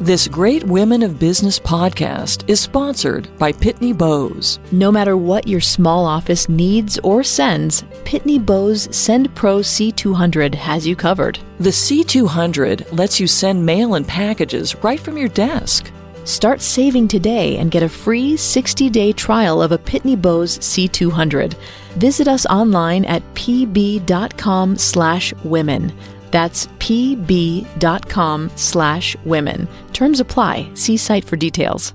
This 0.00 0.28
Great 0.28 0.62
Women 0.64 1.02
of 1.02 1.18
Business 1.18 1.58
podcast 1.58 2.46
is 2.50 2.60
sponsored 2.60 3.30
by 3.38 3.50
Pitney 3.50 3.96
Bowes. 3.96 4.58
No 4.70 4.92
matter 4.92 5.16
what 5.16 5.48
your 5.48 5.62
small 5.62 6.04
office 6.04 6.50
needs 6.50 6.98
or 6.98 7.22
sends, 7.22 7.80
Pitney 8.04 8.44
Bowes 8.44 8.94
Send 8.94 9.34
Pro 9.34 9.60
C200 9.60 10.54
has 10.54 10.86
you 10.86 10.96
covered. 10.96 11.38
The 11.60 11.70
C200 11.70 12.92
lets 12.92 13.18
you 13.18 13.26
send 13.26 13.64
mail 13.64 13.94
and 13.94 14.06
packages 14.06 14.74
right 14.84 15.00
from 15.00 15.16
your 15.16 15.30
desk. 15.30 15.90
Start 16.24 16.60
saving 16.60 17.08
today 17.08 17.56
and 17.56 17.70
get 17.70 17.82
a 17.82 17.88
free 17.88 18.34
60-day 18.34 19.14
trial 19.14 19.62
of 19.62 19.72
a 19.72 19.78
Pitney 19.78 20.20
Bowes 20.20 20.58
C200. 20.58 21.54
Visit 21.94 22.28
us 22.28 22.44
online 22.46 23.06
at 23.06 23.22
pb.com 23.32 24.76
slash 24.76 25.32
women. 25.42 25.90
That's 26.30 26.66
pb.com 26.78 28.50
slash 28.56 29.16
women. 29.24 29.68
Terms 29.92 30.20
apply. 30.20 30.70
See 30.74 30.96
site 30.96 31.24
for 31.24 31.36
details. 31.36 31.94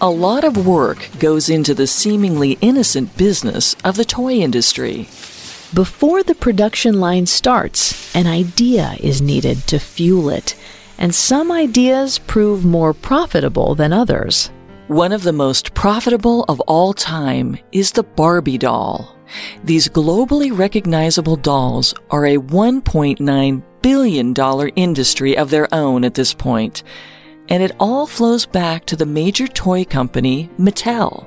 A 0.00 0.08
lot 0.08 0.44
of 0.44 0.64
work 0.64 1.08
goes 1.18 1.50
into 1.50 1.74
the 1.74 1.88
seemingly 1.88 2.56
innocent 2.60 3.16
business 3.16 3.74
of 3.82 3.96
the 3.96 4.04
toy 4.04 4.34
industry. 4.34 5.08
Before 5.74 6.22
the 6.22 6.36
production 6.36 7.00
line 7.00 7.26
starts, 7.26 8.14
an 8.14 8.28
idea 8.28 8.94
is 9.00 9.20
needed 9.20 9.66
to 9.66 9.80
fuel 9.80 10.30
it, 10.30 10.54
and 10.98 11.12
some 11.12 11.50
ideas 11.50 12.20
prove 12.20 12.64
more 12.64 12.94
profitable 12.94 13.74
than 13.74 13.92
others. 13.92 14.52
One 14.86 15.12
of 15.12 15.24
the 15.24 15.32
most 15.32 15.74
profitable 15.74 16.44
of 16.48 16.60
all 16.60 16.94
time 16.94 17.58
is 17.72 17.90
the 17.90 18.04
Barbie 18.04 18.56
doll. 18.56 19.17
These 19.64 19.88
globally 19.88 20.56
recognizable 20.56 21.36
dolls 21.36 21.94
are 22.10 22.26
a 22.26 22.38
$1.9 22.38 23.62
billion 23.82 24.68
industry 24.76 25.36
of 25.36 25.50
their 25.50 25.72
own 25.72 26.04
at 26.04 26.14
this 26.14 26.34
point, 26.34 26.82
and 27.48 27.62
it 27.62 27.72
all 27.78 28.06
flows 28.06 28.46
back 28.46 28.84
to 28.86 28.96
the 28.96 29.06
major 29.06 29.46
toy 29.46 29.84
company, 29.84 30.50
Mattel. 30.58 31.26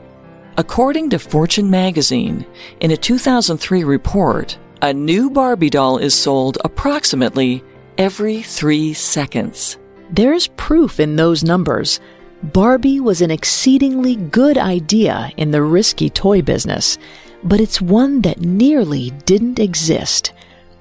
According 0.57 1.09
to 1.11 1.19
Fortune 1.19 1.69
magazine, 1.69 2.45
in 2.81 2.91
a 2.91 2.97
2003 2.97 3.83
report, 3.83 4.57
a 4.81 4.93
new 4.93 5.29
Barbie 5.29 5.69
doll 5.69 5.97
is 5.97 6.13
sold 6.13 6.57
approximately 6.65 7.63
every 7.97 8.41
three 8.41 8.93
seconds. 8.93 9.77
There's 10.09 10.47
proof 10.47 10.99
in 10.99 11.15
those 11.15 11.43
numbers. 11.43 11.99
Barbie 12.43 12.99
was 12.99 13.21
an 13.21 13.31
exceedingly 13.31 14.15
good 14.15 14.57
idea 14.57 15.31
in 15.37 15.51
the 15.51 15.61
risky 15.61 16.09
toy 16.09 16.41
business 16.41 16.97
but 17.43 17.59
it's 17.59 17.81
one 17.81 18.21
that 18.21 18.41
nearly 18.41 19.11
didn't 19.25 19.59
exist. 19.59 20.33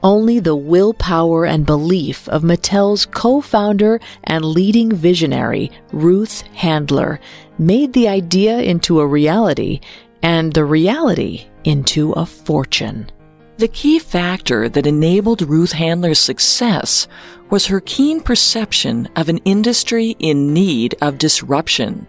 Only 0.03 0.41
the 0.41 0.57
willpower 0.57 1.45
and 1.45 1.67
belief 1.67 2.29
of 2.29 2.43
Mattel's 2.43 3.05
co-founder 3.05 4.01
and 4.25 4.45
leading 4.45 4.91
visionary, 4.93 5.71
Ruth 5.93 6.41
Handler, 6.55 7.21
made 7.59 7.93
the 7.93 8.09
idea 8.09 8.61
into 8.61 9.01
a 9.01 9.07
reality 9.07 9.81
and 10.23 10.53
the 10.53 10.65
reality 10.65 11.47
into 11.65 12.13
a 12.13 12.25
fortune. 12.25 13.11
The 13.59 13.69
key 13.69 13.99
factor 13.99 14.71
that 14.71 14.87
enabled 14.87 15.43
Ruth 15.43 15.73
Handler's 15.73 16.19
success 16.19 17.07
was 17.51 17.67
her 17.67 17.81
keen 17.81 18.23
perception 18.23 19.07
of 19.17 19.29
an 19.29 19.37
industry 19.45 20.17
in 20.19 20.55
need 20.55 20.95
of 21.03 21.19
disruption. 21.19 22.07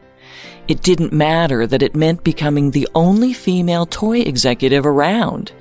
It 0.67 0.83
didn't 0.83 1.11
matter 1.11 1.65
that 1.65 1.81
it 1.81 1.95
meant 1.95 2.23
becoming 2.23 2.71
the 2.71 2.87
only 2.93 3.33
female 3.33 3.85
toy 3.85 4.19
executive 4.19 4.85
around. 4.85 5.51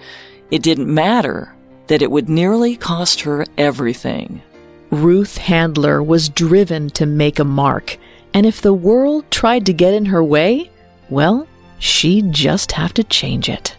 It 0.50 0.62
didn't 0.62 0.92
matter 0.92 1.54
that 1.86 2.02
it 2.02 2.10
would 2.10 2.28
nearly 2.28 2.76
cost 2.76 3.22
her 3.22 3.44
everything. 3.56 4.42
Ruth 4.90 5.38
Handler 5.38 6.02
was 6.02 6.28
driven 6.28 6.90
to 6.90 7.06
make 7.06 7.38
a 7.38 7.44
mark, 7.44 7.96
and 8.34 8.44
if 8.44 8.60
the 8.60 8.74
world 8.74 9.28
tried 9.30 9.66
to 9.66 9.72
get 9.72 9.94
in 9.94 10.06
her 10.06 10.22
way, 10.22 10.70
well, 11.08 11.46
she'd 11.78 12.32
just 12.32 12.72
have 12.72 12.92
to 12.94 13.04
change 13.04 13.48
it. 13.48 13.76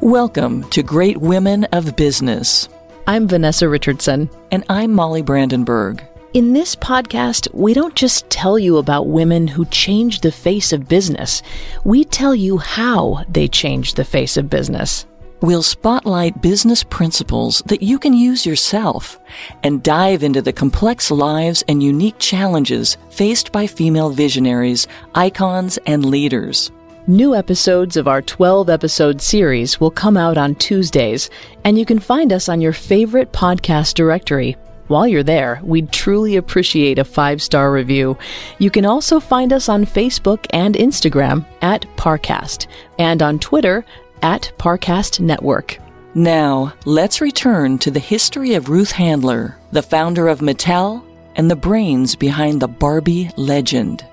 Welcome 0.00 0.64
to 0.70 0.82
Great 0.82 1.18
Women 1.18 1.64
of 1.72 1.96
Business. 1.96 2.68
I'm 3.04 3.26
Vanessa 3.26 3.68
Richardson. 3.68 4.30
And 4.52 4.64
I'm 4.68 4.92
Molly 4.92 5.22
Brandenburg. 5.22 6.04
In 6.34 6.52
this 6.52 6.76
podcast, 6.76 7.52
we 7.52 7.74
don't 7.74 7.96
just 7.96 8.30
tell 8.30 8.60
you 8.60 8.76
about 8.78 9.08
women 9.08 9.48
who 9.48 9.64
changed 9.66 10.22
the 10.22 10.30
face 10.30 10.72
of 10.72 10.88
business, 10.88 11.42
we 11.82 12.04
tell 12.04 12.32
you 12.32 12.58
how 12.58 13.24
they 13.28 13.48
changed 13.48 13.96
the 13.96 14.04
face 14.04 14.36
of 14.36 14.48
business. 14.48 15.04
We'll 15.40 15.64
spotlight 15.64 16.40
business 16.40 16.84
principles 16.84 17.60
that 17.66 17.82
you 17.82 17.98
can 17.98 18.14
use 18.14 18.46
yourself 18.46 19.18
and 19.64 19.82
dive 19.82 20.22
into 20.22 20.40
the 20.40 20.52
complex 20.52 21.10
lives 21.10 21.64
and 21.66 21.82
unique 21.82 22.20
challenges 22.20 22.96
faced 23.10 23.50
by 23.50 23.66
female 23.66 24.10
visionaries, 24.10 24.86
icons, 25.16 25.76
and 25.86 26.04
leaders. 26.04 26.70
New 27.08 27.34
episodes 27.34 27.96
of 27.96 28.06
our 28.06 28.22
12 28.22 28.70
episode 28.70 29.20
series 29.20 29.80
will 29.80 29.90
come 29.90 30.16
out 30.16 30.38
on 30.38 30.54
Tuesdays, 30.54 31.30
and 31.64 31.76
you 31.76 31.84
can 31.84 31.98
find 31.98 32.32
us 32.32 32.48
on 32.48 32.60
your 32.60 32.72
favorite 32.72 33.32
podcast 33.32 33.94
directory. 33.94 34.56
While 34.86 35.08
you're 35.08 35.24
there, 35.24 35.60
we'd 35.64 35.90
truly 35.90 36.36
appreciate 36.36 37.00
a 37.00 37.04
five 37.04 37.42
star 37.42 37.72
review. 37.72 38.16
You 38.60 38.70
can 38.70 38.86
also 38.86 39.18
find 39.18 39.52
us 39.52 39.68
on 39.68 39.84
Facebook 39.84 40.46
and 40.50 40.76
Instagram 40.76 41.44
at 41.60 41.82
Parcast, 41.96 42.68
and 43.00 43.20
on 43.20 43.40
Twitter 43.40 43.84
at 44.22 44.52
Parcast 44.56 45.18
Network. 45.18 45.78
Now, 46.14 46.72
let's 46.84 47.20
return 47.20 47.78
to 47.78 47.90
the 47.90 47.98
history 47.98 48.54
of 48.54 48.68
Ruth 48.68 48.92
Handler, 48.92 49.58
the 49.72 49.82
founder 49.82 50.28
of 50.28 50.38
Mattel 50.38 51.04
and 51.34 51.50
the 51.50 51.56
brains 51.56 52.14
behind 52.14 52.62
the 52.62 52.68
Barbie 52.68 53.28
legend. 53.36 54.06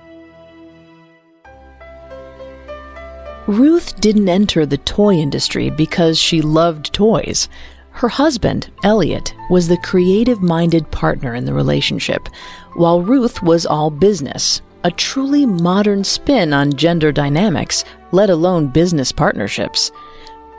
Ruth 3.50 4.00
didn't 4.00 4.28
enter 4.28 4.64
the 4.64 4.78
toy 4.78 5.14
industry 5.14 5.70
because 5.70 6.16
she 6.16 6.40
loved 6.40 6.92
toys. 6.92 7.48
Her 7.90 8.08
husband, 8.08 8.70
Elliot, 8.84 9.34
was 9.50 9.66
the 9.66 9.76
creative 9.78 10.40
minded 10.40 10.88
partner 10.92 11.34
in 11.34 11.46
the 11.46 11.52
relationship, 11.52 12.28
while 12.74 13.02
Ruth 13.02 13.42
was 13.42 13.66
all 13.66 13.90
business, 13.90 14.62
a 14.84 14.92
truly 14.92 15.46
modern 15.46 16.04
spin 16.04 16.52
on 16.52 16.74
gender 16.74 17.10
dynamics, 17.10 17.84
let 18.12 18.30
alone 18.30 18.68
business 18.68 19.10
partnerships. 19.10 19.90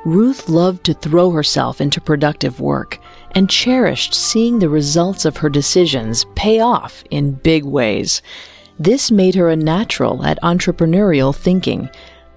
Ruth 0.03 0.49
loved 0.49 0.83
to 0.83 0.93
throw 0.93 1.31
herself 1.31 1.79
into 1.79 2.01
productive 2.01 2.59
work 2.59 2.99
and 3.31 3.49
cherished 3.49 4.13
seeing 4.13 4.59
the 4.59 4.67
results 4.67 5.23
of 5.23 5.37
her 5.37 5.49
decisions 5.49 6.25
pay 6.35 6.59
off 6.59 7.05
in 7.09 7.35
big 7.35 7.63
ways. 7.63 8.21
This 8.77 9.11
made 9.11 9.35
her 9.35 9.49
a 9.49 9.55
natural 9.55 10.25
at 10.25 10.41
entrepreneurial 10.41 11.33
thinking 11.33 11.89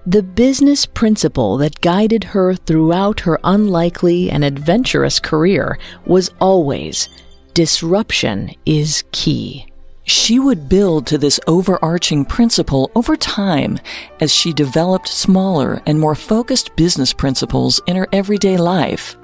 the 0.07 0.21
business 0.21 0.85
principle 0.85 1.57
that 1.57 1.81
guided 1.81 2.23
her 2.23 2.53
throughout 2.53 3.21
her 3.21 3.39
unlikely 3.43 4.29
and 4.29 4.43
adventurous 4.43 5.19
career 5.19 5.79
was 6.05 6.29
always 6.39 7.09
disruption 7.55 8.51
is 8.65 9.03
key. 9.11 9.65
She 10.03 10.37
would 10.37 10.69
build 10.69 11.07
to 11.07 11.17
this 11.17 11.39
overarching 11.47 12.25
principle 12.25 12.91
over 12.93 13.15
time 13.15 13.79
as 14.19 14.31
she 14.31 14.53
developed 14.53 15.07
smaller 15.07 15.81
and 15.87 15.99
more 15.99 16.13
focused 16.13 16.75
business 16.75 17.11
principles 17.11 17.81
in 17.87 17.95
her 17.95 18.07
everyday 18.11 18.57
life. 18.57 19.17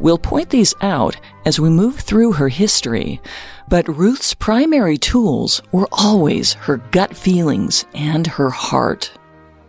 We'll 0.00 0.18
point 0.18 0.50
these 0.50 0.74
out 0.80 1.16
as 1.44 1.60
we 1.60 1.70
move 1.70 1.96
through 2.00 2.32
her 2.32 2.48
history, 2.48 3.20
but 3.68 3.86
Ruth's 3.86 4.34
primary 4.34 4.98
tools 4.98 5.62
were 5.70 5.88
always 5.92 6.54
her 6.54 6.78
gut 6.78 7.16
feelings 7.16 7.84
and 7.94 8.26
her 8.26 8.50
heart. 8.50 9.15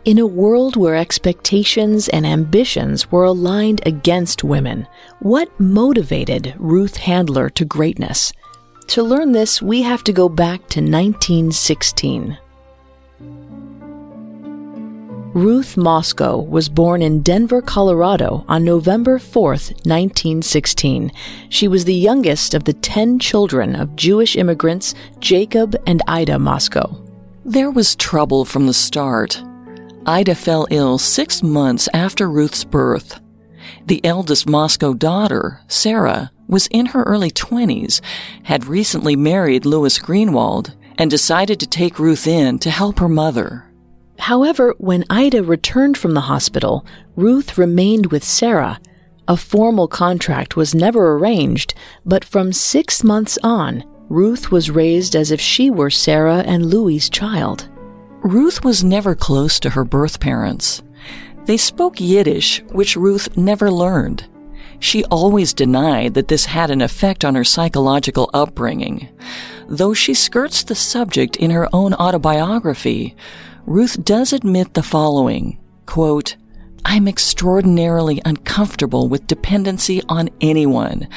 In 0.07 0.19
a 0.19 0.25
world 0.25 0.77
where 0.77 0.95
expectations 0.95 2.07
and 2.07 2.25
ambitions 2.25 3.11
were 3.11 3.25
aligned 3.25 3.85
against 3.85 4.41
women, 4.41 4.87
what 5.19 5.49
motivated 5.59 6.53
Ruth 6.57 6.95
Handler 6.95 7.49
to 7.49 7.65
greatness? 7.65 8.31
To 8.87 9.03
learn 9.03 9.33
this, 9.33 9.61
we 9.61 9.81
have 9.81 10.05
to 10.05 10.13
go 10.13 10.29
back 10.29 10.59
to 10.69 10.79
1916. 10.79 12.37
Ruth 15.33 15.75
Mosko 15.75 16.47
was 16.47 16.69
born 16.69 17.01
in 17.01 17.21
Denver, 17.21 17.61
Colorado 17.61 18.45
on 18.47 18.63
November 18.63 19.19
4, 19.19 19.43
1916. 19.49 21.11
She 21.49 21.67
was 21.67 21.83
the 21.83 21.93
youngest 21.93 22.53
of 22.53 22.63
the 22.63 22.71
10 22.71 23.19
children 23.19 23.75
of 23.75 23.97
Jewish 23.97 24.37
immigrants 24.37 24.95
Jacob 25.19 25.75
and 25.85 26.01
Ida 26.07 26.35
Mosko. 26.35 26.95
There 27.43 27.71
was 27.71 27.97
trouble 27.97 28.45
from 28.45 28.67
the 28.67 28.73
start. 28.73 29.43
Ida 30.09 30.35
fell 30.35 30.67
ill 30.69 30.97
six 30.97 31.43
months 31.43 31.89
after 31.93 32.29
Ruth's 32.29 32.63
birth. 32.63 33.19
The 33.85 33.99
eldest 34.05 34.45
Mosko 34.47 34.97
daughter, 34.97 35.59
Sarah, 35.67 36.31
was 36.47 36.67
in 36.67 36.85
her 36.87 37.03
early 37.03 37.29
20s, 37.29 37.99
had 38.43 38.67
recently 38.67 39.17
married 39.17 39.65
Louis 39.65 39.99
Greenwald, 39.99 40.73
and 40.97 41.11
decided 41.11 41.59
to 41.59 41.67
take 41.67 41.99
Ruth 41.99 42.25
in 42.25 42.57
to 42.59 42.69
help 42.69 42.99
her 42.99 43.09
mother. 43.09 43.65
However, 44.17 44.73
when 44.77 45.03
Ida 45.09 45.43
returned 45.43 45.97
from 45.97 46.13
the 46.13 46.21
hospital, 46.21 46.85
Ruth 47.17 47.57
remained 47.57 48.05
with 48.05 48.23
Sarah. 48.23 48.79
A 49.27 49.35
formal 49.35 49.89
contract 49.89 50.55
was 50.55 50.73
never 50.73 51.15
arranged, 51.15 51.73
but 52.05 52.23
from 52.23 52.53
six 52.53 53.03
months 53.03 53.37
on, 53.43 53.83
Ruth 54.07 54.53
was 54.53 54.69
raised 54.71 55.17
as 55.17 55.31
if 55.31 55.41
she 55.41 55.69
were 55.69 55.89
Sarah 55.89 56.43
and 56.47 56.67
Louie's 56.67 57.09
child. 57.09 57.69
Ruth 58.27 58.61
was 58.61 58.83
never 58.83 59.15
close 59.15 59.57
to 59.57 59.69
her 59.69 59.85
birth 59.85 60.19
parents. 60.19 60.83
They 61.45 61.55
spoke 61.55 62.01
Yiddish, 62.01 62.61
which 62.73 62.97
Ruth 62.97 63.37
never 63.37 63.71
learned. 63.71 64.27
She 64.79 65.05
always 65.05 65.53
denied 65.53 66.13
that 66.15 66.27
this 66.27 66.43
had 66.43 66.69
an 66.69 66.81
effect 66.81 67.23
on 67.23 67.35
her 67.35 67.45
psychological 67.45 68.29
upbringing. 68.33 69.07
Though 69.69 69.93
she 69.93 70.13
skirts 70.13 70.61
the 70.61 70.75
subject 70.75 71.37
in 71.37 71.51
her 71.51 71.69
own 71.71 71.93
autobiography, 71.93 73.15
Ruth 73.65 74.03
does 74.03 74.33
admit 74.33 74.73
the 74.73 74.83
following 74.83 75.57
quote, 75.85 76.35
I'm 76.83 77.07
extraordinarily 77.07 78.21
uncomfortable 78.25 79.07
with 79.07 79.27
dependency 79.27 80.01
on 80.09 80.29
anyone. 80.41 81.07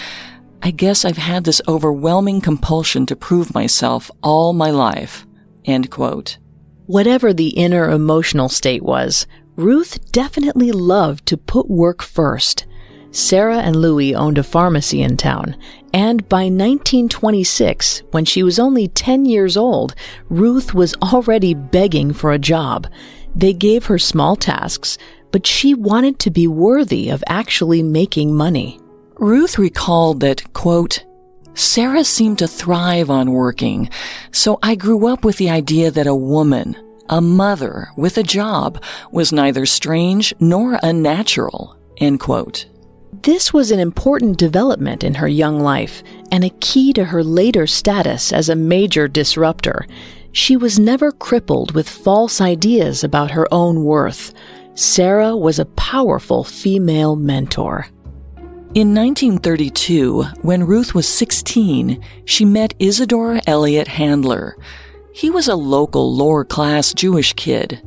I 0.63 0.71
guess 0.71 1.05
I've 1.05 1.17
had 1.17 1.43
this 1.43 1.61
overwhelming 1.67 2.41
compulsion 2.41 3.05
to 3.07 3.17
prove 3.17 3.53
myself 3.53 4.13
all 4.23 4.53
my 4.53 4.71
life. 4.71 5.27
End 5.65 5.91
quote. 5.91 6.39
Whatever 6.91 7.33
the 7.33 7.51
inner 7.51 7.89
emotional 7.89 8.49
state 8.49 8.83
was, 8.83 9.25
Ruth 9.55 10.11
definitely 10.11 10.73
loved 10.73 11.25
to 11.27 11.37
put 11.37 11.71
work 11.71 12.03
first. 12.03 12.67
Sarah 13.13 13.59
and 13.59 13.77
Louie 13.77 14.13
owned 14.13 14.39
a 14.39 14.43
pharmacy 14.43 15.01
in 15.01 15.17
town, 15.17 15.57
and 15.95 16.29
by 16.29 16.47
1926, 16.47 18.03
when 18.11 18.25
she 18.25 18.43
was 18.43 18.59
only 18.59 18.89
10 18.89 19.25
years 19.25 19.57
old, 19.57 19.95
Ruth 20.29 20.75
was 20.75 20.97
already 20.97 21.55
begging 21.55 22.13
for 22.13 22.33
a 22.33 22.41
job. 22.41 22.89
They 23.37 23.53
gave 23.53 23.87
her 23.87 23.97
small 23.97 24.35
tasks, 24.35 24.99
but 25.31 25.47
she 25.47 25.75
wanted 25.75 26.19
to 26.19 26.31
be 26.33 26.49
worthy 26.49 27.09
of 27.09 27.23
actually 27.29 27.85
making 27.85 28.35
money. 28.35 28.81
Ruth 29.15 29.59
recalled 29.59 30.19
that, 30.23 30.53
quote, 30.55 31.05
Sarah 31.61 32.05
seemed 32.05 32.39
to 32.39 32.49
thrive 32.49 33.11
on 33.11 33.33
working, 33.33 33.91
so 34.33 34.59
I 34.63 34.75
grew 34.75 35.07
up 35.07 35.27
with 35.27 35.37
the 35.37 35.51
idea 35.51 35.91
that 35.91 36.07
a 36.07 36.15
woman, 36.15 36.75
a 37.11 37.21
mother 37.21 37.91
with 37.99 38.17
a 38.17 38.23
job, 38.23 38.83
was 39.13 39.31
neither 39.31 39.67
strange 39.67 40.33
nor 40.41 40.81
unnatural, 40.83 41.77
end 41.99 42.19
quote. 42.19 42.65
This 43.13 43.53
was 43.53 43.71
an 43.71 43.79
important 43.79 44.39
development 44.39 45.05
in 45.05 45.15
her 45.17 45.29
young 45.29 45.61
life 45.61 46.03
and 46.33 46.45
a 46.45 46.57
key 46.61 46.95
to 46.95 47.05
her 47.05 47.23
later 47.23 47.67
status 47.67 48.33
as 48.33 48.49
a 48.49 48.57
major 48.57 49.07
disruptor. 49.07 49.87
She 50.33 50.57
was 50.57 50.79
never 50.79 51.13
crippled 51.13 51.75
with 51.75 51.91
false 51.91 52.41
ideas 52.41 53.05
about 53.05 53.33
her 53.33 53.47
own 53.53 53.85
worth. 53.85 54.33
Sarah 54.75 55.37
was 55.37 55.59
a 55.59 55.67
powerful 55.67 56.43
female 56.43 57.17
mentor. 57.17 57.87
In 58.73 58.95
1932, 58.95 60.23
when 60.43 60.65
Ruth 60.65 60.95
was 60.95 61.09
16, 61.09 62.01
she 62.25 62.45
met 62.45 62.73
Isidore 62.79 63.41
Elliott 63.45 63.89
Handler. 63.89 64.57
He 65.13 65.29
was 65.29 65.49
a 65.49 65.57
local 65.57 66.15
lower 66.15 66.45
class 66.45 66.95
Jewish 66.95 67.33
kid. 67.33 67.83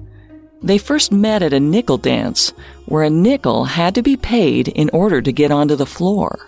They 0.61 0.77
first 0.77 1.09
met 1.09 1.41
at 1.41 1.53
a 1.53 1.59
nickel 1.61 1.97
dance, 1.97 2.51
where 2.85 3.03
a 3.03 3.09
nickel 3.09 3.63
had 3.63 3.95
to 3.95 4.01
be 4.01 4.17
paid 4.17 4.67
in 4.67 4.89
order 4.89 5.21
to 5.21 5.31
get 5.31 5.51
onto 5.51 5.77
the 5.77 5.85
floor. 5.85 6.45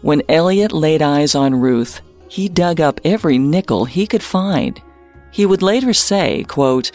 When 0.00 0.24
Elliott 0.28 0.72
laid 0.72 1.00
eyes 1.00 1.36
on 1.36 1.54
Ruth, 1.54 2.00
he 2.26 2.48
dug 2.48 2.80
up 2.80 3.00
every 3.04 3.38
nickel 3.38 3.84
he 3.84 4.08
could 4.08 4.24
find. 4.24 4.82
He 5.30 5.46
would 5.46 5.62
later 5.62 5.92
say, 5.92 6.42
quote, 6.48 6.90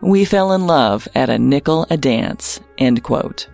We 0.00 0.24
fell 0.24 0.52
in 0.52 0.66
love 0.66 1.06
at 1.14 1.28
a 1.28 1.38
nickel 1.38 1.86
a 1.90 1.98
dance, 1.98 2.60
end 2.78 3.02
quote. 3.02 3.46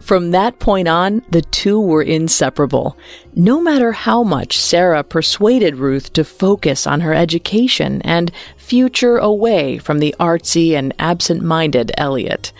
From 0.00 0.32
that 0.32 0.58
point 0.58 0.86
on, 0.86 1.22
the 1.30 1.40
two 1.40 1.80
were 1.80 2.02
inseparable. 2.02 2.96
No 3.34 3.60
matter 3.60 3.92
how 3.92 4.22
much 4.22 4.58
Sarah 4.58 5.02
persuaded 5.02 5.76
Ruth 5.76 6.12
to 6.12 6.24
focus 6.24 6.86
on 6.86 7.00
her 7.00 7.14
education 7.14 8.02
and 8.02 8.30
future 8.56 9.16
away 9.16 9.78
from 9.78 10.00
the 10.00 10.14
artsy 10.20 10.72
and 10.72 10.94
absent 10.98 11.42
minded 11.42 11.92
Elliot. 11.96 12.52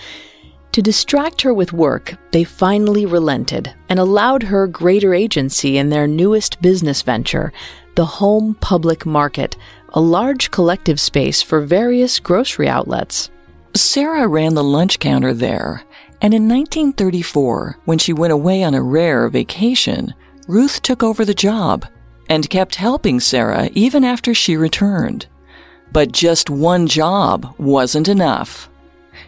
To 0.72 0.82
distract 0.82 1.42
her 1.42 1.54
with 1.54 1.72
work, 1.72 2.16
they 2.32 2.42
finally 2.42 3.06
relented 3.06 3.72
and 3.88 4.00
allowed 4.00 4.42
her 4.42 4.66
greater 4.66 5.14
agency 5.14 5.76
in 5.78 5.90
their 5.90 6.08
newest 6.08 6.60
business 6.60 7.02
venture, 7.02 7.52
the 7.94 8.04
Home 8.04 8.54
Public 8.56 9.06
Market, 9.06 9.56
a 9.90 10.00
large 10.00 10.50
collective 10.50 10.98
space 10.98 11.42
for 11.42 11.60
various 11.60 12.18
grocery 12.18 12.68
outlets. 12.68 13.30
Sarah 13.76 14.26
ran 14.26 14.54
the 14.54 14.64
lunch 14.64 14.98
counter 14.98 15.32
there, 15.32 15.84
and 16.24 16.32
in 16.32 16.48
1934, 16.48 17.80
when 17.84 17.98
she 17.98 18.14
went 18.14 18.32
away 18.32 18.64
on 18.64 18.72
a 18.72 18.82
rare 18.82 19.28
vacation, 19.28 20.14
Ruth 20.48 20.80
took 20.80 21.02
over 21.02 21.22
the 21.22 21.34
job 21.34 21.84
and 22.30 22.48
kept 22.48 22.76
helping 22.76 23.20
Sarah 23.20 23.68
even 23.74 24.04
after 24.04 24.32
she 24.32 24.56
returned. 24.56 25.26
But 25.92 26.12
just 26.12 26.48
one 26.48 26.86
job 26.86 27.54
wasn't 27.58 28.08
enough. 28.08 28.70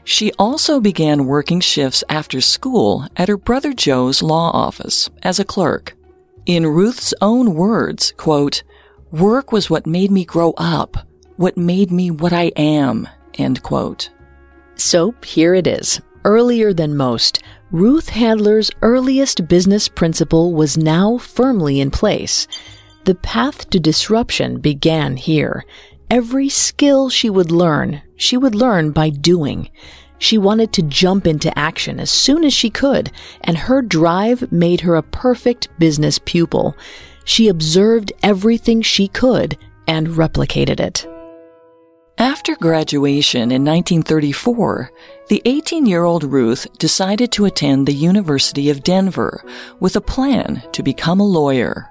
She 0.04 0.32
also 0.38 0.80
began 0.80 1.26
working 1.26 1.60
shifts 1.60 2.02
after 2.08 2.40
school 2.40 3.06
at 3.14 3.28
her 3.28 3.36
brother 3.36 3.74
Joe's 3.74 4.22
law 4.22 4.50
office 4.52 5.10
as 5.22 5.38
a 5.38 5.44
clerk. 5.44 5.94
In 6.46 6.66
Ruth's 6.66 7.12
own 7.20 7.52
words, 7.54 8.14
quote, 8.16 8.62
work 9.10 9.52
was 9.52 9.68
what 9.68 9.86
made 9.86 10.10
me 10.10 10.24
grow 10.24 10.54
up, 10.56 10.96
what 11.36 11.58
made 11.58 11.90
me 11.90 12.10
what 12.10 12.32
I 12.32 12.52
am, 12.56 13.06
end 13.34 13.62
quote. 13.62 14.08
So 14.76 15.14
here 15.22 15.54
it 15.54 15.66
is. 15.66 16.00
Earlier 16.26 16.72
than 16.72 16.96
most, 16.96 17.40
Ruth 17.70 18.08
Handler's 18.08 18.72
earliest 18.82 19.46
business 19.46 19.88
principle 19.88 20.52
was 20.52 20.76
now 20.76 21.18
firmly 21.18 21.78
in 21.78 21.92
place. 21.92 22.48
The 23.04 23.14
path 23.14 23.70
to 23.70 23.78
disruption 23.78 24.58
began 24.58 25.18
here. 25.18 25.64
Every 26.10 26.48
skill 26.48 27.10
she 27.10 27.30
would 27.30 27.52
learn, 27.52 28.02
she 28.16 28.36
would 28.36 28.56
learn 28.56 28.90
by 28.90 29.10
doing. 29.10 29.70
She 30.18 30.36
wanted 30.36 30.72
to 30.72 30.82
jump 30.82 31.28
into 31.28 31.56
action 31.56 32.00
as 32.00 32.10
soon 32.10 32.42
as 32.42 32.52
she 32.52 32.70
could, 32.70 33.12
and 33.42 33.56
her 33.56 33.80
drive 33.80 34.50
made 34.50 34.80
her 34.80 34.96
a 34.96 35.04
perfect 35.04 35.68
business 35.78 36.18
pupil. 36.18 36.76
She 37.24 37.46
observed 37.46 38.12
everything 38.24 38.82
she 38.82 39.06
could 39.06 39.56
and 39.86 40.08
replicated 40.08 40.80
it. 40.80 41.06
After 42.18 42.56
graduation 42.56 43.52
in 43.52 43.62
1934, 43.62 44.90
the 45.28 45.42
18 45.44 45.84
year 45.84 46.04
old 46.04 46.24
Ruth 46.24 46.66
decided 46.78 47.30
to 47.32 47.44
attend 47.44 47.86
the 47.86 47.92
University 47.92 48.70
of 48.70 48.82
Denver 48.82 49.44
with 49.80 49.96
a 49.96 50.00
plan 50.00 50.62
to 50.72 50.82
become 50.82 51.20
a 51.20 51.26
lawyer. 51.26 51.90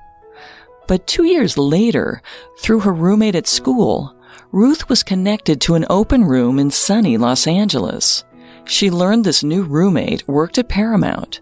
But 0.87 1.05
two 1.05 1.25
years 1.25 1.59
later, 1.59 2.23
through 2.59 2.79
her 2.79 2.93
roommate 2.93 3.35
at 3.35 3.45
school, 3.45 4.15
Ruth 4.51 4.89
was 4.89 5.03
connected 5.03 5.61
to 5.61 5.75
an 5.75 5.85
open 5.91 6.25
room 6.25 6.57
in 6.57 6.71
sunny 6.71 7.17
Los 7.17 7.45
Angeles. 7.45 8.23
She 8.65 8.89
learned 8.89 9.25
this 9.25 9.43
new 9.43 9.61
roommate 9.61 10.27
worked 10.27 10.57
at 10.57 10.69
Paramount. 10.69 11.39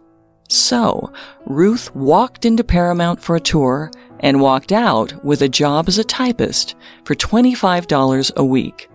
So, 0.49 1.11
Ruth 1.45 1.93
walked 1.95 2.45
into 2.45 2.63
Paramount 2.63 3.21
for 3.21 3.35
a 3.35 3.41
tour 3.41 3.91
and 4.19 4.41
walked 4.41 4.71
out 4.71 5.23
with 5.23 5.41
a 5.41 5.49
job 5.49 5.87
as 5.87 5.97
a 5.97 6.03
typist 6.03 6.75
for 7.05 7.15
$25 7.15 8.35
a 8.35 8.45
week. 8.45 8.89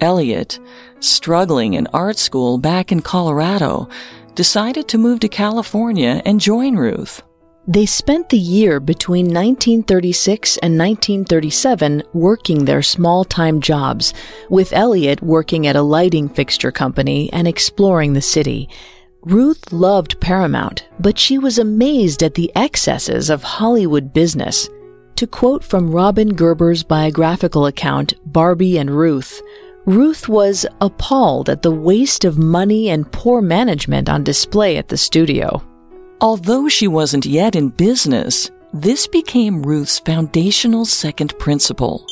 Elliott, 0.00 0.58
struggling 1.00 1.74
in 1.74 1.86
art 1.88 2.18
school 2.18 2.58
back 2.58 2.92
in 2.92 3.00
Colorado, 3.00 3.88
decided 4.34 4.88
to 4.88 4.98
move 4.98 5.20
to 5.20 5.28
California 5.28 6.20
and 6.24 6.40
join 6.40 6.76
Ruth. 6.76 7.22
They 7.66 7.86
spent 7.86 8.28
the 8.28 8.38
year 8.38 8.78
between 8.78 9.26
1936 9.26 10.58
and 10.58 10.78
1937 10.78 12.02
working 12.12 12.64
their 12.66 12.82
small 12.82 13.24
time 13.24 13.62
jobs, 13.62 14.12
with 14.50 14.74
Elliott 14.74 15.22
working 15.22 15.66
at 15.66 15.76
a 15.76 15.80
lighting 15.80 16.28
fixture 16.28 16.70
company 16.70 17.32
and 17.32 17.48
exploring 17.48 18.12
the 18.12 18.20
city. 18.20 18.68
Ruth 19.24 19.72
loved 19.72 20.20
Paramount, 20.20 20.86
but 21.00 21.18
she 21.18 21.38
was 21.38 21.58
amazed 21.58 22.22
at 22.22 22.34
the 22.34 22.52
excesses 22.54 23.30
of 23.30 23.42
Hollywood 23.42 24.12
business. 24.12 24.68
To 25.16 25.26
quote 25.26 25.64
from 25.64 25.90
Robin 25.90 26.36
Gerber's 26.36 26.82
biographical 26.82 27.64
account, 27.64 28.12
Barbie 28.30 28.76
and 28.76 28.90
Ruth, 28.90 29.40
Ruth 29.86 30.28
was 30.28 30.66
appalled 30.82 31.48
at 31.48 31.62
the 31.62 31.70
waste 31.70 32.26
of 32.26 32.36
money 32.36 32.90
and 32.90 33.10
poor 33.12 33.40
management 33.40 34.10
on 34.10 34.24
display 34.24 34.76
at 34.76 34.88
the 34.88 34.98
studio. 34.98 35.62
Although 36.20 36.68
she 36.68 36.86
wasn't 36.86 37.24
yet 37.24 37.56
in 37.56 37.70
business, 37.70 38.50
this 38.74 39.06
became 39.06 39.62
Ruth's 39.62 40.00
foundational 40.00 40.84
second 40.84 41.38
principle. 41.38 42.06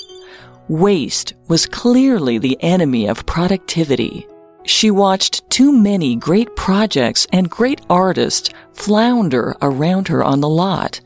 Waste 0.69 1.35
was 1.49 1.66
clearly 1.66 2.38
the 2.38 2.57
enemy 2.62 3.07
of 3.07 3.26
productivity. 3.26 4.26
She 4.64 4.90
watched 4.90 5.49
too 5.50 5.73
many 5.73 6.16
great 6.16 6.54
projects 6.54 7.26
and 7.33 7.50
great 7.50 7.81
artists 7.90 8.50
flounder 8.73 9.57
around 9.61 10.09
her 10.09 10.23
on 10.23 10.40
the 10.40 10.49
lot. 10.49 11.00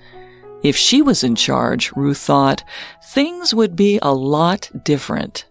If 0.62 0.76
she 0.76 1.00
was 1.00 1.24
in 1.24 1.34
charge, 1.34 1.92
Ruth 1.94 2.18
thought, 2.18 2.64
things 3.12 3.54
would 3.54 3.76
be 3.76 3.98
a 4.02 4.12
lot 4.12 4.70
different. 4.84 5.46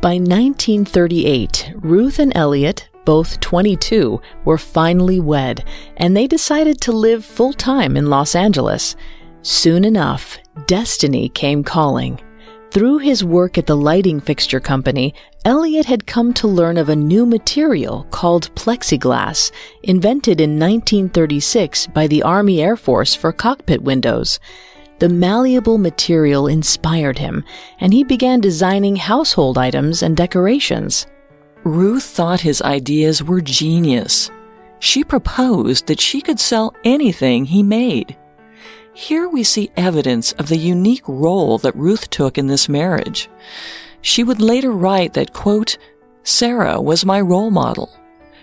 By 0.00 0.14
1938, 0.14 1.74
Ruth 1.76 2.18
and 2.18 2.32
Elliot, 2.34 2.88
both 3.04 3.40
22, 3.40 4.20
were 4.44 4.58
finally 4.58 5.20
wed, 5.20 5.64
and 5.96 6.16
they 6.16 6.26
decided 6.26 6.80
to 6.80 6.92
live 6.92 7.24
full 7.24 7.52
time 7.52 7.96
in 7.96 8.10
Los 8.10 8.34
Angeles. 8.34 8.96
Soon 9.42 9.84
enough, 9.84 10.38
destiny 10.66 11.28
came 11.28 11.64
calling. 11.64 12.20
Through 12.72 13.00
his 13.00 13.22
work 13.22 13.58
at 13.58 13.66
the 13.66 13.76
lighting 13.76 14.18
fixture 14.18 14.58
company, 14.58 15.14
Elliot 15.44 15.84
had 15.84 16.06
come 16.06 16.32
to 16.32 16.48
learn 16.48 16.78
of 16.78 16.88
a 16.88 16.96
new 16.96 17.26
material 17.26 18.06
called 18.10 18.50
plexiglass, 18.54 19.52
invented 19.82 20.40
in 20.40 20.58
1936 20.58 21.88
by 21.88 22.06
the 22.06 22.22
Army 22.22 22.62
Air 22.62 22.78
Force 22.78 23.14
for 23.14 23.30
cockpit 23.30 23.82
windows. 23.82 24.40
The 25.00 25.10
malleable 25.10 25.76
material 25.76 26.46
inspired 26.46 27.18
him, 27.18 27.44
and 27.78 27.92
he 27.92 28.04
began 28.04 28.40
designing 28.40 28.96
household 28.96 29.58
items 29.58 30.02
and 30.02 30.16
decorations. 30.16 31.06
Ruth 31.64 32.04
thought 32.04 32.40
his 32.40 32.62
ideas 32.62 33.22
were 33.22 33.42
genius. 33.42 34.30
She 34.78 35.04
proposed 35.04 35.88
that 35.88 36.00
she 36.00 36.22
could 36.22 36.40
sell 36.40 36.74
anything 36.84 37.44
he 37.44 37.62
made. 37.62 38.16
Here 38.94 39.26
we 39.26 39.42
see 39.42 39.70
evidence 39.74 40.32
of 40.32 40.48
the 40.48 40.58
unique 40.58 41.08
role 41.08 41.56
that 41.58 41.74
Ruth 41.74 42.10
took 42.10 42.36
in 42.36 42.46
this 42.46 42.68
marriage. 42.68 43.30
She 44.02 44.22
would 44.22 44.40
later 44.40 44.70
write 44.70 45.14
that, 45.14 45.32
quote, 45.32 45.78
Sarah 46.24 46.80
was 46.80 47.04
my 47.04 47.20
role 47.20 47.50
model. 47.50 47.90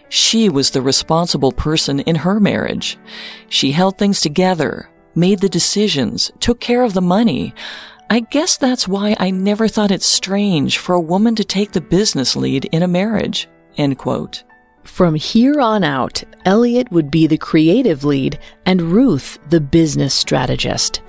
She 0.09 0.49
was 0.49 0.71
the 0.71 0.81
responsible 0.81 1.51
person 1.51 1.99
in 1.99 2.15
her 2.15 2.39
marriage. 2.39 2.97
She 3.47 3.71
held 3.71 3.97
things 3.97 4.21
together, 4.21 4.89
made 5.13 5.39
the 5.39 5.49
decisions, 5.49 6.31
took 6.39 6.59
care 6.59 6.81
of 6.81 6.93
the 6.93 7.01
money. 7.01 7.53
I 8.09 8.21
guess 8.21 8.57
that's 8.57 8.87
why 8.87 9.15
I 9.19 9.29
never 9.29 9.67
thought 9.67 9.91
it 9.91 10.01
strange 10.01 10.79
for 10.79 10.95
a 10.95 10.99
woman 10.99 11.35
to 11.35 11.43
take 11.43 11.73
the 11.73 11.81
business 11.81 12.35
lead 12.35 12.65
in 12.65 12.81
a 12.81 12.87
marriage. 12.87 13.47
End 13.77 13.99
quote. 13.99 14.43
From 14.99 15.15
here 15.15 15.61
on 15.61 15.85
out, 15.85 16.21
Elliot 16.43 16.91
would 16.91 17.09
be 17.09 17.25
the 17.25 17.37
creative 17.37 18.03
lead 18.03 18.37
and 18.65 18.81
Ruth 18.81 19.39
the 19.49 19.61
business 19.61 20.13
strategist. 20.13 21.01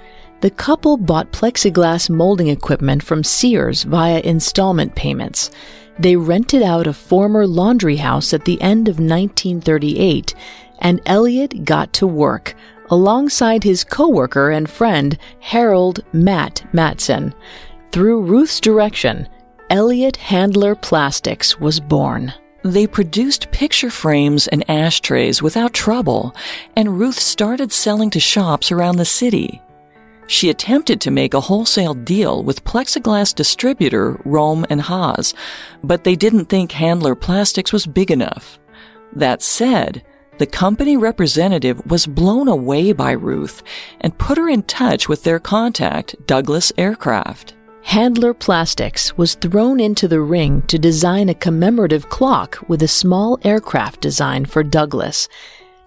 The 0.43 0.51
couple 0.51 0.97
bought 0.97 1.33
plexiglass 1.33 2.09
molding 2.09 2.47
equipment 2.47 3.03
from 3.03 3.25
Sears 3.25 3.83
via 3.83 4.21
installment 4.21 4.95
payments. 4.95 5.51
They 5.99 6.15
rented 6.15 6.63
out 6.63 6.87
a 6.87 6.93
former 6.93 7.49
laundry 7.49 7.97
house 7.97 8.33
at 8.33 8.45
the 8.45 8.63
end 8.63 8.87
of 8.87 9.01
1938, 9.01 10.37
and 10.79 11.01
Elliot 11.07 11.65
got 11.65 11.93
to 11.95 12.07
work 12.07 12.55
alongside 12.91 13.65
his 13.65 13.83
coworker 13.83 14.53
and 14.53 14.71
friend 14.71 15.19
Harold 15.41 16.05
Matt 16.13 16.65
Matson. 16.73 17.35
Through 17.91 18.23
Ruth's 18.23 18.61
direction, 18.61 19.29
Elliot 19.69 20.15
Handler 20.15 20.77
Plastics 20.77 21.59
was 21.59 21.81
born. 21.81 22.33
They 22.63 22.87
produced 22.87 23.51
picture 23.53 23.91
frames 23.91 24.47
and 24.47 24.69
ashtrays 24.69 25.41
without 25.41 25.73
trouble, 25.73 26.35
and 26.77 26.99
Ruth 26.99 27.19
started 27.19 27.73
selling 27.73 28.11
to 28.11 28.21
shops 28.21 28.71
around 28.71 28.97
the 28.97 29.05
city. 29.05 29.63
She 30.27 30.51
attempted 30.51 31.01
to 31.01 31.11
make 31.11 31.35
a 31.35 31.41
wholesale 31.41 31.95
deal 31.95 32.45
with 32.45 32.65
plexiglass 32.65 33.35
distributor 33.35 34.21
Rohm 34.25 34.65
and 34.71 34.81
Haas, 34.81 35.35
but 35.83 36.05
they 36.05 36.15
didn't 36.15 36.45
think 36.47 36.73
Handler 36.73 37.15
Plastics 37.15 37.73
was 37.73 37.87
big 37.87 38.11
enough. 38.11 38.59
That 39.13 39.43
said, 39.43 40.05
the 40.39 40.47
company 40.47 40.97
representative 40.97 41.85
was 41.87 42.07
blown 42.07 42.47
away 42.47 42.93
by 42.93 43.13
Ruth 43.13 43.63
and 44.01 44.17
put 44.19 44.39
her 44.39 44.49
in 44.49 44.63
touch 44.63 45.09
with 45.09 45.25
their 45.25 45.41
contact, 45.41 46.15
Douglas 46.27 46.73
Aircraft. 46.79 47.55
Handler 47.83 48.35
Plastics 48.35 49.17
was 49.17 49.35
thrown 49.35 49.81
into 49.81 50.07
the 50.07 50.21
ring 50.21 50.63
to 50.69 50.79
design 50.79 51.29
a 51.29 51.35
commemorative 51.35 52.09
clock 52.09 52.59
with 52.69 52.83
a 52.83 52.89
small 52.89 53.39
aircraft 53.43 54.01
design 54.01 54.45
for 54.45 54.63
Douglas. 54.63 55.29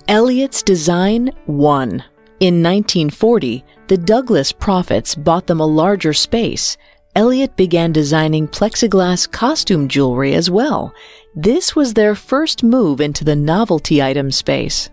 Elliott's 0.08 0.64
design 0.64 1.32
won. 1.46 2.04
In 2.40 2.62
1940, 2.62 3.64
the 3.88 3.98
Douglas 3.98 4.52
profits 4.52 5.16
bought 5.16 5.48
them 5.48 5.62
a 5.62 5.66
larger 5.66 6.14
space. 6.14 6.78
Elliot 7.16 7.56
began 7.56 7.92
designing 7.92 8.48
plexiglass 8.48 9.32
costume 9.32 9.88
jewelry 9.88 10.34
as 10.34 10.50
well. 10.50 10.94
This 11.36 11.76
was 11.76 11.94
their 11.94 12.16
first 12.16 12.64
move 12.64 13.00
into 13.00 13.24
the 13.24 13.36
novelty 13.36 14.02
item 14.02 14.32
space. 14.32 14.90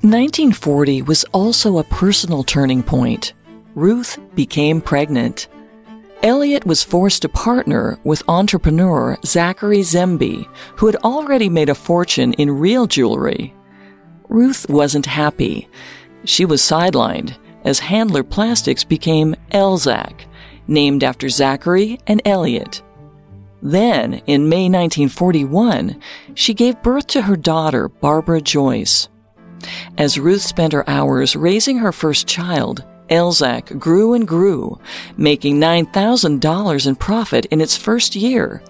1940 0.00 1.02
was 1.02 1.24
also 1.32 1.78
a 1.78 1.84
personal 1.84 2.42
turning 2.42 2.82
point. 2.82 3.32
Ruth 3.74 4.18
became 4.34 4.80
pregnant. 4.80 5.48
Elliot 6.22 6.64
was 6.64 6.84
forced 6.84 7.22
to 7.22 7.28
partner 7.28 7.98
with 8.04 8.22
entrepreneur 8.28 9.18
Zachary 9.24 9.80
Zemby, 9.80 10.46
who 10.76 10.86
had 10.86 10.96
already 10.96 11.48
made 11.48 11.68
a 11.68 11.74
fortune 11.74 12.32
in 12.34 12.58
real 12.58 12.86
jewelry. 12.86 13.52
Ruth 14.28 14.66
wasn't 14.68 15.06
happy. 15.06 15.68
She 16.24 16.44
was 16.44 16.62
sidelined 16.62 17.36
as 17.64 17.80
Handler 17.80 18.22
Plastics 18.22 18.84
became 18.84 19.34
Elzac, 19.50 20.26
named 20.68 21.02
after 21.02 21.28
Zachary 21.28 21.98
and 22.06 22.22
Elliot. 22.24 22.82
Then, 23.60 24.14
in 24.26 24.48
May 24.48 24.68
1941, 24.68 26.00
she 26.34 26.54
gave 26.54 26.82
birth 26.82 27.06
to 27.08 27.22
her 27.22 27.36
daughter, 27.36 27.88
Barbara 27.88 28.40
Joyce. 28.40 29.08
As 29.96 30.18
Ruth 30.18 30.42
spent 30.42 30.74
her 30.74 30.88
hours 30.88 31.34
raising 31.34 31.78
her 31.78 31.92
first 31.92 32.26
child, 32.26 32.84
Elzac 33.08 33.78
grew 33.78 34.14
and 34.14 34.26
grew, 34.26 34.80
making 35.16 35.60
$9,000 35.60 36.86
in 36.86 36.96
profit 36.96 37.44
in 37.46 37.60
its 37.60 37.76
first 37.76 38.16
year. 38.16 38.62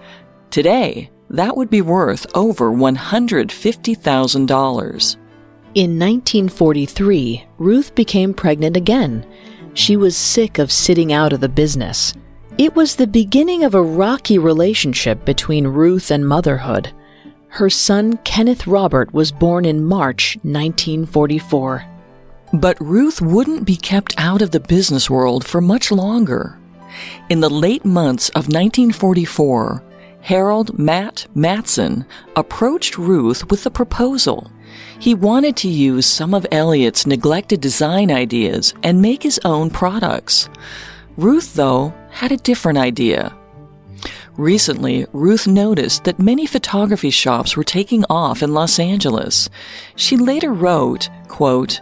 Today, 0.51 1.09
that 1.29 1.57
would 1.57 1.69
be 1.69 1.81
worth 1.81 2.25
over 2.35 2.71
$150,000. 2.71 5.15
In 5.75 5.99
1943, 5.99 7.45
Ruth 7.57 7.93
became 7.95 8.33
pregnant 8.33 8.77
again. 8.77 9.25
She 9.73 9.97
was 9.97 10.15
sick 10.15 10.57
of 10.57 10.71
sitting 10.71 11.11
out 11.11 11.33
of 11.33 11.41
the 11.41 11.49
business. 11.49 12.13
It 12.57 12.73
was 12.75 12.95
the 12.95 13.07
beginning 13.07 13.65
of 13.65 13.75
a 13.75 13.81
rocky 13.81 14.37
relationship 14.37 15.25
between 15.25 15.67
Ruth 15.67 16.11
and 16.11 16.25
motherhood. 16.25 16.93
Her 17.49 17.69
son, 17.69 18.17
Kenneth 18.23 18.67
Robert, 18.67 19.13
was 19.13 19.33
born 19.33 19.65
in 19.65 19.83
March 19.83 20.37
1944. 20.43 21.94
But 22.55 22.79
Ruth 22.79 23.21
wouldn't 23.21 23.65
be 23.65 23.75
kept 23.75 24.15
out 24.17 24.41
of 24.41 24.51
the 24.51 24.61
business 24.61 25.09
world 25.09 25.45
for 25.45 25.59
much 25.59 25.91
longer. 25.91 26.57
In 27.29 27.41
the 27.41 27.49
late 27.49 27.83
months 27.83 28.29
of 28.29 28.47
1944, 28.47 29.83
Harold 30.21 30.79
Matt 30.79 31.27
Matson 31.35 32.05
approached 32.37 32.97
Ruth 32.97 33.49
with 33.49 33.65
a 33.65 33.69
proposal. 33.69 34.49
He 34.97 35.13
wanted 35.13 35.57
to 35.57 35.67
use 35.67 36.05
some 36.05 36.33
of 36.33 36.47
Elliot's 36.49 37.05
neglected 37.05 37.59
design 37.59 38.09
ideas 38.09 38.73
and 38.83 39.01
make 39.01 39.23
his 39.23 39.39
own 39.43 39.69
products. 39.69 40.47
Ruth, 41.17 41.55
though, 41.55 41.93
had 42.09 42.31
a 42.31 42.37
different 42.37 42.77
idea. 42.77 43.35
Recently, 44.37 45.05
Ruth 45.11 45.45
noticed 45.45 46.05
that 46.05 46.19
many 46.19 46.45
photography 46.45 47.09
shops 47.09 47.57
were 47.57 47.65
taking 47.65 48.05
off 48.09 48.41
in 48.41 48.53
Los 48.53 48.79
Angeles. 48.79 49.49
She 49.97 50.15
later 50.15 50.53
wrote, 50.53 51.09
quote, 51.27 51.81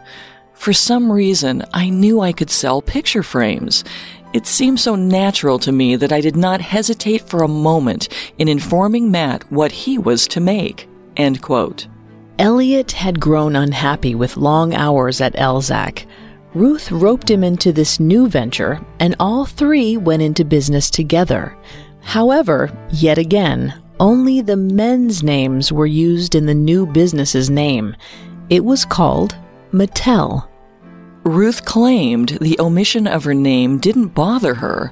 for 0.54 0.74
some 0.74 1.12
reason, 1.12 1.64
I 1.74 1.90
knew 1.90 2.22
I 2.22 2.32
could 2.32 2.50
sell 2.50 2.82
picture 2.82 3.24
frames. 3.24 3.84
It 4.34 4.48
seemed 4.48 4.80
so 4.80 4.96
natural 4.96 5.60
to 5.60 5.72
me 5.72 5.96
that 5.96 6.12
I 6.12 6.22
did 6.22 6.36
not 6.36 6.62
hesitate 6.62 7.22
for 7.22 7.44
a 7.44 7.48
moment 7.48 8.10
in 8.38 8.48
informing 8.48 9.12
Matt 9.12 9.52
what 9.52 9.72
he 9.72 9.98
was 9.98 10.28
to 10.30 10.40
make. 10.40 10.88
End 11.18 11.42
quote. 11.42 11.88
Elliot 12.40 12.94
had 12.94 13.20
grown 13.20 13.56
unhappy 13.56 14.16
with 14.16 14.38
long 14.38 14.74
hours 14.74 15.22
at 15.22 15.36
Elzac. 15.36 16.08
Ruth 16.56 16.92
roped 16.92 17.30
him 17.30 17.44
into 17.44 17.72
this 17.72 18.00
new 18.00 18.28
venture, 18.28 18.80
and 19.00 19.16
all 19.20 19.46
three 19.46 19.98
went 19.98 20.22
into 20.22 20.44
business 20.44 20.90
together. 20.90 21.56
However, 22.02 22.72
yet 22.92 23.18
again, 23.18 23.80
only 24.00 24.42
the 24.42 24.58
men's 24.58 25.22
names 25.22 25.72
were 25.72 25.86
used 25.86 26.34
in 26.34 26.46
the 26.46 26.56
new 26.56 26.88
business's 26.88 27.50
name. 27.50 27.96
It 28.50 28.66
was 28.66 28.86
called 28.86 29.36
Mattel. 29.74 30.48
Ruth 31.24 31.66
claimed 31.66 32.38
the 32.40 32.60
omission 32.60 33.08
of 33.08 33.24
her 33.24 33.34
name 33.34 33.80
didn't 33.80 34.10
bother 34.10 34.56
her. 34.56 34.92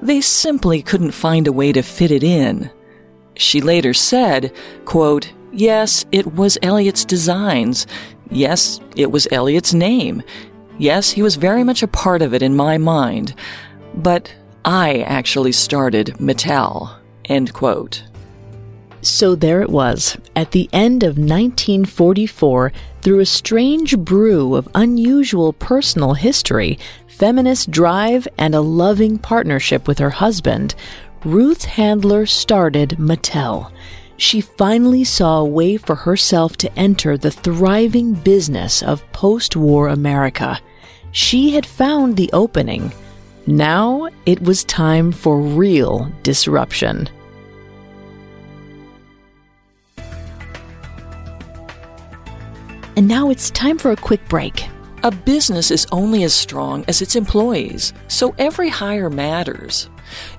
They 0.00 0.20
simply 0.20 0.82
couldn't 0.82 1.12
find 1.12 1.46
a 1.46 1.52
way 1.52 1.72
to 1.72 1.82
fit 1.82 2.10
it 2.10 2.24
in. 2.24 2.70
She 3.36 3.60
later 3.60 3.94
said, 3.94 4.52
quote, 4.84 5.32
Yes, 5.52 6.04
it 6.10 6.34
was 6.34 6.58
Elliot's 6.60 7.04
designs. 7.04 7.86
Yes, 8.30 8.80
it 8.96 9.12
was 9.12 9.28
Elliot's 9.30 9.72
name. 9.72 10.22
Yes, 10.78 11.12
he 11.12 11.22
was 11.22 11.36
very 11.36 11.62
much 11.62 11.82
a 11.82 11.88
part 11.88 12.20
of 12.20 12.34
it 12.34 12.42
in 12.42 12.56
my 12.56 12.78
mind. 12.78 13.34
But 13.94 14.34
I 14.64 15.02
actually 15.02 15.52
started 15.52 16.16
Mattel. 16.18 16.98
End 17.26 17.52
quote. 17.52 18.02
So 19.06 19.36
there 19.36 19.62
it 19.62 19.70
was, 19.70 20.16
at 20.34 20.50
the 20.50 20.68
end 20.72 21.04
of 21.04 21.16
1944, 21.16 22.72
through 23.02 23.20
a 23.20 23.24
strange 23.24 23.96
brew 23.96 24.56
of 24.56 24.68
unusual 24.74 25.52
personal 25.52 26.14
history, 26.14 26.76
feminist 27.06 27.70
drive, 27.70 28.26
and 28.36 28.52
a 28.52 28.60
loving 28.60 29.16
partnership 29.16 29.86
with 29.86 30.00
her 30.00 30.10
husband, 30.10 30.74
Ruth 31.24 31.66
Handler 31.66 32.26
started 32.26 32.96
Mattel. 32.98 33.70
She 34.16 34.40
finally 34.40 35.04
saw 35.04 35.38
a 35.38 35.44
way 35.44 35.76
for 35.76 35.94
herself 35.94 36.56
to 36.56 36.76
enter 36.76 37.16
the 37.16 37.30
thriving 37.30 38.12
business 38.12 38.82
of 38.82 39.06
post 39.12 39.54
war 39.54 39.86
America. 39.86 40.58
She 41.12 41.52
had 41.52 41.64
found 41.64 42.16
the 42.16 42.30
opening. 42.32 42.92
Now 43.46 44.08
it 44.26 44.42
was 44.42 44.64
time 44.64 45.12
for 45.12 45.40
real 45.40 46.10
disruption. 46.24 47.08
And 52.96 53.06
now 53.06 53.28
it's 53.28 53.50
time 53.50 53.76
for 53.76 53.90
a 53.90 53.96
quick 53.96 54.26
break. 54.26 54.68
A 55.02 55.10
business 55.10 55.70
is 55.70 55.86
only 55.92 56.24
as 56.24 56.34
strong 56.34 56.82
as 56.88 57.02
its 57.02 57.14
employees, 57.14 57.92
so 58.08 58.34
every 58.38 58.70
hire 58.70 59.10
matters. 59.10 59.90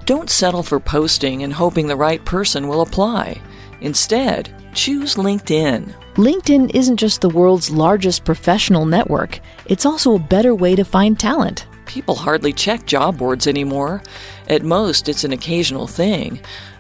Don't 0.06 0.32
settle 0.32 0.64
for 0.64 0.80
posting 0.80 1.44
and 1.44 1.54
hoping 1.54 1.86
the 1.86 1.96
right 1.96 2.24
person 2.26 2.68
will 2.68 2.82
apply. 2.82 3.40
Instead, 3.82 4.50
choose 4.74 5.16
LinkedIn. 5.16 5.94
LinkedIn 6.16 6.74
isn't 6.74 6.98
just 6.98 7.22
the 7.22 7.30
world's 7.30 7.70
largest 7.70 8.26
professional 8.26 8.86
network, 8.86 9.40
it's 9.68 9.86
also 9.86 10.16
a 10.16 10.20
better 10.20 10.56
way 10.56 10.76
to 10.76 10.84
find 10.84 11.20
talent. 11.20 11.68
People 11.86 12.16
hardly 12.16 12.54
check 12.54 12.88
job 12.88 13.20
boards 13.20 13.46
anymore. 13.46 14.02
At 14.48 14.64
most, 14.64 15.10
it's 15.10 15.24
an 15.24 15.32
occasional 15.32 15.86
thing. 15.86 16.40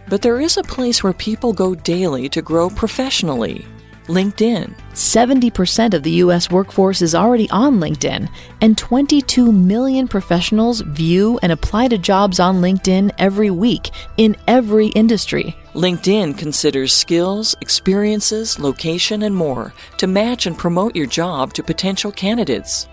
But 0.09 0.23
there 0.23 0.41
is 0.41 0.57
a 0.57 0.63
place 0.63 1.03
where 1.03 1.13
people 1.13 1.53
go 1.53 1.75
daily 1.75 2.29
to 2.29 2.41
grow 2.41 2.69
professionally. 2.71 3.65
LinkedIn. 4.07 4.73
70% 4.93 5.93
of 5.93 6.03
the 6.03 6.11
U.S. 6.23 6.49
workforce 6.49 7.01
is 7.01 7.13
already 7.13 7.49
on 7.49 7.79
LinkedIn, 7.79 8.29
and 8.61 8.77
22 8.77 9.51
million 9.51 10.07
professionals 10.07 10.81
view 10.81 11.39
and 11.43 11.51
apply 11.51 11.87
to 11.89 11.97
jobs 11.97 12.39
on 12.39 12.61
LinkedIn 12.61 13.11
every 13.17 13.49
week 13.51 13.91
in 14.17 14.35
every 14.47 14.87
industry. 14.87 15.55
LinkedIn 15.73 16.37
considers 16.37 16.93
skills, 16.93 17.55
experiences, 17.61 18.59
location, 18.59 19.23
and 19.23 19.35
more 19.35 19.73
to 19.97 20.07
match 20.07 20.45
and 20.45 20.57
promote 20.57 20.95
your 20.95 21.05
job 21.05 21.53
to 21.53 21.63
potential 21.63 22.11
candidates. 22.11 22.87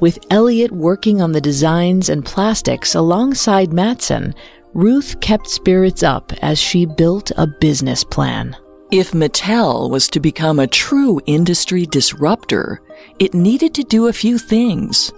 With 0.00 0.18
Elliot 0.30 0.72
working 0.72 1.20
on 1.20 1.32
the 1.32 1.40
designs 1.40 2.08
and 2.08 2.24
plastics 2.24 2.94
alongside 2.94 3.72
Matson, 3.72 4.34
Ruth 4.72 5.20
kept 5.20 5.48
spirits 5.48 6.02
up 6.02 6.32
as 6.42 6.58
she 6.58 6.86
built 6.86 7.30
a 7.36 7.46
business 7.46 8.02
plan. 8.04 8.56
If 8.92 9.12
Mattel 9.12 9.88
was 9.88 10.08
to 10.08 10.18
become 10.18 10.58
a 10.58 10.66
true 10.66 11.20
industry 11.24 11.86
disruptor, 11.86 12.82
it 13.20 13.34
needed 13.34 13.72
to 13.74 13.84
do 13.84 14.08
a 14.08 14.12
few 14.12 14.36
things. 14.36 15.12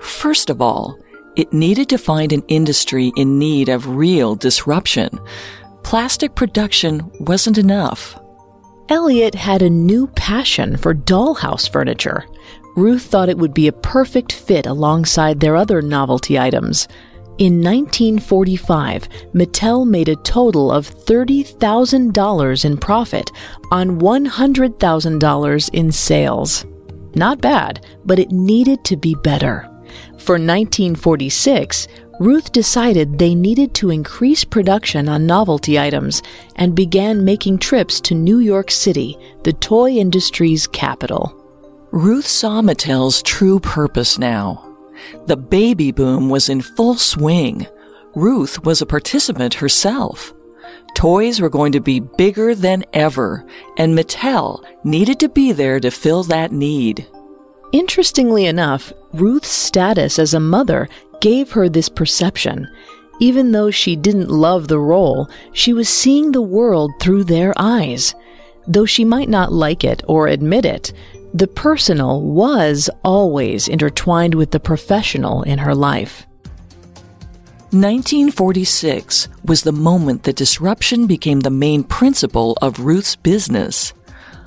First 0.00 0.50
of 0.50 0.60
all, 0.60 0.98
it 1.36 1.52
needed 1.52 1.88
to 1.90 1.98
find 1.98 2.32
an 2.32 2.42
industry 2.48 3.12
in 3.16 3.38
need 3.38 3.68
of 3.68 3.86
real 3.86 4.34
disruption. 4.34 5.20
Plastic 5.84 6.34
production 6.34 7.08
wasn't 7.20 7.56
enough. 7.56 8.18
Elliot 8.88 9.36
had 9.36 9.62
a 9.62 9.70
new 9.70 10.08
passion 10.08 10.76
for 10.76 10.92
dollhouse 10.92 11.70
furniture. 11.70 12.24
Ruth 12.74 13.04
thought 13.04 13.28
it 13.28 13.38
would 13.38 13.54
be 13.54 13.68
a 13.68 13.72
perfect 13.72 14.32
fit 14.32 14.66
alongside 14.66 15.38
their 15.38 15.54
other 15.54 15.80
novelty 15.80 16.36
items. 16.36 16.88
In 17.36 17.60
1945, 17.60 19.08
Mattel 19.34 19.84
made 19.84 20.08
a 20.08 20.14
total 20.14 20.70
of 20.70 20.88
$30,000 20.88 22.64
in 22.64 22.76
profit 22.76 23.32
on 23.72 23.98
$100,000 23.98 25.70
in 25.72 25.90
sales. 25.90 26.64
Not 27.16 27.40
bad, 27.40 27.84
but 28.04 28.20
it 28.20 28.30
needed 28.30 28.84
to 28.84 28.96
be 28.96 29.16
better. 29.24 29.68
For 30.16 30.34
1946, 30.34 31.88
Ruth 32.20 32.52
decided 32.52 33.18
they 33.18 33.34
needed 33.34 33.74
to 33.74 33.90
increase 33.90 34.44
production 34.44 35.08
on 35.08 35.26
novelty 35.26 35.76
items 35.76 36.22
and 36.54 36.76
began 36.76 37.24
making 37.24 37.58
trips 37.58 38.00
to 38.02 38.14
New 38.14 38.38
York 38.38 38.70
City, 38.70 39.18
the 39.42 39.52
toy 39.54 39.90
industry's 39.90 40.68
capital. 40.68 41.34
Ruth 41.90 42.26
saw 42.26 42.62
Mattel's 42.62 43.22
true 43.22 43.58
purpose 43.58 44.18
now. 44.18 44.73
The 45.26 45.36
baby 45.36 45.92
boom 45.92 46.28
was 46.28 46.48
in 46.48 46.60
full 46.60 46.96
swing. 46.96 47.66
Ruth 48.14 48.64
was 48.64 48.80
a 48.80 48.86
participant 48.86 49.54
herself. 49.54 50.32
Toys 50.94 51.40
were 51.40 51.50
going 51.50 51.72
to 51.72 51.80
be 51.80 52.00
bigger 52.00 52.54
than 52.54 52.84
ever, 52.92 53.44
and 53.76 53.98
Mattel 53.98 54.64
needed 54.84 55.18
to 55.20 55.28
be 55.28 55.52
there 55.52 55.80
to 55.80 55.90
fill 55.90 56.22
that 56.24 56.52
need. 56.52 57.06
Interestingly 57.72 58.46
enough, 58.46 58.92
Ruth's 59.12 59.48
status 59.48 60.18
as 60.18 60.32
a 60.32 60.40
mother 60.40 60.88
gave 61.20 61.52
her 61.52 61.68
this 61.68 61.88
perception. 61.88 62.68
Even 63.20 63.52
though 63.52 63.70
she 63.70 63.96
didn't 63.96 64.30
love 64.30 64.68
the 64.68 64.78
role, 64.78 65.28
she 65.52 65.72
was 65.72 65.88
seeing 65.88 66.30
the 66.32 66.42
world 66.42 66.92
through 67.00 67.24
their 67.24 67.52
eyes. 67.56 68.14
Though 68.66 68.86
she 68.86 69.04
might 69.04 69.28
not 69.28 69.52
like 69.52 69.84
it 69.84 70.02
or 70.06 70.28
admit 70.28 70.64
it, 70.64 70.92
the 71.32 71.46
personal 71.46 72.20
was 72.20 72.88
always 73.02 73.68
intertwined 73.68 74.34
with 74.34 74.52
the 74.52 74.60
professional 74.60 75.42
in 75.42 75.58
her 75.58 75.74
life. 75.74 76.26
1946 77.74 79.28
was 79.44 79.62
the 79.62 79.72
moment 79.72 80.22
that 80.22 80.36
disruption 80.36 81.08
became 81.08 81.40
the 81.40 81.50
main 81.50 81.82
principle 81.82 82.56
of 82.62 82.78
Ruth's 82.78 83.16
business. 83.16 83.92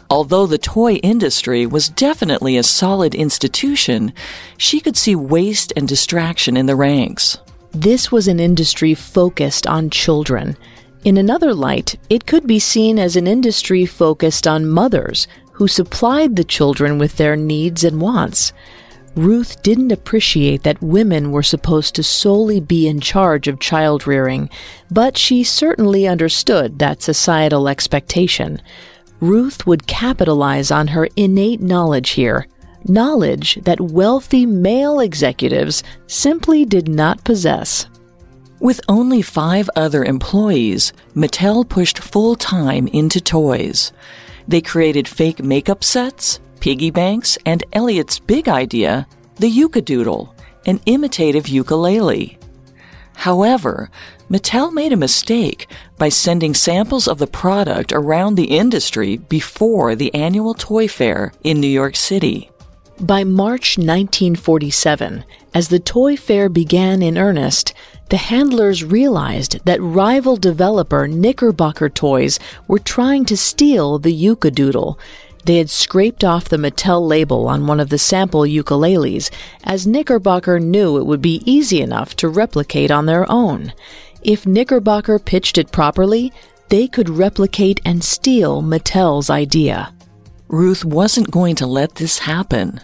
Although 0.09 0.47
the 0.47 0.57
toy 0.57 0.93
industry 0.95 1.65
was 1.65 1.89
definitely 1.89 2.55
a 2.55 2.63
solid 2.63 3.13
institution, 3.13 4.13
she 4.57 4.79
could 4.79 4.95
see 4.95 5.13
waste 5.13 5.73
and 5.75 5.89
distraction 5.89 6.55
in 6.55 6.67
the 6.67 6.77
ranks. 6.77 7.39
This 7.73 8.13
was 8.13 8.29
an 8.29 8.39
industry 8.39 8.93
focused 8.93 9.67
on 9.67 9.89
children. 9.89 10.55
In 11.03 11.17
another 11.17 11.53
light, 11.53 11.95
it 12.09 12.25
could 12.25 12.47
be 12.47 12.59
seen 12.59 12.99
as 12.99 13.15
an 13.15 13.27
industry 13.27 13.85
focused 13.85 14.47
on 14.47 14.67
mothers 14.67 15.27
who 15.53 15.67
supplied 15.67 16.35
the 16.35 16.43
children 16.43 16.97
with 16.97 17.17
their 17.17 17.35
needs 17.35 17.83
and 17.83 18.01
wants. 18.01 18.53
Ruth 19.15 19.63
didn't 19.63 19.91
appreciate 19.91 20.61
that 20.61 20.81
women 20.81 21.31
were 21.31 21.41
supposed 21.41 21.95
to 21.95 22.03
solely 22.03 22.59
be 22.59 22.87
in 22.87 22.99
charge 22.99 23.47
of 23.47 23.59
child 23.59 24.05
rearing, 24.05 24.49
but 24.91 25.17
she 25.17 25.43
certainly 25.43 26.07
understood 26.07 26.77
that 26.77 27.01
societal 27.01 27.67
expectation. 27.67 28.61
Ruth 29.19 29.65
would 29.65 29.87
capitalize 29.87 30.69
on 30.69 30.89
her 30.89 31.07
innate 31.15 31.61
knowledge 31.61 32.11
here, 32.11 32.45
knowledge 32.85 33.55
that 33.63 33.81
wealthy 33.81 34.45
male 34.45 34.99
executives 34.99 35.83
simply 36.05 36.63
did 36.63 36.87
not 36.87 37.23
possess. 37.23 37.87
With 38.59 38.81
only 38.89 39.21
five 39.21 39.69
other 39.75 40.03
employees, 40.03 40.91
Mattel 41.15 41.67
pushed 41.67 41.99
full 41.99 42.35
time 42.35 42.87
into 42.87 43.21
toys. 43.21 43.91
They 44.47 44.61
created 44.61 45.07
fake 45.07 45.43
makeup 45.43 45.83
sets, 45.83 46.39
piggy 46.59 46.89
banks, 46.89 47.37
and 47.45 47.63
Elliot's 47.73 48.17
big 48.17 48.49
idea, 48.49 49.05
the 49.35 49.49
Uke-A-Doodle, 49.49 50.33
an 50.65 50.79
imitative 50.87 51.47
ukulele. 51.47 52.39
However, 53.13 53.91
Mattel 54.29 54.73
made 54.73 54.91
a 54.91 54.97
mistake 54.97 55.67
by 55.97 56.09
sending 56.09 56.53
samples 56.53 57.07
of 57.07 57.19
the 57.19 57.27
product 57.27 57.93
around 57.93 58.35
the 58.35 58.57
industry 58.57 59.17
before 59.17 59.95
the 59.95 60.13
annual 60.15 60.55
toy 60.55 60.87
fair 60.87 61.31
in 61.43 61.59
New 61.59 61.67
York 61.67 61.95
City. 61.95 62.49
By 62.99 63.23
March 63.23 63.77
1947, 63.77 65.23
as 65.53 65.67
the 65.67 65.79
toy 65.79 66.17
fair 66.17 66.49
began 66.49 67.03
in 67.03 67.17
earnest, 67.17 67.73
the 68.09 68.17
handlers 68.17 68.83
realized 68.83 69.63
that 69.65 69.81
rival 69.81 70.37
developer 70.37 71.07
Knickerbocker 71.07 71.89
Toys 71.89 72.39
were 72.67 72.79
trying 72.79 73.25
to 73.25 73.37
steal 73.37 73.99
the 73.99 74.13
Uke-A-Doodle. 74.13 74.97
They 75.45 75.57
had 75.57 75.69
scraped 75.69 76.23
off 76.23 76.49
the 76.49 76.57
Mattel 76.57 77.07
label 77.07 77.47
on 77.47 77.67
one 77.67 77.79
of 77.79 77.89
the 77.89 77.97
sample 77.97 78.41
ukuleles, 78.41 79.29
as 79.63 79.87
Knickerbocker 79.87 80.59
knew 80.59 80.97
it 80.97 81.05
would 81.05 81.21
be 81.21 81.41
easy 81.45 81.81
enough 81.81 82.15
to 82.17 82.27
replicate 82.27 82.91
on 82.91 83.05
their 83.05 83.29
own. 83.31 83.73
If 84.21 84.45
Knickerbocker 84.45 85.19
pitched 85.19 85.57
it 85.57 85.71
properly, 85.71 86.33
they 86.69 86.87
could 86.87 87.09
replicate 87.09 87.79
and 87.85 88.03
steal 88.03 88.61
Mattel's 88.61 89.29
idea. 89.29 89.93
Ruth 90.49 90.83
wasn't 90.83 91.31
going 91.31 91.55
to 91.55 91.65
let 91.65 91.95
this 91.95 92.19
happen. 92.19 92.81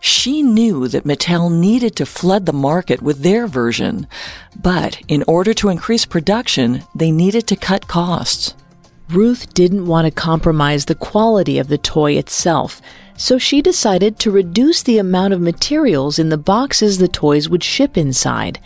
She 0.00 0.42
knew 0.42 0.88
that 0.88 1.04
Mattel 1.04 1.50
needed 1.52 1.96
to 1.96 2.06
flood 2.06 2.46
the 2.46 2.52
market 2.52 3.02
with 3.02 3.22
their 3.22 3.46
version, 3.46 4.06
but 4.60 5.00
in 5.08 5.24
order 5.26 5.52
to 5.54 5.68
increase 5.68 6.06
production, 6.06 6.84
they 6.94 7.10
needed 7.10 7.46
to 7.48 7.56
cut 7.56 7.88
costs. 7.88 8.54
Ruth 9.10 9.54
didn't 9.54 9.86
want 9.86 10.04
to 10.04 10.10
compromise 10.10 10.84
the 10.84 10.94
quality 10.94 11.58
of 11.58 11.68
the 11.68 11.78
toy 11.78 12.12
itself, 12.12 12.80
so 13.16 13.38
she 13.38 13.60
decided 13.60 14.18
to 14.18 14.30
reduce 14.30 14.82
the 14.82 14.98
amount 14.98 15.32
of 15.32 15.40
materials 15.40 16.18
in 16.18 16.28
the 16.28 16.38
boxes 16.38 16.98
the 16.98 17.08
toys 17.08 17.48
would 17.48 17.64
ship 17.64 17.96
inside. 17.96 18.60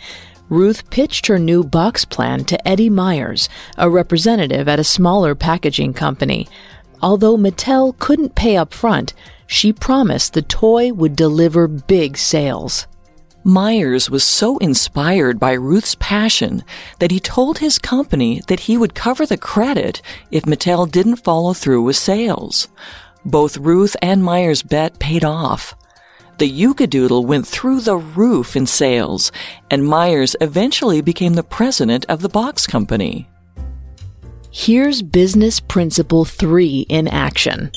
Ruth 0.49 0.87
pitched 0.89 1.27
her 1.27 1.39
new 1.39 1.63
box 1.63 2.05
plan 2.05 2.43
to 2.45 2.67
Eddie 2.67 2.89
Myers, 2.89 3.49
a 3.77 3.89
representative 3.89 4.67
at 4.67 4.79
a 4.79 4.83
smaller 4.83 5.33
packaging 5.33 5.93
company. 5.93 6.47
Although 7.01 7.37
Mattel 7.37 7.97
couldn't 7.97 8.35
pay 8.35 8.57
up 8.57 8.73
front, 8.73 9.13
she 9.47 9.73
promised 9.73 10.33
the 10.33 10.41
toy 10.41 10.91
would 10.91 11.15
deliver 11.15 11.67
big 11.67 12.17
sales. 12.17 12.87
Myers 13.43 14.09
was 14.09 14.23
so 14.23 14.57
inspired 14.59 15.37
by 15.39 15.51
Ruth's 15.51 15.95
passion 15.99 16.63
that 16.99 17.11
he 17.11 17.19
told 17.19 17.57
his 17.57 17.77
company 17.77 18.41
that 18.47 18.61
he 18.61 18.77
would 18.77 18.95
cover 18.95 19.25
the 19.25 19.37
credit 19.37 20.01
if 20.31 20.43
Mattel 20.43 20.89
didn't 20.89 21.17
follow 21.17 21.53
through 21.53 21.83
with 21.83 21.97
sales. 21.97 22.69
Both 23.25 23.57
Ruth 23.57 23.97
and 24.01 24.23
Myers' 24.23 24.63
bet 24.63 24.97
paid 24.97 25.25
off. 25.25 25.75
The 26.37 26.47
Uke-A-Doodle 26.47 27.25
went 27.25 27.45
through 27.45 27.81
the 27.81 27.97
roof 27.97 28.55
in 28.55 28.65
sales, 28.65 29.31
and 29.69 29.85
Myers 29.85 30.35
eventually 30.41 31.01
became 31.01 31.33
the 31.33 31.43
president 31.43 32.05
of 32.09 32.21
the 32.21 32.29
box 32.29 32.65
company. 32.65 33.29
Here's 34.51 35.01
business 35.01 35.59
principle 35.59 36.25
three 36.25 36.85
in 36.89 37.07
action. 37.07 37.71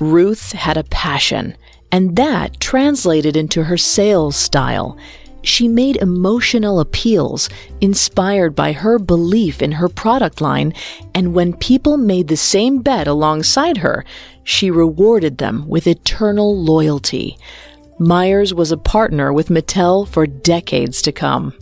Ruth 0.00 0.52
had 0.52 0.78
a 0.78 0.84
passion, 0.84 1.56
and 1.92 2.16
that 2.16 2.58
translated 2.58 3.36
into 3.36 3.64
her 3.64 3.76
sales 3.76 4.34
style. 4.34 4.96
She 5.42 5.68
made 5.68 5.96
emotional 5.96 6.80
appeals 6.80 7.48
inspired 7.80 8.54
by 8.54 8.72
her 8.72 8.98
belief 8.98 9.62
in 9.62 9.72
her 9.72 9.88
product 9.88 10.40
line, 10.40 10.72
and 11.14 11.34
when 11.34 11.54
people 11.54 11.96
made 11.96 12.28
the 12.28 12.36
same 12.36 12.80
bet 12.82 13.06
alongside 13.06 13.78
her, 13.78 14.04
she 14.42 14.70
rewarded 14.70 15.38
them 15.38 15.68
with 15.68 15.86
eternal 15.86 16.58
loyalty. 16.58 17.38
Myers 17.98 18.54
was 18.54 18.72
a 18.72 18.78
partner 18.78 19.32
with 19.32 19.48
Mattel 19.48 20.08
for 20.08 20.26
decades 20.26 21.02
to 21.02 21.12
come. 21.12 21.52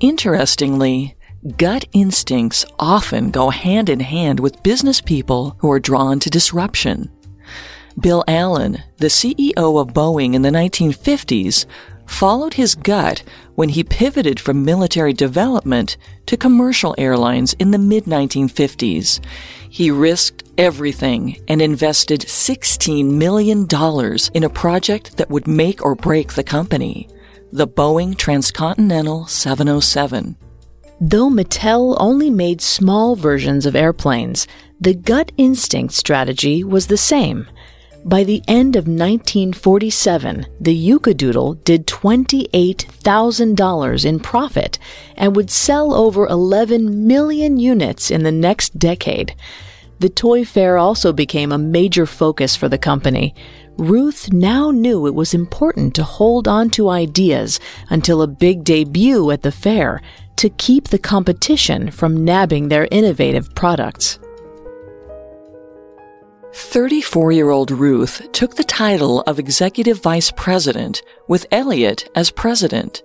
Interestingly, 0.00 1.16
gut 1.56 1.84
instincts 1.92 2.66
often 2.78 3.30
go 3.30 3.50
hand 3.50 3.88
in 3.88 4.00
hand 4.00 4.40
with 4.40 4.62
business 4.64 5.00
people 5.00 5.56
who 5.60 5.70
are 5.70 5.78
drawn 5.78 6.18
to 6.20 6.30
disruption. 6.30 7.10
Bill 8.00 8.24
Allen, 8.26 8.82
the 8.98 9.06
CEO 9.06 9.80
of 9.80 9.94
Boeing 9.94 10.34
in 10.34 10.42
the 10.42 10.50
1950s, 10.50 11.66
followed 12.06 12.54
his 12.54 12.74
gut 12.74 13.22
when 13.54 13.70
he 13.70 13.84
pivoted 13.84 14.38
from 14.40 14.64
military 14.64 15.12
development 15.12 15.96
to 16.26 16.36
commercial 16.36 16.94
airlines 16.98 17.54
in 17.54 17.70
the 17.70 17.78
mid 17.78 18.04
1950s. 18.04 19.24
He 19.70 19.90
risked 19.90 20.42
everything 20.58 21.42
and 21.48 21.62
invested 21.62 22.20
$16 22.20 23.12
million 23.12 23.66
in 24.34 24.44
a 24.44 24.50
project 24.50 25.16
that 25.16 25.30
would 25.30 25.46
make 25.46 25.84
or 25.84 25.94
break 25.94 26.34
the 26.34 26.44
company 26.44 27.08
the 27.52 27.68
Boeing 27.68 28.18
Transcontinental 28.18 29.26
707. 29.26 30.36
Though 31.00 31.30
Mattel 31.30 31.96
only 32.00 32.28
made 32.28 32.60
small 32.60 33.14
versions 33.14 33.64
of 33.64 33.76
airplanes, 33.76 34.48
the 34.80 34.92
gut 34.94 35.30
instinct 35.36 35.94
strategy 35.94 36.64
was 36.64 36.88
the 36.88 36.96
same. 36.96 37.46
By 38.06 38.22
the 38.22 38.42
end 38.46 38.76
of 38.76 38.86
1947, 38.86 40.44
the 40.60 40.74
Uke-A-Doodle 40.74 41.54
did 41.54 41.86
$28,000 41.86 44.04
in 44.04 44.20
profit 44.20 44.78
and 45.16 45.34
would 45.34 45.50
sell 45.50 45.94
over 45.94 46.26
11 46.26 47.06
million 47.06 47.58
units 47.58 48.10
in 48.10 48.22
the 48.22 48.30
next 48.30 48.78
decade. 48.78 49.34
The 50.00 50.10
toy 50.10 50.44
fair 50.44 50.76
also 50.76 51.14
became 51.14 51.50
a 51.50 51.56
major 51.56 52.04
focus 52.04 52.54
for 52.54 52.68
the 52.68 52.76
company. 52.76 53.34
Ruth 53.78 54.30
now 54.30 54.70
knew 54.70 55.06
it 55.06 55.14
was 55.14 55.32
important 55.32 55.94
to 55.94 56.04
hold 56.04 56.46
on 56.46 56.68
to 56.70 56.90
ideas 56.90 57.58
until 57.88 58.20
a 58.20 58.26
big 58.26 58.64
debut 58.64 59.30
at 59.30 59.40
the 59.40 59.50
fair 59.50 60.02
to 60.36 60.50
keep 60.50 60.88
the 60.88 60.98
competition 60.98 61.90
from 61.90 62.22
nabbing 62.22 62.68
their 62.68 62.86
innovative 62.90 63.54
products. 63.54 64.18
34 66.54 67.32
year 67.32 67.50
old 67.50 67.72
Ruth 67.72 68.30
took 68.30 68.54
the 68.54 68.62
title 68.62 69.22
of 69.22 69.40
Executive 69.40 70.00
Vice 70.00 70.30
President 70.30 71.02
with 71.26 71.46
Elliot 71.50 72.08
as 72.14 72.30
President. 72.30 73.02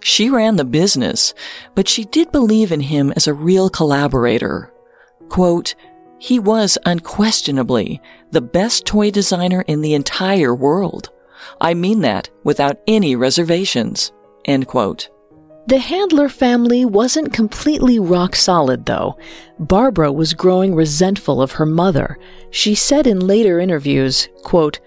She 0.00 0.28
ran 0.28 0.56
the 0.56 0.64
business, 0.64 1.32
but 1.76 1.86
she 1.86 2.04
did 2.04 2.32
believe 2.32 2.72
in 2.72 2.80
him 2.80 3.12
as 3.14 3.28
a 3.28 3.34
real 3.34 3.70
collaborator. 3.70 4.72
Quote, 5.28 5.76
he 6.18 6.40
was 6.40 6.78
unquestionably 6.84 8.02
the 8.32 8.40
best 8.40 8.86
toy 8.86 9.12
designer 9.12 9.62
in 9.68 9.82
the 9.82 9.94
entire 9.94 10.52
world. 10.52 11.10
I 11.60 11.74
mean 11.74 12.00
that 12.00 12.28
without 12.42 12.80
any 12.88 13.14
reservations. 13.14 14.10
End 14.44 14.66
quote. 14.66 15.08
The 15.66 15.78
Handler 15.78 16.28
family 16.28 16.84
wasn't 16.84 17.32
completely 17.32 17.98
rock 17.98 18.34
solid, 18.34 18.86
though. 18.86 19.16
Barbara 19.58 20.10
was 20.10 20.34
growing 20.34 20.74
resentful 20.74 21.40
of 21.40 21.52
her 21.52 21.66
mother. 21.66 22.18
She 22.50 22.74
said 22.74 23.06
in 23.06 23.20
later 23.20 23.60
interviews, 23.60 24.28
quote, 24.42 24.80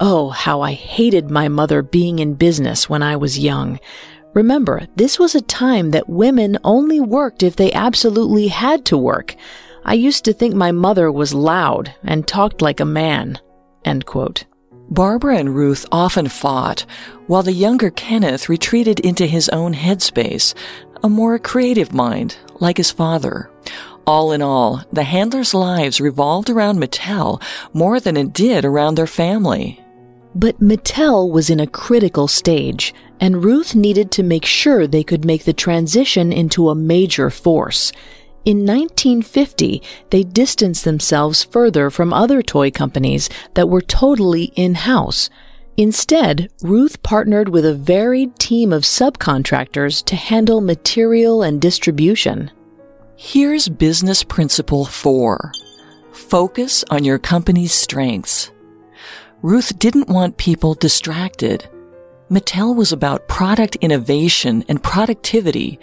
Oh, 0.00 0.30
how 0.30 0.62
I 0.62 0.72
hated 0.72 1.30
my 1.30 1.48
mother 1.48 1.82
being 1.82 2.18
in 2.18 2.34
business 2.34 2.88
when 2.88 3.02
I 3.02 3.16
was 3.16 3.38
young. 3.38 3.78
Remember, 4.34 4.86
this 4.96 5.18
was 5.18 5.34
a 5.34 5.42
time 5.42 5.90
that 5.90 6.08
women 6.08 6.58
only 6.64 7.00
worked 7.00 7.42
if 7.42 7.54
they 7.54 7.72
absolutely 7.72 8.48
had 8.48 8.84
to 8.86 8.96
work. 8.96 9.36
I 9.84 9.94
used 9.94 10.24
to 10.24 10.32
think 10.32 10.54
my 10.54 10.72
mother 10.72 11.12
was 11.12 11.34
loud 11.34 11.94
and 12.02 12.26
talked 12.26 12.62
like 12.62 12.80
a 12.80 12.84
man. 12.84 13.38
End 13.84 14.06
quote. 14.06 14.44
Barbara 14.92 15.38
and 15.38 15.56
Ruth 15.56 15.86
often 15.90 16.28
fought, 16.28 16.84
while 17.26 17.42
the 17.42 17.54
younger 17.54 17.88
Kenneth 17.88 18.50
retreated 18.50 19.00
into 19.00 19.24
his 19.24 19.48
own 19.48 19.72
headspace, 19.72 20.52
a 21.02 21.08
more 21.08 21.38
creative 21.38 21.94
mind, 21.94 22.36
like 22.60 22.76
his 22.76 22.90
father. 22.90 23.50
All 24.06 24.32
in 24.32 24.42
all, 24.42 24.84
the 24.92 25.04
handlers' 25.04 25.54
lives 25.54 25.98
revolved 25.98 26.50
around 26.50 26.78
Mattel 26.78 27.42
more 27.72 28.00
than 28.00 28.18
it 28.18 28.34
did 28.34 28.66
around 28.66 28.96
their 28.96 29.06
family. 29.06 29.80
But 30.34 30.60
Mattel 30.60 31.30
was 31.30 31.48
in 31.48 31.58
a 31.58 31.66
critical 31.66 32.28
stage, 32.28 32.92
and 33.18 33.42
Ruth 33.42 33.74
needed 33.74 34.10
to 34.10 34.22
make 34.22 34.44
sure 34.44 34.86
they 34.86 35.04
could 35.04 35.24
make 35.24 35.44
the 35.44 35.54
transition 35.54 36.34
into 36.34 36.68
a 36.68 36.74
major 36.74 37.30
force. 37.30 37.92
In 38.44 38.66
1950, 38.66 39.82
they 40.10 40.24
distanced 40.24 40.84
themselves 40.84 41.44
further 41.44 41.90
from 41.90 42.12
other 42.12 42.42
toy 42.42 42.70
companies 42.70 43.30
that 43.54 43.68
were 43.68 43.80
totally 43.80 44.52
in-house. 44.56 45.30
Instead, 45.76 46.50
Ruth 46.60 47.02
partnered 47.02 47.48
with 47.48 47.64
a 47.64 47.74
varied 47.74 48.38
team 48.38 48.72
of 48.72 48.82
subcontractors 48.82 50.04
to 50.04 50.16
handle 50.16 50.60
material 50.60 51.42
and 51.42 51.60
distribution. 51.60 52.50
Here's 53.16 53.68
business 53.68 54.24
principle 54.24 54.84
four. 54.84 55.52
Focus 56.12 56.84
on 56.90 57.04
your 57.04 57.18
company's 57.18 57.72
strengths. 57.72 58.50
Ruth 59.40 59.78
didn't 59.78 60.08
want 60.08 60.36
people 60.36 60.74
distracted. 60.74 61.68
Mattel 62.32 62.74
was 62.74 62.92
about 62.92 63.28
product 63.28 63.76
innovation 63.82 64.64
and 64.66 64.82
productivity. 64.82 65.78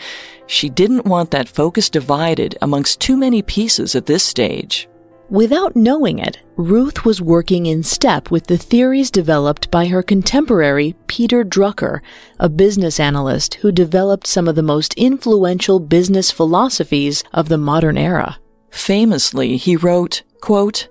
She 0.47 0.67
didn't 0.67 1.05
want 1.05 1.29
that 1.29 1.47
focus 1.47 1.91
divided 1.91 2.57
amongst 2.59 2.99
too 2.99 3.15
many 3.15 3.43
pieces 3.43 3.93
at 3.93 4.07
this 4.07 4.23
stage. 4.23 4.89
Without 5.29 5.75
knowing 5.75 6.17
it, 6.17 6.39
Ruth 6.55 7.05
was 7.05 7.21
working 7.21 7.67
in 7.67 7.83
step 7.83 8.31
with 8.31 8.47
the 8.47 8.57
theories 8.57 9.11
developed 9.11 9.69
by 9.69 9.85
her 9.85 10.01
contemporary 10.01 10.95
Peter 11.05 11.45
Drucker, 11.45 11.99
a 12.39 12.49
business 12.49 12.99
analyst 12.99 13.53
who 13.61 13.71
developed 13.71 14.25
some 14.25 14.47
of 14.47 14.55
the 14.55 14.63
most 14.63 14.95
influential 14.95 15.79
business 15.79 16.31
philosophies 16.31 17.23
of 17.31 17.47
the 17.47 17.59
modern 17.59 17.95
era. 17.95 18.39
Famously, 18.71 19.57
he 19.57 19.75
wrote, 19.75 20.23
quote, 20.41 20.87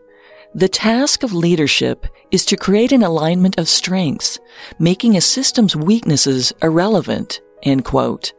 The 0.55 0.69
task 0.69 1.23
of 1.23 1.35
leadership 1.35 2.07
is 2.31 2.45
to 2.47 2.57
create 2.57 2.93
an 2.93 3.03
alignment 3.03 3.59
of 3.59 3.69
strengths, 3.69 4.39
making 4.79 5.17
a 5.17 5.21
system's 5.21 5.77
weaknesses 5.77 6.53
irrelevant, 6.63 7.41
end 7.63 7.85
quote. 7.85 8.33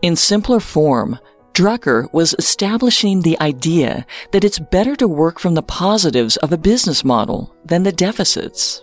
In 0.00 0.16
simpler 0.16 0.60
form, 0.60 1.18
Drucker 1.52 2.10
was 2.14 2.34
establishing 2.38 3.20
the 3.20 3.38
idea 3.40 4.06
that 4.32 4.44
it's 4.44 4.58
better 4.58 4.96
to 4.96 5.06
work 5.06 5.38
from 5.38 5.54
the 5.54 5.62
positives 5.62 6.38
of 6.38 6.52
a 6.52 6.58
business 6.58 7.04
model 7.04 7.54
than 7.64 7.82
the 7.82 7.92
deficits. 7.92 8.82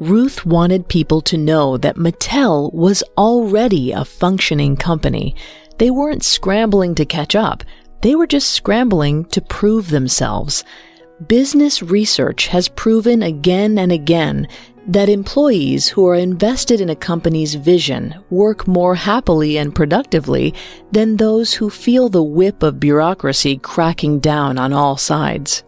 Ruth 0.00 0.46
wanted 0.46 0.88
people 0.88 1.20
to 1.20 1.36
know 1.36 1.76
that 1.76 1.96
Mattel 1.96 2.72
was 2.72 3.02
already 3.18 3.92
a 3.92 4.06
functioning 4.06 4.74
company. 4.74 5.36
They 5.76 5.90
weren't 5.90 6.24
scrambling 6.24 6.94
to 6.94 7.04
catch 7.04 7.36
up. 7.36 7.62
They 8.00 8.14
were 8.14 8.26
just 8.26 8.50
scrambling 8.52 9.26
to 9.26 9.42
prove 9.42 9.90
themselves. 9.90 10.64
Business 11.26 11.82
research 11.82 12.46
has 12.46 12.70
proven 12.70 13.22
again 13.22 13.78
and 13.78 13.92
again 13.92 14.48
that 14.86 15.10
employees 15.10 15.88
who 15.88 16.06
are 16.08 16.14
invested 16.14 16.80
in 16.80 16.88
a 16.88 16.96
company's 16.96 17.56
vision 17.56 18.14
work 18.30 18.66
more 18.66 18.94
happily 18.94 19.58
and 19.58 19.74
productively 19.74 20.54
than 20.92 21.18
those 21.18 21.52
who 21.52 21.68
feel 21.68 22.08
the 22.08 22.22
whip 22.22 22.62
of 22.62 22.80
bureaucracy 22.80 23.58
cracking 23.58 24.18
down 24.18 24.56
on 24.56 24.72
all 24.72 24.96
sides. 24.96 25.62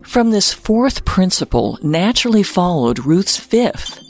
From 0.00 0.30
this 0.30 0.54
fourth 0.54 1.04
principle 1.04 1.78
naturally 1.82 2.42
followed 2.42 3.04
Ruth's 3.04 3.36
fifth. 3.36 4.00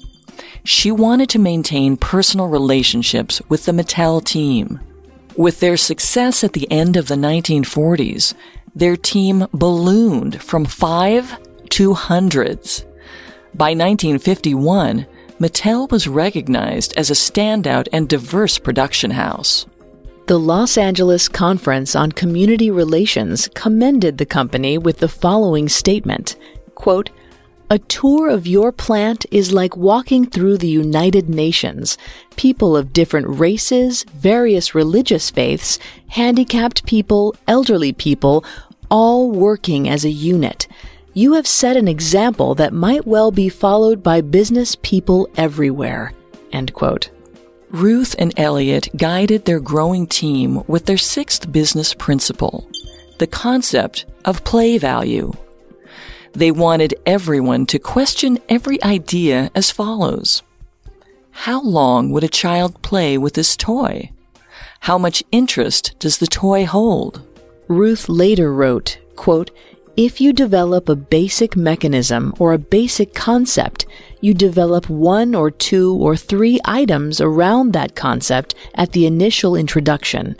She 0.62 0.92
wanted 0.92 1.28
to 1.30 1.40
maintain 1.40 1.96
personal 1.96 2.46
relationships 2.46 3.42
with 3.48 3.64
the 3.64 3.72
Mattel 3.72 4.24
team. 4.24 4.78
With 5.36 5.58
their 5.58 5.76
success 5.76 6.44
at 6.44 6.52
the 6.52 6.70
end 6.70 6.96
of 6.96 7.08
the 7.08 7.16
1940s, 7.16 8.34
their 8.74 8.96
team 8.96 9.46
ballooned 9.52 10.42
from 10.42 10.64
five 10.64 11.38
to 11.70 11.94
hundreds. 11.94 12.84
By 13.54 13.70
1951, 13.70 15.06
Mattel 15.40 15.90
was 15.90 16.08
recognized 16.08 16.96
as 16.96 17.10
a 17.10 17.14
standout 17.14 17.88
and 17.92 18.08
diverse 18.08 18.58
production 18.58 19.10
house. 19.12 19.66
The 20.26 20.38
Los 20.38 20.78
Angeles 20.78 21.28
Conference 21.28 21.94
on 21.94 22.12
Community 22.12 22.70
Relations 22.70 23.48
commended 23.54 24.16
the 24.16 24.26
company 24.26 24.78
with 24.78 24.98
the 24.98 25.08
following 25.08 25.68
statement 25.68 26.36
quote, 26.74 27.10
A 27.70 27.78
tour 27.78 28.28
of 28.28 28.46
your 28.46 28.72
plant 28.72 29.26
is 29.30 29.52
like 29.52 29.76
walking 29.76 30.26
through 30.26 30.58
the 30.58 30.68
United 30.68 31.28
Nations. 31.28 31.96
People 32.36 32.76
of 32.76 32.92
different 32.92 33.26
races, 33.38 34.04
various 34.14 34.74
religious 34.74 35.30
faiths, 35.30 35.78
handicapped 36.08 36.84
people, 36.86 37.34
elderly 37.48 37.92
people, 37.92 38.44
all 38.90 39.30
working 39.30 39.88
as 39.88 40.04
a 40.04 40.10
unit 40.10 40.68
you 41.16 41.34
have 41.34 41.46
set 41.46 41.76
an 41.76 41.86
example 41.86 42.56
that 42.56 42.72
might 42.72 43.06
well 43.06 43.30
be 43.30 43.48
followed 43.48 44.02
by 44.02 44.20
business 44.20 44.76
people 44.82 45.28
everywhere. 45.36 46.12
End 46.52 46.74
quote. 46.74 47.08
Ruth 47.70 48.16
and 48.18 48.34
Elliot 48.36 48.88
guided 48.96 49.44
their 49.44 49.60
growing 49.60 50.08
team 50.08 50.64
with 50.66 50.86
their 50.86 50.98
sixth 50.98 51.50
business 51.50 51.94
principle, 51.94 52.68
the 53.18 53.28
concept 53.28 54.06
of 54.24 54.42
play 54.42 54.76
value. 54.76 55.32
They 56.34 56.50
wanted 56.50 56.94
everyone 57.06 57.66
to 57.66 57.78
question 57.78 58.38
every 58.48 58.82
idea 58.82 59.52
as 59.54 59.70
follows. 59.70 60.42
How 61.30 61.62
long 61.62 62.10
would 62.10 62.24
a 62.24 62.28
child 62.28 62.82
play 62.82 63.16
with 63.16 63.34
this 63.34 63.56
toy? 63.56 64.10
How 64.80 64.98
much 64.98 65.22
interest 65.30 65.94
does 66.00 66.18
the 66.18 66.26
toy 66.26 66.66
hold? 66.66 67.22
Ruth 67.68 68.08
later 68.08 68.52
wrote, 68.52 68.98
quote, 69.14 69.52
if 69.96 70.20
you 70.20 70.32
develop 70.32 70.88
a 70.88 70.96
basic 70.96 71.54
mechanism 71.54 72.34
or 72.40 72.52
a 72.52 72.58
basic 72.58 73.14
concept, 73.14 73.86
you 74.20 74.34
develop 74.34 74.90
one 74.90 75.36
or 75.36 75.52
two 75.52 75.94
or 75.94 76.16
three 76.16 76.58
items 76.64 77.20
around 77.20 77.72
that 77.72 77.94
concept 77.94 78.56
at 78.74 78.90
the 78.90 79.06
initial 79.06 79.54
introduction. 79.54 80.36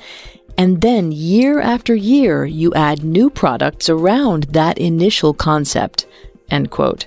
And 0.57 0.81
then 0.81 1.11
year 1.13 1.61
after 1.61 1.95
year, 1.95 2.45
you 2.45 2.73
add 2.75 3.05
new 3.05 3.29
products 3.29 3.89
around 3.89 4.45
that 4.45 4.79
initial 4.79 5.35
concept. 5.35 6.07
End 6.51 6.71
quote. 6.71 7.07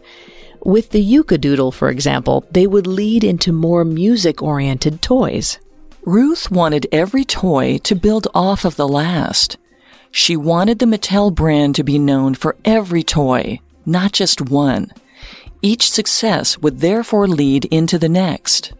With 0.64 0.90
the 0.90 1.02
Uke-A-Doodle, 1.02 1.72
for 1.72 1.90
example, 1.90 2.46
they 2.52 2.68
would 2.68 2.88
lead 2.88 3.24
into 3.24 3.54
more 3.54 3.86
music 3.86 4.42
oriented 4.42 5.02
toys. 5.02 5.60
Ruth 6.04 6.52
wanted 6.52 6.88
every 6.92 7.24
toy 7.24 7.78
to 7.80 7.96
build 7.96 8.28
off 8.34 8.66
of 8.66 8.76
the 8.76 8.88
last. 8.88 9.58
She 10.12 10.36
wanted 10.36 10.80
the 10.80 10.86
Mattel 10.86 11.34
brand 11.34 11.76
to 11.76 11.84
be 11.84 12.00
known 12.00 12.34
for 12.34 12.56
every 12.66 13.04
toy, 13.04 13.60
not 13.86 14.12
just 14.14 14.42
one. 14.42 14.92
Each 15.62 15.90
success 15.90 16.58
would 16.58 16.80
therefore 16.80 17.28
lead 17.28 17.66
into 17.66 17.98
the 17.98 18.10
next. 18.10 18.74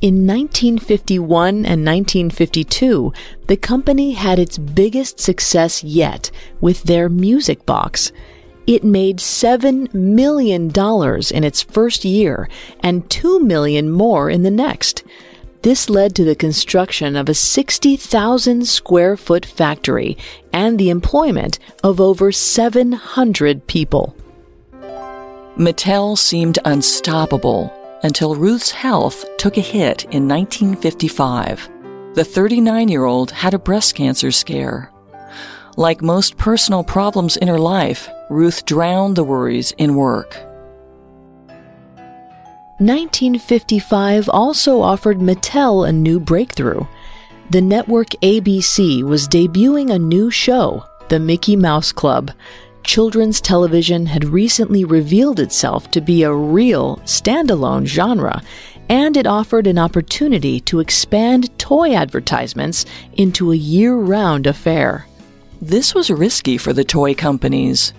In 0.00 0.28
1951 0.28 1.48
and 1.48 1.84
1952, 1.84 3.12
the 3.48 3.56
company 3.56 4.12
had 4.12 4.38
its 4.38 4.56
biggest 4.56 5.18
success 5.18 5.82
yet 5.82 6.30
with 6.60 6.84
their 6.84 7.08
music 7.08 7.66
box. 7.66 8.12
It 8.68 8.84
made 8.84 9.18
$7 9.18 9.92
million 9.92 10.70
in 10.70 11.44
its 11.44 11.62
first 11.62 12.04
year 12.04 12.48
and 12.78 13.10
2 13.10 13.40
million 13.40 13.90
more 13.90 14.30
in 14.30 14.44
the 14.44 14.52
next. 14.52 15.02
This 15.62 15.90
led 15.90 16.14
to 16.14 16.22
the 16.22 16.36
construction 16.36 17.16
of 17.16 17.28
a 17.28 17.34
60,000 17.34 18.68
square 18.68 19.16
foot 19.16 19.44
factory 19.44 20.16
and 20.52 20.78
the 20.78 20.90
employment 20.90 21.58
of 21.82 22.00
over 22.00 22.30
700 22.30 23.66
people. 23.66 24.14
Mattel 25.56 26.16
seemed 26.16 26.60
unstoppable 26.64 27.72
until 28.02 28.34
Ruth's 28.34 28.70
health 28.70 29.24
took 29.38 29.56
a 29.56 29.60
hit 29.60 30.04
in 30.10 30.28
1955. 30.28 31.68
The 32.14 32.24
39 32.24 32.88
year 32.88 33.04
old 33.04 33.30
had 33.30 33.54
a 33.54 33.58
breast 33.58 33.94
cancer 33.94 34.30
scare. 34.30 34.92
Like 35.76 36.02
most 36.02 36.36
personal 36.36 36.82
problems 36.82 37.36
in 37.36 37.48
her 37.48 37.58
life, 37.58 38.08
Ruth 38.30 38.64
drowned 38.64 39.16
the 39.16 39.24
worries 39.24 39.72
in 39.78 39.94
work. 39.94 40.36
1955 42.80 44.28
also 44.28 44.80
offered 44.80 45.18
Mattel 45.18 45.88
a 45.88 45.92
new 45.92 46.20
breakthrough. 46.20 46.84
The 47.50 47.60
network 47.60 48.10
ABC 48.22 49.02
was 49.02 49.26
debuting 49.26 49.90
a 49.90 49.98
new 49.98 50.30
show, 50.30 50.84
The 51.08 51.18
Mickey 51.18 51.56
Mouse 51.56 51.90
Club. 51.90 52.30
Children's 52.88 53.42
television 53.42 54.06
had 54.06 54.24
recently 54.24 54.82
revealed 54.82 55.40
itself 55.40 55.90
to 55.90 56.00
be 56.00 56.22
a 56.22 56.32
real, 56.32 56.96
standalone 57.04 57.84
genre, 57.84 58.42
and 58.88 59.14
it 59.14 59.26
offered 59.26 59.66
an 59.66 59.78
opportunity 59.78 60.58
to 60.60 60.80
expand 60.80 61.56
toy 61.58 61.94
advertisements 61.94 62.86
into 63.12 63.52
a 63.52 63.56
year 63.56 63.94
round 63.94 64.46
affair. 64.46 65.06
This 65.60 65.94
was 65.94 66.08
risky 66.08 66.56
for 66.56 66.72
the 66.72 66.82
toy 66.82 67.12
companies. 67.12 67.92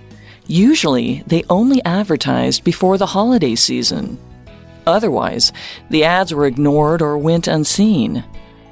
Usually, 0.47 1.21
they 1.27 1.43
only 1.51 1.85
advertised 1.85 2.63
before 2.63 2.97
the 2.97 3.13
holiday 3.13 3.53
season. 3.53 4.17
Otherwise, 4.87 5.53
the 5.91 6.03
ads 6.03 6.33
were 6.33 6.47
ignored 6.47 7.03
or 7.03 7.15
went 7.15 7.47
unseen. 7.47 8.23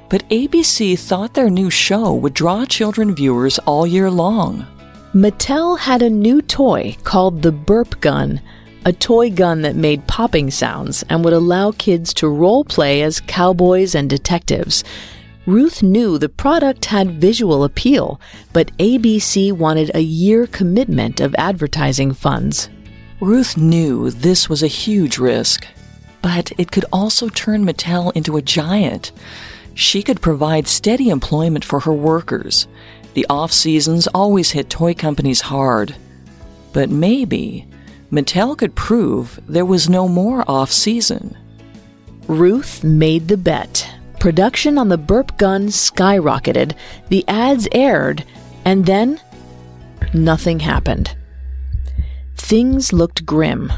But 0.08 0.28
ABC 0.30 0.98
thought 0.98 1.34
their 1.34 1.48
new 1.48 1.70
show 1.70 2.12
would 2.12 2.34
draw 2.34 2.64
children 2.64 3.14
viewers 3.14 3.60
all 3.60 3.86
year 3.86 4.10
long. 4.10 4.66
Mattel 5.14 5.78
had 5.78 6.02
a 6.02 6.10
new 6.10 6.42
toy 6.42 6.94
called 7.02 7.40
the 7.40 7.50
Burp 7.50 7.98
Gun, 8.02 8.42
a 8.84 8.92
toy 8.92 9.30
gun 9.30 9.62
that 9.62 9.74
made 9.74 10.06
popping 10.06 10.50
sounds 10.50 11.02
and 11.08 11.24
would 11.24 11.32
allow 11.32 11.72
kids 11.72 12.12
to 12.14 12.28
role 12.28 12.62
play 12.62 13.00
as 13.00 13.20
cowboys 13.20 13.94
and 13.94 14.10
detectives. 14.10 14.84
Ruth 15.46 15.82
knew 15.82 16.18
the 16.18 16.28
product 16.28 16.84
had 16.84 17.18
visual 17.18 17.64
appeal, 17.64 18.20
but 18.52 18.76
ABC 18.76 19.50
wanted 19.50 19.90
a 19.94 20.00
year 20.00 20.46
commitment 20.46 21.22
of 21.22 21.34
advertising 21.38 22.12
funds. 22.12 22.68
Ruth 23.18 23.56
knew 23.56 24.10
this 24.10 24.50
was 24.50 24.62
a 24.62 24.66
huge 24.66 25.16
risk, 25.16 25.66
but 26.20 26.52
it 26.58 26.70
could 26.70 26.84
also 26.92 27.30
turn 27.30 27.64
Mattel 27.64 28.14
into 28.14 28.36
a 28.36 28.42
giant. 28.42 29.12
She 29.72 30.02
could 30.02 30.20
provide 30.20 30.68
steady 30.68 31.08
employment 31.08 31.64
for 31.64 31.80
her 31.80 31.94
workers. 31.94 32.68
The 33.18 33.26
off 33.28 33.50
seasons 33.52 34.06
always 34.14 34.52
hit 34.52 34.70
toy 34.70 34.94
companies 34.94 35.40
hard. 35.40 35.96
But 36.72 36.88
maybe 36.88 37.66
Mattel 38.12 38.56
could 38.56 38.76
prove 38.76 39.40
there 39.48 39.64
was 39.64 39.88
no 39.88 40.06
more 40.06 40.48
off 40.48 40.70
season. 40.70 41.36
Ruth 42.28 42.84
made 42.84 43.26
the 43.26 43.36
bet. 43.36 43.90
Production 44.20 44.78
on 44.78 44.88
the 44.88 44.96
burp 44.96 45.36
gun 45.36 45.66
skyrocketed, 45.66 46.76
the 47.08 47.24
ads 47.26 47.66
aired, 47.72 48.24
and 48.64 48.86
then 48.86 49.20
nothing 50.14 50.60
happened. 50.60 51.16
Things 52.36 52.92
looked 52.92 53.26
grim. 53.26 53.72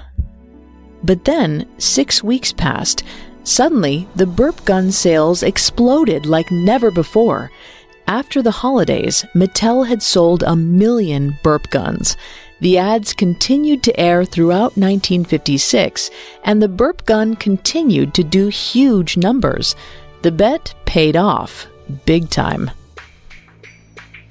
But 1.02 1.24
then, 1.24 1.66
six 1.78 2.22
weeks 2.22 2.52
passed. 2.52 3.04
Suddenly, 3.44 4.06
the 4.14 4.26
burp 4.26 4.66
gun 4.66 4.92
sales 4.92 5.42
exploded 5.42 6.26
like 6.26 6.50
never 6.50 6.90
before. 6.90 7.50
After 8.10 8.42
the 8.42 8.50
holidays, 8.50 9.24
Mattel 9.36 9.86
had 9.86 10.02
sold 10.02 10.42
a 10.42 10.56
million 10.56 11.38
burp 11.44 11.70
guns. 11.70 12.16
The 12.60 12.76
ads 12.76 13.12
continued 13.12 13.84
to 13.84 14.00
air 14.00 14.24
throughout 14.24 14.76
1956, 14.76 16.10
and 16.42 16.60
the 16.60 16.66
burp 16.66 17.06
gun 17.06 17.36
continued 17.36 18.12
to 18.14 18.24
do 18.24 18.48
huge 18.48 19.16
numbers. 19.16 19.76
The 20.22 20.32
bet 20.32 20.74
paid 20.86 21.14
off, 21.14 21.68
big 22.04 22.30
time. 22.30 22.72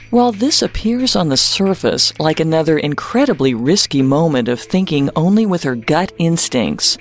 While 0.10 0.34
this 0.34 0.62
appears 0.62 1.15
on 1.15 1.30
the 1.30 1.38
surface 1.38 2.12
like 2.20 2.42
another 2.42 2.78
incredibly 2.78 3.54
risky 3.54 4.02
moment 4.02 4.50
of 4.50 4.60
thinking 4.60 5.10
only 5.15 5.46
with 5.46 5.63
her 5.63 5.78
gut 5.78 6.12
instincts, 6.18 6.98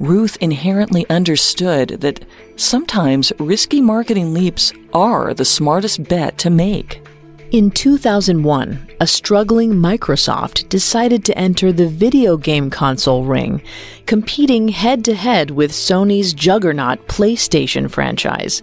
Ruth 0.00 0.36
inherently 0.40 1.04
understood 1.10 2.00
that 2.00 2.24
sometimes 2.56 3.32
risky 3.38 3.80
marketing 3.80 4.32
leaps 4.32 4.72
are 4.92 5.34
the 5.34 5.44
smartest 5.44 6.04
bet 6.04 6.38
to 6.38 6.50
make. 6.50 7.02
In 7.50 7.70
2001, 7.70 8.88
a 9.00 9.06
struggling 9.06 9.72
Microsoft 9.72 10.68
decided 10.68 11.24
to 11.24 11.38
enter 11.38 11.72
the 11.72 11.88
video 11.88 12.36
game 12.36 12.68
console 12.68 13.24
ring, 13.24 13.62
competing 14.04 14.68
head 14.68 15.04
to 15.06 15.14
head 15.14 15.50
with 15.50 15.72
Sony's 15.72 16.34
juggernaut 16.34 17.08
PlayStation 17.08 17.90
franchise. 17.90 18.62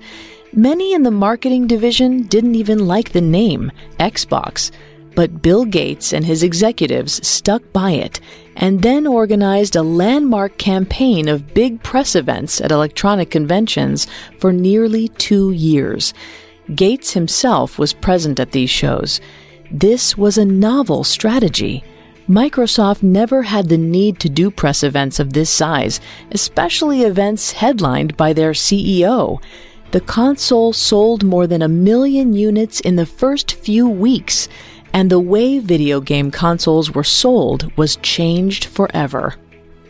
Many 0.54 0.94
in 0.94 1.04
the 1.04 1.12
marketing 1.12 1.68
division 1.68 2.24
didn't 2.28 2.56
even 2.56 2.88
like 2.88 3.12
the 3.12 3.22
name, 3.22 3.72
Xbox, 4.00 4.72
but 5.16 5.42
Bill 5.42 5.66
Gates 5.66 6.14
and 6.14 6.24
his 6.24 6.44
executives 6.44 7.26
stuck 7.28 7.64
by 7.74 7.92
it 7.92 8.20
and 8.56 8.82
then 8.82 9.06
organized 9.06 9.76
a 9.76 9.84
landmark 9.84 10.58
campaign 10.58 11.28
of 11.28 11.54
big 11.54 11.82
press 11.84 12.16
events 12.16 12.62
at 12.62 12.72
electronic 12.72 13.30
conventions 13.30 14.08
for 14.40 14.54
nearly 14.54 15.08
two 15.10 15.52
years. 15.52 16.14
Gates 16.74 17.14
himself 17.14 17.78
was 17.78 17.94
present 17.94 18.40
at 18.40 18.52
these 18.52 18.70
shows. 18.70 19.22
This 19.70 20.18
was 20.18 20.38
a 20.38 20.46
novel 20.46 21.04
strategy. 21.04 21.84
Microsoft 22.28 23.04
never 23.04 23.44
had 23.44 23.70
the 23.70 23.78
need 23.78 24.20
to 24.20 24.30
do 24.30 24.50
press 24.50 24.84
events 24.84 25.20
of 25.20 25.34
this 25.34 25.50
size, 25.50 26.00
especially 26.32 27.04
events 27.04 27.52
headlined 27.52 28.18
by 28.18 28.34
their 28.34 28.52
CEO. 28.52 29.40
The 29.92 30.02
console 30.02 30.74
sold 30.74 31.24
more 31.24 31.46
than 31.46 31.62
a 31.62 31.68
million 31.68 32.34
units 32.34 32.80
in 32.80 32.96
the 32.96 33.06
first 33.06 33.54
few 33.54 33.88
weeks 33.88 34.50
and 34.96 35.10
the 35.10 35.20
way 35.20 35.60
video 35.60 36.00
game 36.00 36.32
consoles 36.32 36.90
were 36.90 37.04
sold 37.04 37.70
was 37.78 37.98
changed 37.98 38.64
forever. 38.64 39.36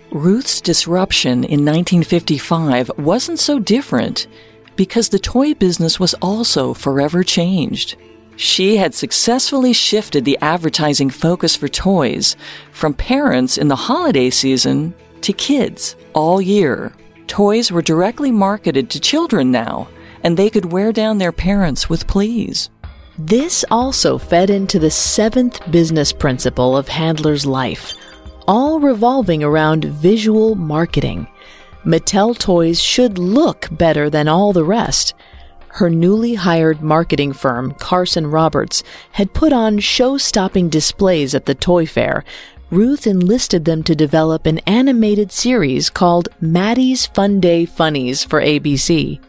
Ruth's 0.10 0.60
disruption 0.60 1.44
in 1.44 1.64
1955 1.64 2.90
wasn't 2.98 3.38
so 3.38 3.60
different 3.60 4.26
because 4.76 5.10
the 5.10 5.20
toy 5.20 5.54
business 5.54 6.00
was 6.00 6.16
also 6.24 6.74
forever 6.74 7.24
changed. 7.24 7.98
She 8.36 8.78
had 8.78 8.96
successfully 8.96 9.74
shifted 9.74 10.26
the 10.26 10.40
advertising 10.42 11.12
focus 11.12 11.56
for 11.56 11.68
toys 11.68 12.36
from 12.72 12.96
parents 12.96 13.60
in 13.60 13.68
the 13.68 13.76
holiday 13.76 14.32
season 14.32 14.96
to 15.22 15.34
kids 15.34 15.96
all 16.14 16.42
year. 16.42 16.94
Toys 17.28 17.72
were 17.72 17.84
directly 17.84 18.32
marketed 18.32 18.90
to 18.90 19.00
children 19.00 19.52
now, 19.52 19.88
and 20.24 20.36
they 20.36 20.50
could 20.50 20.72
wear 20.72 20.92
down 20.92 21.20
their 21.20 21.32
parents 21.32 21.92
with 21.92 22.08
pleas. 22.08 22.72
This 23.18 23.64
also 23.72 24.18
fed 24.18 24.50
into 24.50 24.78
the 24.78 24.92
seventh 24.92 25.60
business 25.72 26.12
principle 26.12 26.76
of 26.76 26.90
Handler's 26.90 27.46
life, 27.46 27.94
all 28.46 28.82
revolving 28.82 29.42
around 29.42 29.86
visual 29.86 30.56
marketing. 30.56 31.28
Mattel 31.86 32.38
toys 32.38 32.82
should 32.82 33.18
look 33.18 33.70
better 33.72 34.10
than 34.10 34.28
all 34.28 34.52
the 34.52 34.66
rest. 34.66 35.14
Her 35.70 35.90
newly 35.90 36.36
hired 36.36 36.82
marketing 36.82 37.32
firm, 37.32 37.74
Carson 37.76 38.28
Roberts, 38.28 38.84
had 39.12 39.34
put 39.34 39.54
on 39.54 39.80
show 39.80 40.18
stopping 40.18 40.68
displays 40.68 41.34
at 41.34 41.46
the 41.46 41.56
toy 41.56 41.86
fair. 41.86 42.26
Ruth 42.70 43.08
enlisted 43.08 43.64
them 43.64 43.84
to 43.84 43.96
develop 43.96 44.46
an 44.46 44.60
animated 44.60 45.32
series 45.32 45.90
called 45.90 46.28
Matty's 46.42 47.06
Fun 47.06 47.40
Day 47.40 47.66
Funnies 47.66 48.26
for 48.26 48.42
ABC. 48.42 49.22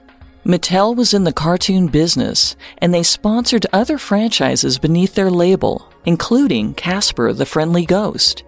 Mattel 0.47 0.95
was 0.95 1.13
in 1.13 1.25
the 1.25 1.33
cartoon 1.33 1.89
business, 1.89 2.55
and 2.79 2.95
they 2.95 3.03
sponsored 3.03 3.67
other 3.73 3.99
franchises 3.99 4.79
beneath 4.79 5.17
their 5.17 5.31
label, 5.31 5.89
including 6.05 6.73
Casper 6.75 7.33
the 7.33 7.45
Friendly 7.45 7.85
Ghost. 7.85 8.45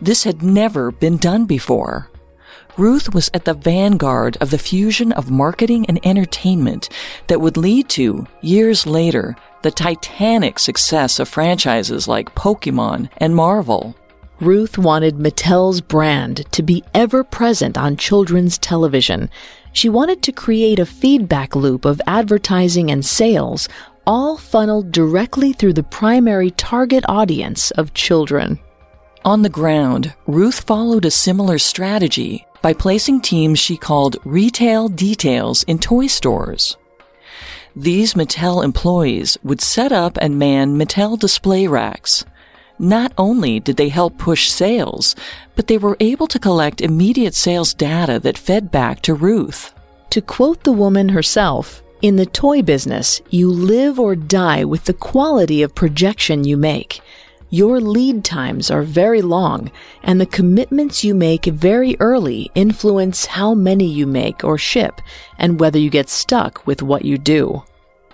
This 0.00 0.24
had 0.24 0.42
never 0.42 0.90
been 0.90 1.18
done 1.18 1.44
before. 1.44 2.08
Ruth 2.78 3.12
was 3.12 3.28
at 3.34 3.44
the 3.44 3.52
vanguard 3.52 4.38
of 4.40 4.50
the 4.50 4.56
fusion 4.56 5.12
of 5.12 5.30
marketing 5.30 5.84
and 5.84 6.00
entertainment 6.02 6.88
that 7.26 7.42
would 7.42 7.58
lead 7.58 7.90
to, 7.90 8.26
years 8.40 8.86
later, 8.86 9.36
the 9.60 9.70
titanic 9.70 10.58
success 10.58 11.18
of 11.18 11.28
franchises 11.28 12.08
like 12.08 12.34
Pokemon 12.34 13.10
and 13.18 13.36
Marvel. 13.36 13.94
Ruth 14.40 14.78
wanted 14.78 15.16
Mattel's 15.16 15.82
brand 15.82 16.50
to 16.52 16.62
be 16.62 16.84
ever 16.94 17.22
present 17.22 17.76
on 17.76 17.96
children's 17.96 18.56
television, 18.56 19.28
she 19.72 19.88
wanted 19.88 20.22
to 20.22 20.32
create 20.32 20.78
a 20.78 20.86
feedback 20.86 21.54
loop 21.54 21.84
of 21.84 22.00
advertising 22.06 22.90
and 22.90 23.04
sales, 23.04 23.68
all 24.06 24.36
funneled 24.36 24.90
directly 24.90 25.52
through 25.52 25.74
the 25.74 25.82
primary 25.82 26.50
target 26.52 27.04
audience 27.08 27.70
of 27.72 27.94
children. 27.94 28.58
On 29.24 29.42
the 29.42 29.50
ground, 29.50 30.14
Ruth 30.26 30.60
followed 30.60 31.04
a 31.04 31.10
similar 31.10 31.58
strategy 31.58 32.46
by 32.62 32.72
placing 32.72 33.20
teams 33.20 33.58
she 33.58 33.76
called 33.76 34.16
retail 34.24 34.88
details 34.88 35.62
in 35.64 35.78
toy 35.78 36.06
stores. 36.06 36.76
These 37.76 38.14
Mattel 38.14 38.64
employees 38.64 39.36
would 39.42 39.60
set 39.60 39.92
up 39.92 40.16
and 40.20 40.38
man 40.38 40.76
Mattel 40.76 41.18
display 41.18 41.66
racks, 41.66 42.24
not 42.78 43.12
only 43.18 43.60
did 43.60 43.76
they 43.76 43.88
help 43.88 44.18
push 44.18 44.48
sales, 44.48 45.16
but 45.56 45.66
they 45.66 45.78
were 45.78 45.96
able 46.00 46.26
to 46.28 46.38
collect 46.38 46.80
immediate 46.80 47.34
sales 47.34 47.74
data 47.74 48.18
that 48.20 48.38
fed 48.38 48.70
back 48.70 49.02
to 49.02 49.14
Ruth. 49.14 49.74
To 50.10 50.20
quote 50.20 50.64
the 50.64 50.72
woman 50.72 51.08
herself, 51.10 51.82
in 52.00 52.16
the 52.16 52.26
toy 52.26 52.62
business, 52.62 53.20
you 53.30 53.50
live 53.50 53.98
or 53.98 54.14
die 54.14 54.64
with 54.64 54.84
the 54.84 54.94
quality 54.94 55.62
of 55.62 55.74
projection 55.74 56.44
you 56.44 56.56
make. 56.56 57.00
Your 57.50 57.80
lead 57.80 58.24
times 58.24 58.70
are 58.70 58.82
very 58.82 59.22
long, 59.22 59.72
and 60.02 60.20
the 60.20 60.26
commitments 60.26 61.02
you 61.02 61.14
make 61.14 61.46
very 61.46 61.96
early 61.98 62.50
influence 62.54 63.24
how 63.26 63.54
many 63.54 63.86
you 63.86 64.06
make 64.06 64.44
or 64.44 64.58
ship 64.58 65.00
and 65.38 65.58
whether 65.58 65.78
you 65.78 65.90
get 65.90 66.08
stuck 66.08 66.66
with 66.66 66.82
what 66.82 67.04
you 67.04 67.18
do 67.18 67.64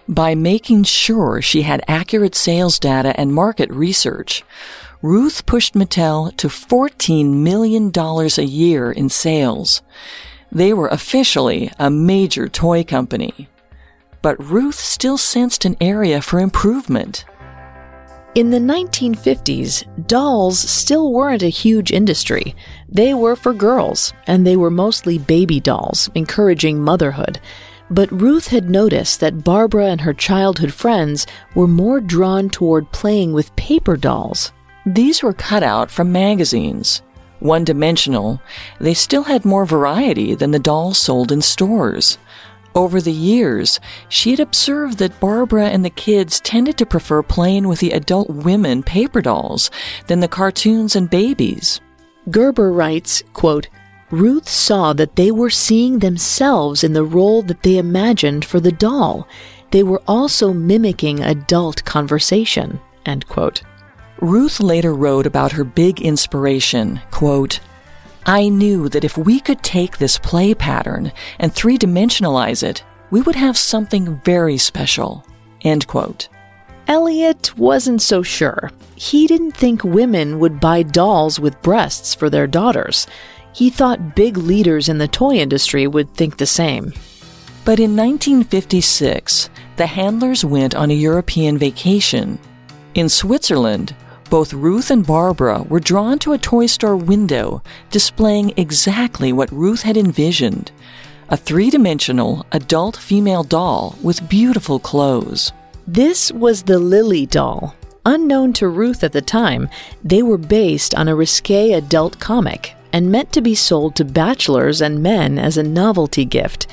by 0.08 0.34
making 0.34 0.84
sure 0.84 1.40
she 1.40 1.62
had 1.62 1.84
accurate 1.88 2.34
sales 2.34 2.78
data 2.78 3.18
and 3.18 3.34
market 3.34 3.70
research. 3.70 4.44
Ruth 5.02 5.44
pushed 5.46 5.74
Mattel 5.74 6.34
to 6.36 6.48
$14 6.48 7.34
million 7.34 7.92
a 7.94 8.42
year 8.42 8.90
in 8.90 9.08
sales. 9.08 9.82
They 10.50 10.72
were 10.72 10.88
officially 10.88 11.70
a 11.78 11.90
major 11.90 12.48
toy 12.48 12.84
company. 12.84 13.48
But 14.22 14.42
Ruth 14.42 14.76
still 14.76 15.18
sensed 15.18 15.64
an 15.64 15.76
area 15.80 16.22
for 16.22 16.40
improvement. 16.40 17.24
In 18.34 18.50
the 18.50 18.58
1950s, 18.58 20.06
dolls 20.08 20.58
still 20.58 21.12
weren't 21.12 21.42
a 21.42 21.48
huge 21.48 21.92
industry. 21.92 22.56
They 22.88 23.14
were 23.14 23.36
for 23.36 23.52
girls, 23.52 24.12
and 24.26 24.44
they 24.44 24.56
were 24.56 24.70
mostly 24.70 25.18
baby 25.18 25.60
dolls, 25.60 26.10
encouraging 26.14 26.82
motherhood. 26.82 27.38
But 27.90 28.10
Ruth 28.10 28.48
had 28.48 28.70
noticed 28.70 29.20
that 29.20 29.44
Barbara 29.44 29.86
and 29.86 30.00
her 30.00 30.14
childhood 30.14 30.72
friends 30.72 31.26
were 31.54 31.68
more 31.68 32.00
drawn 32.00 32.48
toward 32.48 32.90
playing 32.92 33.32
with 33.32 33.54
paper 33.56 33.96
dolls. 33.96 34.52
These 34.86 35.22
were 35.22 35.34
cut 35.34 35.62
out 35.62 35.90
from 35.90 36.12
magazines. 36.12 37.02
One 37.40 37.64
dimensional, 37.64 38.40
they 38.80 38.94
still 38.94 39.24
had 39.24 39.44
more 39.44 39.66
variety 39.66 40.34
than 40.34 40.50
the 40.50 40.58
dolls 40.58 40.98
sold 40.98 41.30
in 41.30 41.42
stores. 41.42 42.16
Over 42.74 43.00
the 43.00 43.12
years, 43.12 43.78
she 44.08 44.30
had 44.30 44.40
observed 44.40 44.98
that 44.98 45.20
Barbara 45.20 45.68
and 45.68 45.84
the 45.84 45.90
kids 45.90 46.40
tended 46.40 46.76
to 46.78 46.86
prefer 46.86 47.22
playing 47.22 47.68
with 47.68 47.80
the 47.80 47.92
adult 47.92 48.30
women 48.30 48.82
paper 48.82 49.20
dolls 49.20 49.70
than 50.06 50.20
the 50.20 50.28
cartoons 50.28 50.96
and 50.96 51.08
babies. 51.08 51.80
Gerber 52.30 52.72
writes, 52.72 53.22
quote, 53.32 53.68
Ruth 54.10 54.48
saw 54.48 54.92
that 54.92 55.16
they 55.16 55.30
were 55.30 55.50
seeing 55.50 55.98
themselves 55.98 56.84
in 56.84 56.92
the 56.92 57.04
role 57.04 57.42
that 57.42 57.62
they 57.62 57.78
imagined 57.78 58.44
for 58.44 58.60
the 58.60 58.72
doll. 58.72 59.26
They 59.70 59.82
were 59.82 60.02
also 60.06 60.52
mimicking 60.52 61.20
adult 61.20 61.84
conversation. 61.84 62.80
End 63.06 63.26
quote. 63.26 63.62
Ruth 64.20 64.60
later 64.60 64.94
wrote 64.94 65.26
about 65.26 65.52
her 65.52 65.64
big 65.64 66.00
inspiration, 66.00 67.00
quote, 67.10 67.60
I 68.26 68.48
knew 68.48 68.88
that 68.88 69.04
if 69.04 69.18
we 69.18 69.38
could 69.38 69.62
take 69.62 69.98
this 69.98 70.18
play 70.18 70.54
pattern 70.54 71.12
and 71.38 71.52
three 71.52 71.76
dimensionalize 71.76 72.62
it, 72.62 72.82
we 73.10 73.20
would 73.20 73.36
have 73.36 73.56
something 73.56 74.20
very 74.24 74.56
special. 74.56 75.26
End 75.60 75.86
quote. 75.86 76.28
Elliot 76.86 77.56
wasn't 77.58 78.00
so 78.00 78.22
sure. 78.22 78.70
He 78.94 79.26
didn't 79.26 79.52
think 79.52 79.84
women 79.84 80.38
would 80.38 80.60
buy 80.60 80.82
dolls 80.82 81.38
with 81.40 81.60
breasts 81.62 82.14
for 82.14 82.30
their 82.30 82.46
daughters. 82.46 83.06
He 83.54 83.70
thought 83.70 84.16
big 84.16 84.36
leaders 84.36 84.88
in 84.88 84.98
the 84.98 85.06
toy 85.06 85.36
industry 85.36 85.86
would 85.86 86.12
think 86.14 86.36
the 86.36 86.46
same. 86.46 86.92
But 87.64 87.78
in 87.78 87.96
1956, 87.96 89.48
the 89.76 89.86
handlers 89.86 90.44
went 90.44 90.74
on 90.74 90.90
a 90.90 90.94
European 90.94 91.56
vacation. 91.56 92.38
In 92.94 93.08
Switzerland, 93.08 93.94
both 94.28 94.52
Ruth 94.52 94.90
and 94.90 95.06
Barbara 95.06 95.62
were 95.62 95.78
drawn 95.78 96.18
to 96.20 96.32
a 96.32 96.38
toy 96.38 96.66
store 96.66 96.96
window 96.96 97.62
displaying 97.90 98.52
exactly 98.56 99.32
what 99.32 99.52
Ruth 99.52 99.82
had 99.82 99.96
envisioned 99.96 100.72
a 101.28 101.36
three 101.36 101.70
dimensional 101.70 102.44
adult 102.52 102.96
female 102.96 103.44
doll 103.44 103.96
with 104.02 104.28
beautiful 104.28 104.78
clothes. 104.78 105.52
This 105.86 106.30
was 106.32 106.62
the 106.62 106.78
Lilli 106.78 107.28
doll. 107.28 107.74
Unknown 108.04 108.52
to 108.54 108.68
Ruth 108.68 109.02
at 109.02 109.12
the 109.12 109.22
time, 109.22 109.68
they 110.02 110.22
were 110.22 110.36
based 110.36 110.94
on 110.94 111.08
a 111.08 111.14
risque 111.14 111.72
adult 111.72 112.18
comic 112.18 112.74
and 112.94 113.10
meant 113.10 113.32
to 113.32 113.40
be 113.40 113.56
sold 113.56 113.96
to 113.96 114.04
bachelors 114.04 114.80
and 114.80 115.02
men 115.02 115.36
as 115.36 115.58
a 115.58 115.64
novelty 115.64 116.24
gift. 116.24 116.68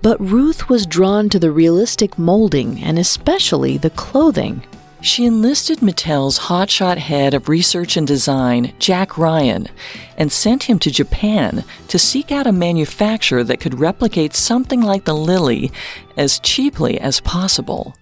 But 0.00 0.18
Ruth 0.18 0.70
was 0.70 0.86
drawn 0.86 1.28
to 1.28 1.38
the 1.38 1.50
realistic 1.50 2.18
molding 2.18 2.82
and 2.82 2.98
especially 2.98 3.76
the 3.76 3.90
clothing. 3.90 4.66
She 5.02 5.26
enlisted 5.26 5.80
Mattel's 5.80 6.38
hotshot 6.38 6.96
head 6.96 7.34
of 7.34 7.50
research 7.50 7.98
and 7.98 8.06
design, 8.06 8.72
Jack 8.78 9.18
Ryan, 9.18 9.68
and 10.16 10.32
sent 10.32 10.62
him 10.62 10.78
to 10.78 10.90
Japan 10.90 11.62
to 11.88 11.98
seek 11.98 12.32
out 12.32 12.46
a 12.46 12.52
manufacturer 12.52 13.44
that 13.44 13.60
could 13.60 13.78
replicate 13.78 14.34
something 14.34 14.80
like 14.80 15.04
the 15.04 15.12
Lilli 15.14 15.72
as 16.16 16.38
cheaply 16.38 16.98
as 16.98 17.20
possible. 17.20 17.94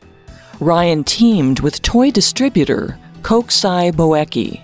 Ryan 0.61 1.03
teamed 1.03 1.59
with 1.59 1.83
toy 1.83 2.13
distributor 2.13 2.97
Kokusai 3.23 3.91
Boeki 3.91 4.64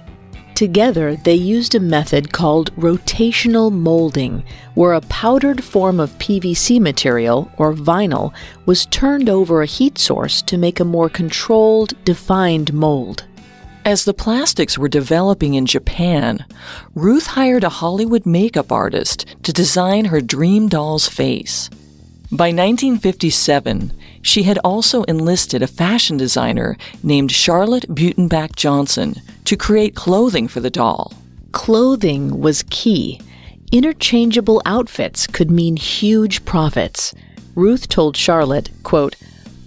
Together, 0.61 1.17
they 1.17 1.35
used 1.35 1.75
a 1.75 1.81
method 1.81 2.35
called 2.35 2.77
rotational 2.77 3.73
molding, 3.73 4.45
where 4.75 4.93
a 4.93 5.01
powdered 5.01 5.65
form 5.65 5.99
of 5.99 6.19
PVC 6.19 6.79
material, 6.79 7.51
or 7.57 7.73
vinyl, 7.73 8.35
was 8.67 8.85
turned 8.85 9.31
over 9.31 9.63
a 9.63 9.67
heat 9.67 9.97
source 9.97 10.43
to 10.43 10.59
make 10.59 10.79
a 10.79 10.85
more 10.85 11.09
controlled, 11.09 11.95
defined 12.05 12.75
mold. 12.75 13.25
As 13.87 14.05
the 14.05 14.13
plastics 14.13 14.77
were 14.77 14.87
developing 14.91 15.55
in 15.55 15.65
Japan, 15.65 16.45
Ruth 16.95 17.29
hired 17.29 17.65
a 17.65 17.71
Hollywood 17.81 18.27
makeup 18.27 18.71
artist 18.71 19.25
to 19.45 19.55
design 19.55 20.05
her 20.05 20.21
dream 20.21 20.69
doll's 20.69 21.09
face. 21.09 21.71
By 22.31 22.49
1957, 22.49 23.95
she 24.23 24.43
had 24.43 24.59
also 24.59 25.03
enlisted 25.05 25.63
a 25.63 25.67
fashion 25.67 26.17
designer 26.17 26.77
named 27.03 27.33
Charlotte 27.33 27.89
Butenbach 27.89 28.57
Johnson 28.57 29.15
to 29.45 29.57
create 29.57 29.95
clothing 29.95 30.49
for 30.49 30.61
the 30.61 30.71
doll. 30.71 31.13
Clothing 31.53 32.41
was 32.41 32.65
key. 32.71 33.21
Interchangeable 33.73 34.61
outfits 34.67 35.27
could 35.27 35.51
mean 35.51 35.77
huge 35.77 36.45
profits. 36.45 37.15
Ruth 37.55 37.89
told 37.89 38.17
Charlotte, 38.17 38.71
quote, 38.83 39.17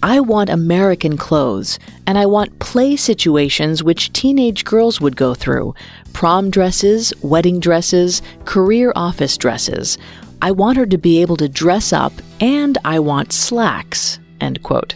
I 0.04 0.20
want 0.20 0.50
American 0.50 1.16
clothes, 1.16 1.80
and 2.06 2.18
I 2.18 2.26
want 2.26 2.60
play 2.60 2.98
situations 2.98 3.84
which 3.84 4.12
teenage 4.12 4.66
girls 4.66 5.00
would 5.00 5.16
go 5.16 5.34
through 5.34 5.76
prom 6.12 6.50
dresses, 6.50 7.14
wedding 7.22 7.60
dresses, 7.60 8.22
career 8.44 8.92
office 8.96 9.38
dresses. 9.38 9.98
I 10.42 10.52
want 10.52 10.78
her 10.78 10.86
to 10.86 10.98
be 10.98 11.22
able 11.22 11.38
to 11.38 11.48
dress 11.48 11.94
up, 11.94 12.12
and 12.42 12.78
I 12.84 13.00
want 13.00 13.32
slacks. 13.32 14.20
End 14.44 14.62
quote. 14.62 14.96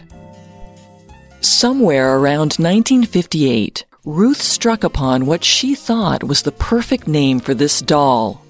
Somewhere 1.40 2.18
around 2.18 2.56
1958, 2.58 3.86
Ruth 4.04 4.42
struck 4.42 4.84
upon 4.84 5.24
what 5.24 5.42
she 5.42 5.74
thought 5.74 6.22
was 6.22 6.42
the 6.42 6.52
perfect 6.52 7.08
name 7.08 7.40
for 7.40 7.54
this 7.54 7.80
doll 7.80 8.44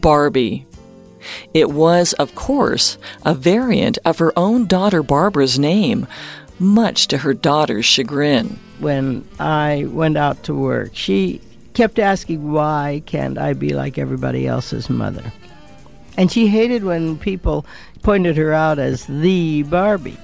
Barbie. 0.00 0.66
It 1.52 1.70
was, 1.70 2.14
of 2.14 2.34
course, 2.34 2.96
a 3.26 3.34
variant 3.34 3.98
of 4.06 4.18
her 4.18 4.32
own 4.36 4.66
daughter 4.66 5.02
Barbara's 5.02 5.58
name, 5.58 6.06
much 6.58 7.08
to 7.08 7.18
her 7.18 7.34
daughter's 7.34 7.84
chagrin. 7.84 8.58
When 8.80 9.28
I 9.38 9.86
went 9.90 10.16
out 10.16 10.42
to 10.44 10.54
work, 10.54 10.92
she 10.94 11.42
kept 11.74 11.98
asking, 11.98 12.50
Why 12.50 13.02
can't 13.04 13.36
I 13.36 13.52
be 13.52 13.74
like 13.74 13.98
everybody 13.98 14.46
else's 14.46 14.88
mother? 14.88 15.30
And 16.16 16.32
she 16.32 16.46
hated 16.46 16.84
when 16.84 17.18
people 17.18 17.66
pointed 18.02 18.36
her 18.36 18.52
out 18.52 18.78
as 18.78 19.06
the 19.06 19.62
Barbie. 19.64 20.18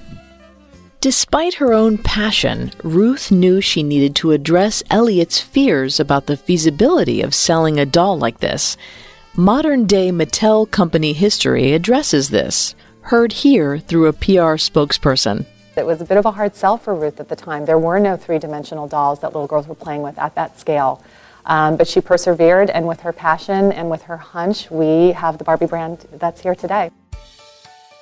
Despite 1.01 1.55
her 1.55 1.73
own 1.73 1.99
passion, 1.99 2.73
Ruth 2.83 3.31
knew 3.31 3.61
she 3.61 3.85
needed 3.85 4.17
to 4.17 4.33
address 4.33 4.83
Elliot's 4.91 5.41
fears 5.41 6.01
about 6.01 6.27
the 6.27 6.37
feasibility 6.37 7.23
of 7.23 7.37
selling 7.37 7.79
a 7.79 7.87
doll 7.87 8.19
like 8.19 8.41
this. 8.41 8.77
Modern 9.37 9.87
day 9.87 10.11
Mattel 10.11 10.69
company 10.69 11.13
history 11.13 11.73
addresses 11.73 12.31
this, 12.31 12.75
heard 13.03 13.33
here 13.33 13.79
through 13.79 14.07
a 14.09 14.13
PR 14.13 14.59
spokesperson. 14.59 15.47
It 15.77 15.87
was 15.87 16.01
a 16.01 16.05
bit 16.05 16.17
of 16.17 16.27
a 16.27 16.33
hard 16.33 16.57
sell 16.57 16.77
for 16.77 16.97
Ruth 16.97 17.21
at 17.21 17.29
the 17.29 17.37
time. 17.37 17.65
There 17.65 17.79
were 17.79 18.01
no 18.01 18.17
three 18.17 18.41
dimensional 18.41 18.89
dolls 18.89 19.21
that 19.21 19.29
little 19.29 19.47
girls 19.47 19.69
were 19.69 19.77
playing 19.77 20.03
with 20.03 20.19
at 20.19 20.35
that 20.35 20.59
scale. 20.59 21.01
Um, 21.47 21.77
but 21.77 21.87
she 21.87 22.01
persevered, 22.01 22.69
and 22.69 22.89
with 22.89 23.01
her 23.01 23.13
passion 23.13 23.71
and 23.71 23.89
with 23.89 24.03
her 24.03 24.17
hunch, 24.17 24.69
we 24.71 25.13
have 25.13 25.39
the 25.39 25.45
Barbie 25.45 25.67
brand 25.67 26.07
that's 26.15 26.41
here 26.41 26.57
today. 26.57 26.91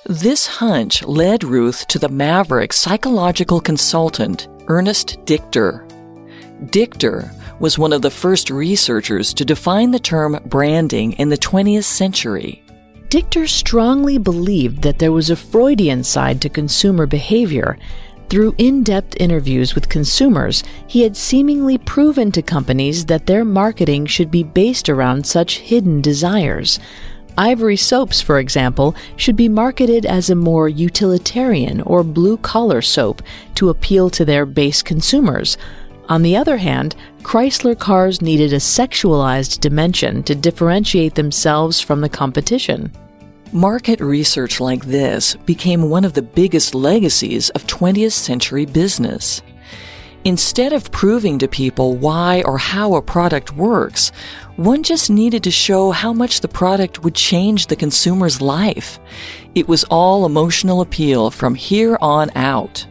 This 0.09 0.47
hunch 0.47 1.03
led 1.03 1.43
Ruth 1.43 1.85
to 1.87 1.99
the 1.99 2.07
maverick 2.07 2.71
psychological 2.71 3.59
consultant, 3.59 4.47
Ernest 4.67 5.17
Dichter. 5.25 5.85
Dichter 6.67 7.29
was 7.59 7.77
one 7.77 7.91
of 7.91 8.01
the 8.01 8.09
first 8.09 8.49
researchers 8.49 9.33
to 9.33 9.43
define 9.43 9.91
the 9.91 9.99
term 9.99 10.39
branding 10.45 11.11
in 11.13 11.27
the 11.27 11.37
20th 11.37 11.83
century. 11.83 12.63
Dichter 13.09 13.47
strongly 13.47 14.17
believed 14.17 14.81
that 14.81 14.97
there 14.97 15.11
was 15.11 15.29
a 15.29 15.35
Freudian 15.35 16.05
side 16.05 16.39
to 16.39 16.47
consumer 16.47 17.05
behavior. 17.05 17.77
Through 18.29 18.55
in 18.57 18.83
depth 18.83 19.17
interviews 19.19 19.75
with 19.75 19.89
consumers, 19.89 20.63
he 20.87 21.01
had 21.01 21.17
seemingly 21.17 21.77
proven 21.77 22.31
to 22.31 22.41
companies 22.41 23.05
that 23.07 23.25
their 23.25 23.43
marketing 23.43 24.05
should 24.05 24.31
be 24.31 24.43
based 24.43 24.87
around 24.87 25.27
such 25.27 25.59
hidden 25.59 25.99
desires. 25.99 26.79
Ivory 27.37 27.77
soaps, 27.77 28.19
for 28.19 28.39
example, 28.39 28.95
should 29.15 29.35
be 29.35 29.47
marketed 29.47 30.07
as 30.07 30.29
a 30.29 30.35
more 30.35 30.67
utilitarian 30.67 31.81
or 31.81 32.03
blue 32.03 32.37
collar 32.37 32.81
soap 32.81 33.21
to 33.55 33.69
appeal 33.69 34.09
to 34.09 34.25
their 34.25 34.45
base 34.45 34.81
consumers. 34.81 35.57
On 36.09 36.23
the 36.23 36.35
other 36.35 36.57
hand, 36.57 36.95
Chrysler 37.21 37.77
cars 37.77 38.21
needed 38.21 38.53
a 38.53 38.57
sexualized 38.57 39.59
dimension 39.59 40.23
to 40.23 40.33
differentiate 40.33 41.13
themselves 41.13 41.79
from 41.79 42.01
the 42.01 42.09
competition. 42.09 42.91
Market 43.51 43.99
research 43.99 44.59
like 44.59 44.85
this 44.85 45.35
became 45.45 45.89
one 45.89 46.05
of 46.05 46.13
the 46.13 46.21
biggest 46.21 46.73
legacies 46.73 47.49
of 47.51 47.67
20th 47.67 48.13
century 48.13 48.65
business. 48.65 49.41
Instead 50.23 50.73
of 50.73 50.91
proving 50.91 51.39
to 51.39 51.47
people 51.47 51.95
why 51.95 52.41
or 52.41 52.57
how 52.57 52.95
a 52.95 53.01
product 53.01 53.55
works, 53.55 54.11
one 54.57 54.81
just 54.81 55.09
needed 55.09 55.43
to 55.43 55.51
show 55.51 55.91
how 55.91 56.11
much 56.11 56.41
the 56.41 56.47
product 56.47 57.03
would 57.03 57.13
change 57.13 57.67
the 57.67 57.75
consumer's 57.75 58.41
life. 58.41 58.99
It 59.53 59.67
was 59.67 59.83
all 59.85 60.25
emotional 60.25 60.81
appeal 60.81 61.29
from 61.29 61.55
here 61.55 61.97
on 62.01 62.31
out. 62.35 62.85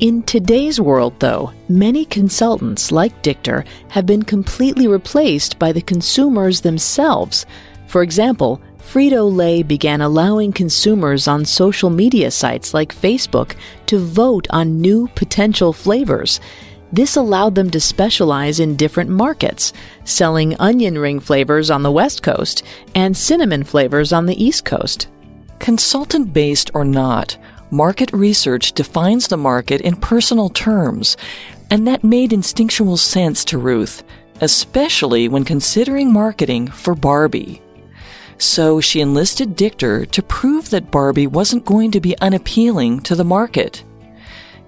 In 0.00 0.22
today's 0.22 0.80
world, 0.80 1.12
though, 1.20 1.52
many 1.68 2.06
consultants 2.06 2.90
like 2.90 3.20
Dichter 3.20 3.66
have 3.90 4.06
been 4.06 4.22
completely 4.22 4.86
replaced 4.86 5.58
by 5.58 5.72
the 5.72 5.82
consumers 5.82 6.62
themselves. 6.62 7.44
For 7.86 8.02
example, 8.02 8.62
Frito 8.78 9.30
Lay 9.30 9.62
began 9.62 10.00
allowing 10.00 10.52
consumers 10.52 11.28
on 11.28 11.44
social 11.44 11.90
media 11.90 12.30
sites 12.30 12.72
like 12.72 12.94
Facebook 12.94 13.56
to 13.86 13.98
vote 13.98 14.46
on 14.48 14.80
new 14.80 15.06
potential 15.08 15.74
flavors. 15.74 16.40
This 16.92 17.16
allowed 17.16 17.54
them 17.54 17.70
to 17.70 17.80
specialize 17.80 18.58
in 18.58 18.76
different 18.76 19.10
markets, 19.10 19.72
selling 20.04 20.56
onion 20.58 20.98
ring 20.98 21.20
flavors 21.20 21.70
on 21.70 21.82
the 21.82 21.92
West 21.92 22.22
Coast 22.22 22.64
and 22.94 23.16
cinnamon 23.16 23.62
flavors 23.62 24.12
on 24.12 24.26
the 24.26 24.42
East 24.42 24.64
Coast. 24.64 25.08
Consultant 25.60 26.32
based 26.32 26.70
or 26.74 26.84
not, 26.84 27.36
market 27.70 28.12
research 28.12 28.72
defines 28.72 29.28
the 29.28 29.36
market 29.36 29.80
in 29.82 29.94
personal 29.94 30.48
terms, 30.48 31.16
and 31.70 31.86
that 31.86 32.02
made 32.02 32.32
instinctual 32.32 32.96
sense 32.96 33.44
to 33.44 33.58
Ruth, 33.58 34.02
especially 34.40 35.28
when 35.28 35.44
considering 35.44 36.12
marketing 36.12 36.66
for 36.66 36.96
Barbie. 36.96 37.62
So 38.38 38.80
she 38.80 39.00
enlisted 39.00 39.54
Dichter 39.54 40.06
to 40.06 40.22
prove 40.22 40.70
that 40.70 40.90
Barbie 40.90 41.26
wasn't 41.26 41.66
going 41.66 41.90
to 41.92 42.00
be 42.00 42.18
unappealing 42.18 43.00
to 43.00 43.14
the 43.14 43.22
market. 43.22 43.84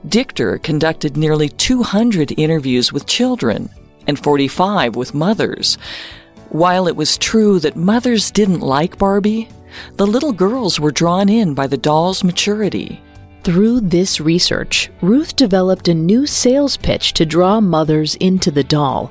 Dichter 0.09 0.59
conducted 0.59 1.17
nearly 1.17 1.49
200 1.49 2.39
interviews 2.39 2.93
with 2.93 3.07
children 3.07 3.71
and 4.07 4.19
45 4.19 4.97
with 4.97 5.15
mothers. 5.15 5.79
While 6.49 6.89
it 6.89 6.97
was 6.97 7.17
true 7.17 7.61
that 7.61 7.77
mothers 7.77 8.31
didn't 8.31 8.61
like 8.61 8.99
Barbie, 8.99 9.49
the 9.97 10.07
little 10.07 10.33
girls 10.33 10.81
were 10.81 10.91
drawn 10.91 11.29
in 11.29 11.55
by 11.55 11.67
the 11.67 11.77
doll's 11.77 12.25
maturity. 12.25 13.01
Through 13.43 13.81
this 13.81 14.21
research, 14.21 14.91
Ruth 15.01 15.35
developed 15.35 15.89
a 15.89 15.95
new 15.95 16.27
sales 16.27 16.77
pitch 16.77 17.13
to 17.15 17.27
draw 17.27 17.61
mothers 17.61 18.15
into 18.17 18.51
the 18.51 18.65
doll. 18.65 19.11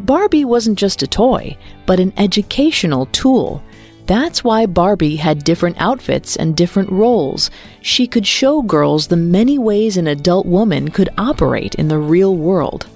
Barbie 0.00 0.44
wasn't 0.44 0.78
just 0.78 1.02
a 1.02 1.06
toy, 1.06 1.56
but 1.86 2.00
an 2.00 2.12
educational 2.16 3.06
tool. 3.06 3.62
That's 4.06 4.42
why 4.42 4.66
Barbie 4.66 5.16
had 5.16 5.44
different 5.44 5.80
outfits 5.80 6.36
and 6.36 6.56
different 6.56 6.90
roles. 6.90 7.50
She 7.80 8.06
could 8.06 8.26
show 8.26 8.62
girls 8.62 9.06
the 9.06 9.16
many 9.16 9.58
ways 9.58 9.96
an 9.96 10.06
adult 10.08 10.46
woman 10.46 10.90
could 10.90 11.08
operate 11.16 11.76
in 11.76 11.88
the 11.88 11.98
real 11.98 12.36
world. 12.36 12.86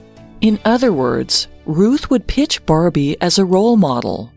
In 0.41 0.59
other 0.65 0.93
words, 0.93 1.49
Ruth 1.65 2.11
would 2.11 2.27
pitch 2.27 2.65
Barbie 2.67 3.21
as 3.21 3.39
a 3.39 3.45
role 3.45 3.77
model. 3.77 4.33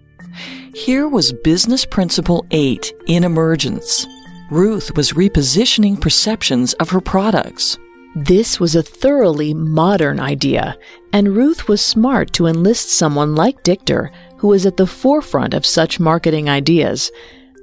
Here 0.73 1.07
was 1.07 1.33
business 1.33 1.85
principle 1.85 2.45
8 2.51 2.93
in 3.07 3.23
emergence. 3.23 4.05
Ruth 4.51 4.95
was 4.95 5.13
repositioning 5.13 5.99
perceptions 5.99 6.73
of 6.73 6.89
her 6.89 7.01
products. 7.01 7.77
This 8.15 8.59
was 8.59 8.75
a 8.75 8.81
thoroughly 8.81 9.53
modern 9.53 10.19
idea, 10.19 10.77
and 11.13 11.35
Ruth 11.35 11.67
was 11.67 11.81
smart 11.81 12.33
to 12.33 12.47
enlist 12.47 12.89
someone 12.89 13.35
like 13.35 13.61
Dichter, 13.61 14.11
who 14.39 14.47
was 14.47 14.65
at 14.65 14.77
the 14.77 14.87
forefront 14.87 15.53
of 15.53 15.65
such 15.65 15.99
marketing 15.99 16.49
ideas. 16.49 17.11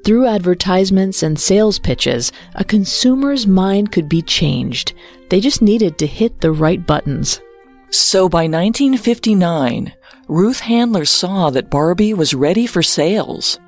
Through 0.05 0.27
advertisements 0.27 1.23
and 1.23 1.39
sales 1.39 1.79
pitches, 1.79 2.33
a 2.55 2.65
consumer's 2.65 3.47
mind 3.47 3.93
could 3.93 4.09
be 4.09 4.23
changed. 4.23 4.95
They 5.31 5.41
just 5.41 5.63
needed 5.63 5.99
to 5.99 6.07
hit 6.07 6.41
the 6.41 6.53
right 6.53 6.87
buttons. 6.87 7.41
So 7.91 8.29
by 8.29 8.45
1959, 8.45 9.93
Ruth 10.29 10.61
Handler 10.61 11.05
saw 11.05 11.51
that 11.51 11.71
Barbie 11.71 12.15
was 12.15 12.35
ready 12.35 12.67
for 12.67 12.83
sales. 12.83 13.61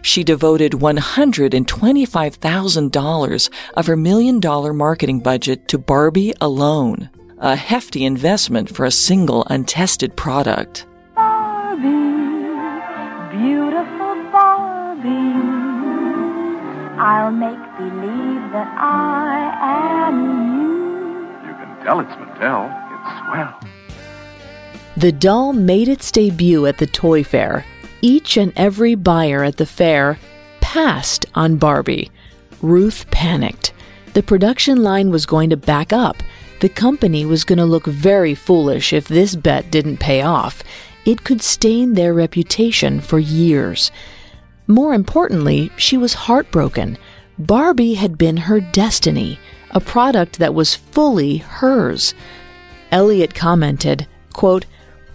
She 0.00 0.24
devoted 0.24 0.72
$125,000 0.72 3.50
of 3.74 3.86
her 3.86 3.96
million 3.96 4.40
dollar 4.40 4.72
marketing 4.72 5.20
budget 5.20 5.68
to 5.68 5.78
Barbie 5.78 6.32
alone, 6.40 7.10
a 7.38 7.54
hefty 7.54 8.06
investment 8.06 8.74
for 8.74 8.86
a 8.86 8.90
single 8.90 9.46
untested 9.50 10.16
product. 10.16 10.86
Barbie, 13.26 13.38
beautiful 13.38 14.30
Barbie, 14.30 15.10
I'll 16.98 17.32
make 17.32 17.58
believe 17.76 18.52
that 18.52 18.72
I 18.78 20.08
am 20.08 20.16
you. 20.52 21.48
You 21.48 21.54
can 21.54 21.84
tell 21.84 22.00
it's 22.00 22.12
Mattel. 22.12 22.70
It's 22.94 23.18
swell. 23.24 23.60
The 24.96 25.12
doll 25.12 25.52
made 25.52 25.88
its 25.88 26.10
debut 26.10 26.66
at 26.66 26.78
the 26.78 26.86
toy 26.86 27.24
fair. 27.24 27.64
Each 28.00 28.36
and 28.36 28.52
every 28.56 28.94
buyer 28.94 29.42
at 29.42 29.56
the 29.56 29.66
fair 29.66 30.18
passed 30.60 31.26
on 31.34 31.56
Barbie. 31.56 32.10
Ruth 32.62 33.10
panicked. 33.10 33.72
The 34.14 34.22
production 34.22 34.82
line 34.82 35.10
was 35.10 35.26
going 35.26 35.50
to 35.50 35.56
back 35.56 35.92
up. 35.92 36.16
The 36.60 36.68
company 36.68 37.26
was 37.26 37.44
going 37.44 37.58
to 37.58 37.66
look 37.66 37.86
very 37.86 38.34
foolish 38.34 38.92
if 38.92 39.08
this 39.08 39.36
bet 39.36 39.70
didn't 39.70 39.98
pay 39.98 40.22
off. 40.22 40.62
It 41.06 41.22
could 41.22 41.40
stain 41.40 41.94
their 41.94 42.12
reputation 42.12 43.00
for 43.00 43.20
years. 43.20 43.92
More 44.66 44.92
importantly, 44.92 45.70
she 45.76 45.96
was 45.96 46.14
heartbroken. 46.14 46.98
Barbie 47.38 47.94
had 47.94 48.18
been 48.18 48.36
her 48.36 48.60
destiny, 48.60 49.38
a 49.70 49.80
product 49.80 50.40
that 50.40 50.52
was 50.52 50.74
fully 50.74 51.36
hers. 51.36 52.12
Elliot 52.90 53.36
commented, 53.36 54.08
quote, 54.32 54.66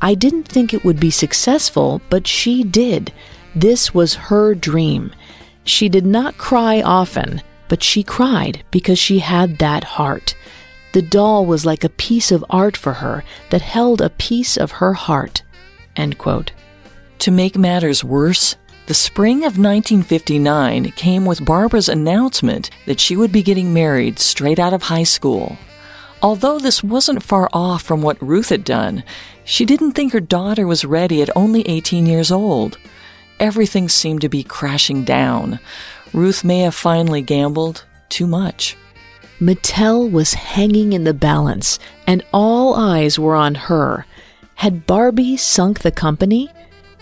I 0.01 0.15
didn't 0.15 0.47
think 0.47 0.73
it 0.73 0.85
would 0.85 0.99
be 0.99 1.11
successful, 1.11 2.01
but 2.09 2.25
she 2.25 2.63
did. 2.63 3.11
This 3.53 3.93
was 3.93 4.13
her 4.13 4.55
dream. 4.55 5.11
She 5.65 5.89
did 5.89 6.05
not 6.05 6.37
cry 6.37 6.81
often, 6.81 7.41
but 7.67 7.83
she 7.83 8.01
cried 8.01 8.63
because 8.71 8.97
she 8.97 9.19
had 9.19 9.59
that 9.59 9.83
heart. 9.83 10.35
The 10.93 11.01
doll 11.01 11.45
was 11.45 11.65
like 11.65 11.83
a 11.83 11.89
piece 11.89 12.31
of 12.31 12.45
art 12.49 12.77
for 12.77 12.93
her 12.93 13.25
that 13.49 13.61
held 13.61 14.01
a 14.01 14.09
piece 14.09 14.55
of 14.55 14.71
her 14.71 14.93
heart. 14.93 15.43
End 15.95 16.17
quote. 16.17 16.51
To 17.19 17.31
make 17.31 17.57
matters 17.57 18.03
worse, 18.03 18.55
the 18.87 18.93
spring 18.93 19.39
of 19.39 19.57
1959 19.57 20.91
came 20.91 21.25
with 21.25 21.45
Barbara's 21.45 21.87
announcement 21.87 22.69
that 22.85 22.99
she 22.99 23.15
would 23.15 23.31
be 23.31 23.43
getting 23.43 23.73
married 23.73 24.19
straight 24.19 24.59
out 24.59 24.73
of 24.73 24.83
high 24.83 25.03
school. 25.03 25.57
Although 26.21 26.59
this 26.59 26.83
wasn't 26.83 27.23
far 27.23 27.49
off 27.53 27.83
from 27.83 28.01
what 28.01 28.21
Ruth 28.21 28.49
had 28.49 28.63
done, 28.63 29.03
she 29.43 29.65
didn't 29.65 29.93
think 29.93 30.13
her 30.13 30.19
daughter 30.19 30.67
was 30.67 30.85
ready 30.85 31.21
at 31.21 31.35
only 31.35 31.67
18 31.67 32.05
years 32.05 32.31
old. 32.31 32.77
Everything 33.39 33.89
seemed 33.89 34.21
to 34.21 34.29
be 34.29 34.43
crashing 34.43 35.03
down. 35.03 35.59
Ruth 36.13 36.43
may 36.43 36.59
have 36.59 36.75
finally 36.75 37.21
gambled 37.21 37.85
too 38.09 38.27
much. 38.27 38.77
Mattel 39.39 40.11
was 40.11 40.35
hanging 40.35 40.93
in 40.93 41.03
the 41.03 41.13
balance, 41.13 41.79
and 42.05 42.23
all 42.31 42.75
eyes 42.75 43.17
were 43.17 43.35
on 43.35 43.55
her. 43.55 44.05
Had 44.55 44.85
Barbie 44.85 45.37
sunk 45.37 45.79
the 45.79 45.91
company? 45.91 46.49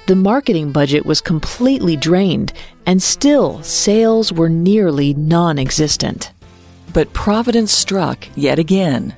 The 0.07 0.15
marketing 0.15 0.71
budget 0.71 1.05
was 1.05 1.21
completely 1.21 1.95
drained, 1.95 2.53
and 2.85 3.01
still 3.01 3.61
sales 3.61 4.31
were 4.31 4.49
nearly 4.49 5.13
non 5.13 5.59
existent. 5.59 6.31
But 6.93 7.13
Providence 7.13 7.71
struck 7.71 8.27
yet 8.35 8.57
again, 8.57 9.15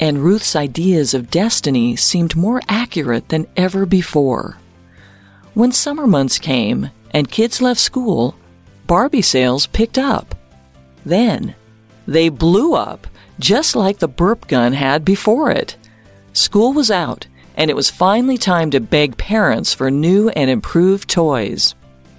and 0.00 0.24
Ruth's 0.24 0.56
ideas 0.56 1.14
of 1.14 1.30
destiny 1.30 1.94
seemed 1.94 2.34
more 2.34 2.60
accurate 2.68 3.28
than 3.28 3.46
ever 3.56 3.86
before. 3.86 4.56
When 5.54 5.70
summer 5.70 6.06
months 6.06 6.38
came 6.38 6.90
and 7.12 7.30
kids 7.30 7.62
left 7.62 7.80
school, 7.80 8.34
Barbie 8.88 9.22
sales 9.22 9.66
picked 9.68 9.98
up. 9.98 10.34
Then, 11.06 11.54
they 12.06 12.28
blew 12.28 12.74
up, 12.74 13.06
just 13.38 13.76
like 13.76 13.98
the 13.98 14.08
burp 14.08 14.48
gun 14.48 14.72
had 14.72 15.04
before 15.04 15.50
it. 15.50 15.76
School 16.32 16.72
was 16.72 16.90
out, 16.90 17.28
and 17.54 17.70
it 17.70 17.76
was 17.76 17.90
finally 17.90 18.38
time 18.38 18.70
to 18.70 18.80
beg 18.80 19.16
parents 19.16 19.74
for 19.74 19.90
new 19.90 20.30
and 20.30 20.50
improved 20.50 21.08
toys. 21.08 21.74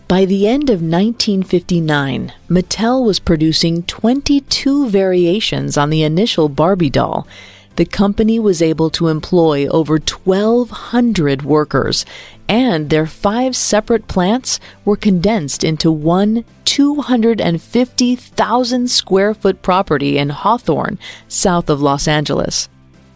By 0.08 0.26
the 0.26 0.48
end 0.48 0.70
of 0.70 0.84
1959, 0.84 2.32
Mattel 2.48 3.04
was 3.04 3.20
producing 3.20 3.82
22 3.84 4.88
variations 4.88 5.78
on 5.78 5.90
the 5.90 6.04
initial 6.04 6.48
Barbie 6.48 6.92
doll. 6.92 7.28
The 7.76 7.86
company 7.86 8.40
was 8.40 8.62
able 8.62 8.92
to 8.92 9.08
employ 9.08 9.66
over 9.68 9.96
1,200 9.96 11.42
workers, 11.42 12.06
and 12.48 12.92
their 12.92 13.08
five 13.08 13.56
separate 13.56 14.08
plants 14.08 14.60
were 14.86 14.96
condensed 14.96 15.64
into 15.64 15.92
one 15.92 16.46
250,000 16.66 18.92
square 18.92 19.34
foot 19.34 19.64
property 19.64 20.20
in 20.20 20.30
Hawthorne, 20.30 21.00
south 21.28 21.68
of 21.70 21.82
Los 21.82 22.08
Angeles. 22.08 22.70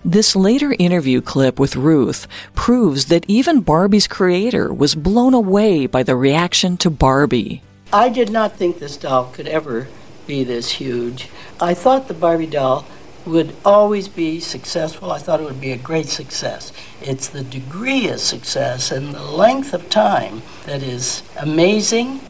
This 0.05 0.33
later 0.33 0.73
interview 0.79 1.19
clip 1.19 1.59
with 1.59 1.75
Ruth 1.75 2.25
proves 2.55 3.07
that 3.07 3.25
even 3.27 3.59
Barbie's 3.59 4.07
creator 4.07 4.73
was 4.73 4.95
blown 4.95 5.33
away 5.33 5.87
by 5.87 6.03
the 6.03 6.15
reaction 6.15 6.77
to 6.77 6.89
Barbie. 6.89 7.61
I 7.91 8.07
did 8.07 8.29
not 8.29 8.55
think 8.55 8.79
this 8.79 8.95
doll 8.95 9.25
could 9.33 9.47
ever 9.47 9.89
be 10.25 10.45
this 10.45 10.71
huge. 10.71 11.27
I 11.59 11.73
thought 11.73 12.07
the 12.07 12.13
Barbie 12.13 12.45
doll 12.45 12.85
would 13.25 13.53
always 13.65 14.07
be 14.07 14.39
successful. 14.39 15.11
I 15.11 15.17
thought 15.17 15.41
it 15.41 15.45
would 15.45 15.59
be 15.59 15.73
a 15.73 15.77
great 15.77 16.07
success. 16.07 16.71
It's 17.01 17.27
the 17.27 17.43
degree 17.43 18.07
of 18.07 18.21
success 18.21 18.91
and 18.91 19.13
the 19.13 19.23
length 19.23 19.73
of 19.73 19.89
time 19.89 20.43
that 20.65 20.81
is 20.81 21.23
amazing. 21.37 22.21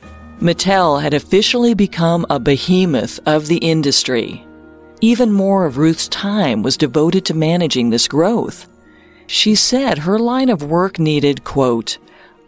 Mattel 0.42 1.02
had 1.02 1.14
officially 1.14 1.76
become 1.76 2.26
a 2.32 2.40
behemoth 2.40 3.20
of 3.28 3.48
the 3.48 3.58
industry. 3.58 4.44
Even 5.02 5.32
more 5.32 5.66
of 5.66 5.78
Ruth's 5.78 6.10
time 6.10 6.62
was 6.62 6.76
devoted 6.76 7.24
to 7.26 7.34
managing 7.34 7.90
this 7.90 8.08
growth. 8.08 8.68
She 9.28 9.56
said 9.56 10.00
her 10.00 10.20
line 10.20 10.50
of 10.50 10.64
work 10.64 11.00
needed, 11.00 11.44
quote, 11.44 11.98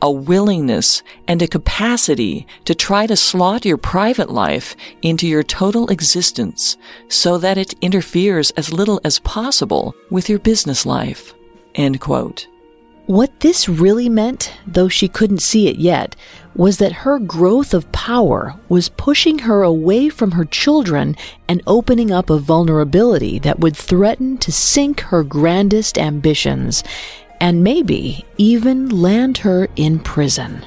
a 0.01 0.11
willingness 0.11 1.03
and 1.27 1.41
a 1.41 1.47
capacity 1.47 2.47
to 2.65 2.73
try 2.73 3.05
to 3.05 3.15
slot 3.15 3.65
your 3.65 3.77
private 3.77 4.31
life 4.31 4.75
into 5.01 5.27
your 5.27 5.43
total 5.43 5.87
existence 5.89 6.75
so 7.07 7.37
that 7.37 7.57
it 7.57 7.75
interferes 7.81 8.51
as 8.51 8.73
little 8.73 8.99
as 9.03 9.19
possible 9.19 9.95
with 10.09 10.27
your 10.27 10.39
business 10.39 10.85
life. 10.85 11.33
End 11.75 12.01
quote. 12.01 12.47
What 13.11 13.41
this 13.41 13.67
really 13.67 14.07
meant, 14.07 14.53
though 14.65 14.87
she 14.87 15.09
couldn't 15.09 15.41
see 15.41 15.67
it 15.67 15.75
yet, 15.75 16.15
was 16.55 16.77
that 16.77 17.03
her 17.03 17.19
growth 17.19 17.73
of 17.73 17.91
power 17.91 18.55
was 18.69 18.87
pushing 18.87 19.39
her 19.39 19.63
away 19.63 20.07
from 20.07 20.31
her 20.31 20.45
children 20.45 21.17
and 21.49 21.61
opening 21.67 22.09
up 22.09 22.29
a 22.29 22.37
vulnerability 22.37 23.37
that 23.39 23.59
would 23.59 23.75
threaten 23.75 24.37
to 24.37 24.51
sink 24.53 25.01
her 25.01 25.25
grandest 25.25 25.97
ambitions 25.97 26.85
and 27.41 27.65
maybe 27.65 28.23
even 28.37 28.87
land 28.87 29.39
her 29.39 29.67
in 29.75 29.99
prison. 29.99 30.65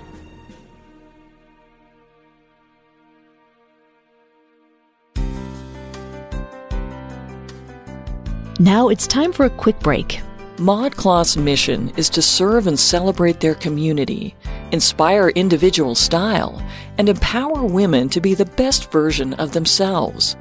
Now 8.61 8.91
it's 8.91 9.07
time 9.07 9.33
for 9.33 9.47
a 9.47 9.51
quick 9.51 9.81
break. 9.81 10.21
ModCloth's 10.57 11.37
mission 11.37 11.93
is 11.97 12.09
to 12.11 12.23
serve 12.23 12.67
and 12.67 12.79
celebrate 12.79 13.41
their 13.41 13.55
community 13.55 14.35
inspire 14.75 15.29
individual 15.31 15.95
style, 15.95 16.61
and 16.99 17.09
empower 17.09 17.65
women 17.65 18.09
to 18.09 18.21
be 18.21 18.35
the 18.35 18.45
best 18.45 18.91
version 18.91 19.33
of 19.35 19.53
themselves. 19.53 20.37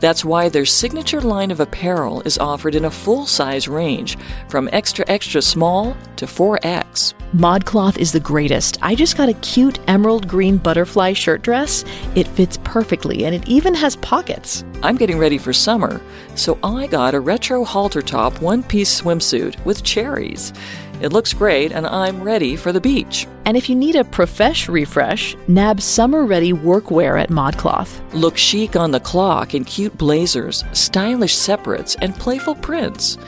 That's 0.00 0.24
why 0.24 0.48
their 0.48 0.66
signature 0.66 1.20
line 1.20 1.50
of 1.50 1.60
apparel 1.60 2.20
is 2.22 2.38
offered 2.38 2.74
in 2.74 2.84
a 2.84 2.90
full 2.90 3.26
size 3.26 3.68
range 3.68 4.18
from 4.48 4.68
extra 4.72 5.04
extra 5.08 5.40
small 5.40 5.96
to 6.16 6.26
4X. 6.26 7.14
ModCloth 7.34 7.98
is 7.98 8.12
the 8.12 8.20
greatest. 8.20 8.78
I 8.80 8.94
just 8.94 9.16
got 9.16 9.28
a 9.28 9.34
cute 9.34 9.80
emerald 9.88 10.28
green 10.28 10.56
butterfly 10.56 11.14
shirt 11.14 11.42
dress. 11.42 11.84
It 12.14 12.28
fits 12.28 12.58
perfectly 12.64 13.24
and 13.24 13.34
it 13.34 13.48
even 13.48 13.74
has 13.74 13.96
pockets. 13.96 14.64
I'm 14.82 14.96
getting 14.96 15.18
ready 15.18 15.38
for 15.38 15.52
summer, 15.52 16.00
so 16.36 16.58
I 16.62 16.86
got 16.86 17.14
a 17.14 17.20
retro 17.20 17.64
halter 17.64 18.02
top 18.02 18.40
one 18.40 18.62
piece 18.62 19.00
swimsuit 19.00 19.62
with 19.64 19.82
cherries. 19.82 20.52
It 21.00 21.12
looks 21.12 21.32
great, 21.32 21.72
and 21.72 21.86
I'm 21.86 22.22
ready 22.22 22.56
for 22.56 22.72
the 22.72 22.80
beach. 22.80 23.26
And 23.44 23.56
if 23.56 23.68
you 23.68 23.74
need 23.74 23.96
a 23.96 24.04
profesh 24.04 24.68
refresh, 24.68 25.36
nab 25.48 25.80
summer 25.80 26.24
ready 26.24 26.52
workwear 26.52 27.20
at 27.20 27.30
ModCloth. 27.30 28.00
Look 28.14 28.36
chic 28.36 28.76
on 28.76 28.90
the 28.90 29.00
clock 29.00 29.54
in 29.54 29.64
cute 29.64 29.98
blazers, 29.98 30.64
stylish 30.72 31.34
separates, 31.34 31.96
and 31.96 32.14
playful 32.14 32.54
prints. 32.54 33.18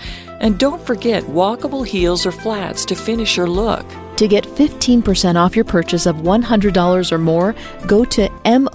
And 0.40 0.58
don't 0.58 0.84
forget 0.86 1.22
walkable 1.24 1.86
heels 1.86 2.24
or 2.26 2.32
flats 2.32 2.84
to 2.86 2.94
finish 2.94 3.36
your 3.36 3.48
look. 3.48 3.84
To 4.16 4.26
get 4.26 4.44
15% 4.44 5.36
off 5.36 5.54
your 5.54 5.66
purchase 5.66 6.06
of 6.06 6.16
$100 6.16 7.12
or 7.12 7.18
more, 7.18 7.54
go 7.86 8.02
to 8.06 8.28
modcloth.com 8.30 8.70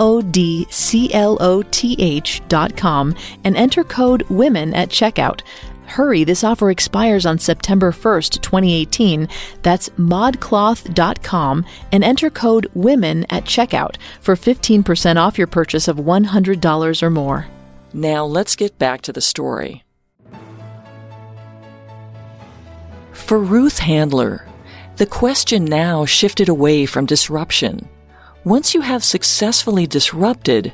and 3.43 3.57
enter 3.57 3.83
code 3.83 4.23
WOMEN 4.29 4.75
at 4.75 4.89
checkout. 4.89 5.41
Hurry, 5.85 6.23
this 6.23 6.43
offer 6.43 6.71
expires 6.71 7.25
on 7.25 7.37
September 7.37 7.91
1st, 7.91 8.41
2018. 8.41 9.27
That's 9.61 9.89
modcloth.com 9.89 11.65
and 11.91 12.03
enter 12.03 12.29
code 12.29 12.67
WOMEN 12.75 13.25
at 13.29 13.43
checkout 13.43 13.97
for 14.21 14.35
15% 14.35 15.17
off 15.17 15.37
your 15.37 15.47
purchase 15.47 15.87
of 15.87 15.97
$100 15.97 17.03
or 17.03 17.09
more. 17.09 17.47
Now 17.93 18.25
let's 18.25 18.55
get 18.55 18.79
back 18.79 19.01
to 19.01 19.13
the 19.13 19.21
story. 19.21 19.83
For 23.11 23.37
Ruth 23.37 23.79
Handler, 23.79 24.47
the 24.97 25.05
question 25.05 25.65
now 25.65 26.05
shifted 26.05 26.47
away 26.47 26.85
from 26.85 27.05
disruption. 27.05 27.89
Once 28.43 28.73
you 28.73 28.81
have 28.81 29.03
successfully 29.03 29.85
disrupted, 29.87 30.73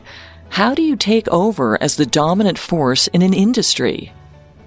how 0.50 0.74
do 0.74 0.82
you 0.82 0.96
take 0.96 1.28
over 1.30 1.82
as 1.82 1.96
the 1.96 2.06
dominant 2.06 2.58
force 2.58 3.08
in 3.08 3.22
an 3.22 3.34
industry? 3.34 4.14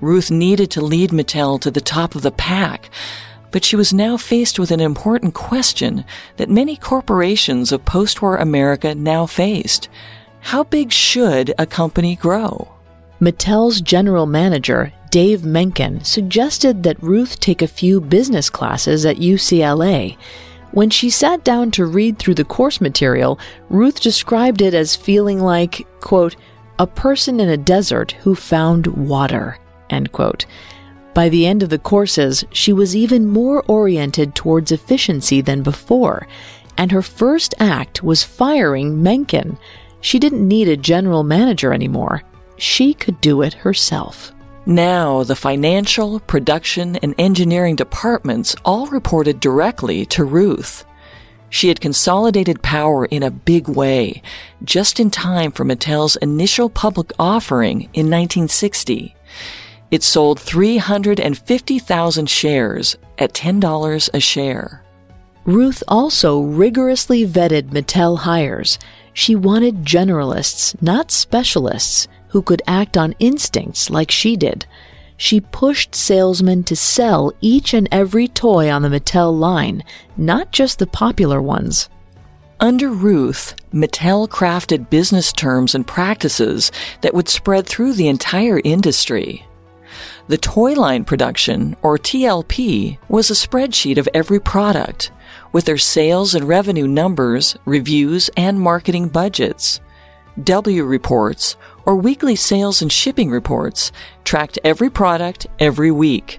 Ruth 0.01 0.30
needed 0.30 0.70
to 0.72 0.80
lead 0.80 1.11
Mattel 1.11 1.61
to 1.61 1.70
the 1.70 1.80
top 1.80 2.14
of 2.14 2.22
the 2.22 2.30
pack, 2.30 2.90
but 3.51 3.64
she 3.64 3.76
was 3.76 3.92
now 3.92 4.16
faced 4.16 4.59
with 4.59 4.70
an 4.70 4.80
important 4.80 5.34
question 5.34 6.05
that 6.36 6.48
many 6.48 6.76
corporations 6.76 7.72
of 7.72 7.84
post-war 7.84 8.36
America 8.36 8.94
now 8.94 9.26
faced. 9.26 9.88
How 10.40 10.64
big 10.64 10.90
should 10.90 11.53
a 11.59 11.66
company 11.66 12.16
grow? 12.16 12.72
Mattel's 13.20 13.82
general 13.82 14.24
manager, 14.24 14.92
Dave 15.11 15.44
Menken, 15.44 16.03
suggested 16.03 16.82
that 16.82 17.03
Ruth 17.03 17.38
take 17.40 17.61
a 17.61 17.66
few 17.66 18.01
business 18.01 18.48
classes 18.48 19.05
at 19.05 19.16
UCLA. 19.16 20.16
When 20.72 20.88
she 20.88 21.11
sat 21.11 21.44
down 21.44 21.72
to 21.72 21.84
read 21.84 22.18
through 22.18 22.36
the 22.36 22.44
course 22.44 22.80
material, 22.80 23.38
Ruth 23.68 24.01
described 24.01 24.62
it 24.62 24.72
as 24.72 24.96
feeling 24.96 25.40
like, 25.40 25.86
quote, 26.01 26.36
a 26.78 26.86
person 26.86 27.40
in 27.40 27.51
a 27.51 27.59
desert 27.59 28.12
who 28.12 28.34
found 28.34 28.86
water. 28.86 29.59
End 29.91 30.12
quote. 30.12 30.47
By 31.12 31.28
the 31.28 31.47
end 31.47 31.62
of 31.62 31.68
the 31.68 31.78
courses, 31.78 32.45
she 32.53 32.72
was 32.72 32.97
even 32.97 33.26
more 33.26 33.64
oriented 33.66 34.34
towards 34.34 34.72
efficiency 34.72 35.41
than 35.41 35.62
before, 35.62 36.26
and 36.78 36.93
her 36.93 37.03
first 37.03 37.55
act 37.59 38.03
was 38.03 38.22
firing 38.22 39.03
Menken. 39.03 39.59
She 40.01 40.18
didn't 40.18 40.47
need 40.47 40.68
a 40.68 40.76
general 40.76 41.24
manager 41.24 41.74
anymore. 41.74 42.22
She 42.57 42.95
could 42.95 43.20
do 43.20 43.43
it 43.43 43.55
herself. 43.55 44.32
Now, 44.66 45.24
the 45.24 45.36
financial, 45.36 46.20
production, 46.20 46.97
and 46.97 47.14
engineering 47.18 47.76
departments 47.76 48.55
all 48.64 48.86
reported 48.86 49.41
directly 49.41 50.07
to 50.07 50.24
Ruth. 50.24 50.84
She 51.49 51.68
had 51.68 51.80
consolidated 51.80 52.62
power 52.62 53.05
in 53.07 53.24
a 53.24 53.30
big 53.30 53.68
way, 53.68 54.22
just 54.62 55.01
in 55.01 55.11
time 55.11 55.51
for 55.51 55.64
Mattel's 55.64 56.14
initial 56.16 56.70
public 56.70 57.12
offering 57.18 57.82
in 57.93 58.07
1960. 58.07 59.16
It 59.91 60.03
sold 60.03 60.38
350,000 60.38 62.30
shares 62.30 62.97
at 63.18 63.32
$10 63.32 64.11
a 64.14 64.20
share. 64.20 64.84
Ruth 65.45 65.82
also 65.88 66.41
rigorously 66.41 67.26
vetted 67.26 67.70
Mattel 67.70 68.18
hires. 68.18 68.78
She 69.12 69.34
wanted 69.34 69.84
generalists, 69.84 70.80
not 70.80 71.11
specialists, 71.11 72.07
who 72.28 72.43
could 72.43 72.62
act 72.66 72.97
on 72.97 73.16
instincts 73.18 73.91
like 73.91 74.11
she 74.11 74.36
did. 74.36 74.66
She 75.16 75.41
pushed 75.41 75.95
salesmen 75.95 76.62
to 76.64 76.76
sell 76.76 77.32
each 77.41 77.74
and 77.74 77.88
every 77.91 78.28
toy 78.28 78.70
on 78.70 78.82
the 78.82 78.88
Mattel 78.88 79.36
line, 79.36 79.82
not 80.16 80.53
just 80.53 80.78
the 80.78 80.86
popular 80.86 81.43
ones. 81.43 81.88
Under 82.61 82.91
Ruth, 82.91 83.57
Mattel 83.72 84.28
crafted 84.28 84.88
business 84.88 85.32
terms 85.32 85.74
and 85.74 85.86
practices 85.86 86.70
that 87.01 87.14
would 87.14 87.28
spread 87.28 87.66
through 87.66 87.95
the 87.95 88.09
entire 88.09 88.61
industry. 88.62 89.47
The 90.31 90.39
toy 90.39 90.74
line 90.74 91.05
production, 91.05 91.74
or 91.83 91.99
TLP, 91.99 92.99
was 93.09 93.33
a 93.33 93.35
spreadsheet 93.35 93.99
of 93.99 94.09
every 94.14 94.39
product, 94.39 95.11
with 95.51 95.64
their 95.64 95.76
sales 95.76 96.37
and 96.37 96.47
revenue 96.47 96.87
numbers, 96.87 97.57
reviews, 97.64 98.31
and 98.37 98.61
marketing 98.61 99.09
budgets. 99.09 99.81
W 100.41 100.85
reports, 100.85 101.57
or 101.85 101.97
weekly 101.97 102.37
sales 102.37 102.81
and 102.81 102.93
shipping 102.93 103.28
reports, 103.28 103.91
tracked 104.22 104.57
every 104.62 104.89
product 104.89 105.49
every 105.59 105.91
week. 105.91 106.39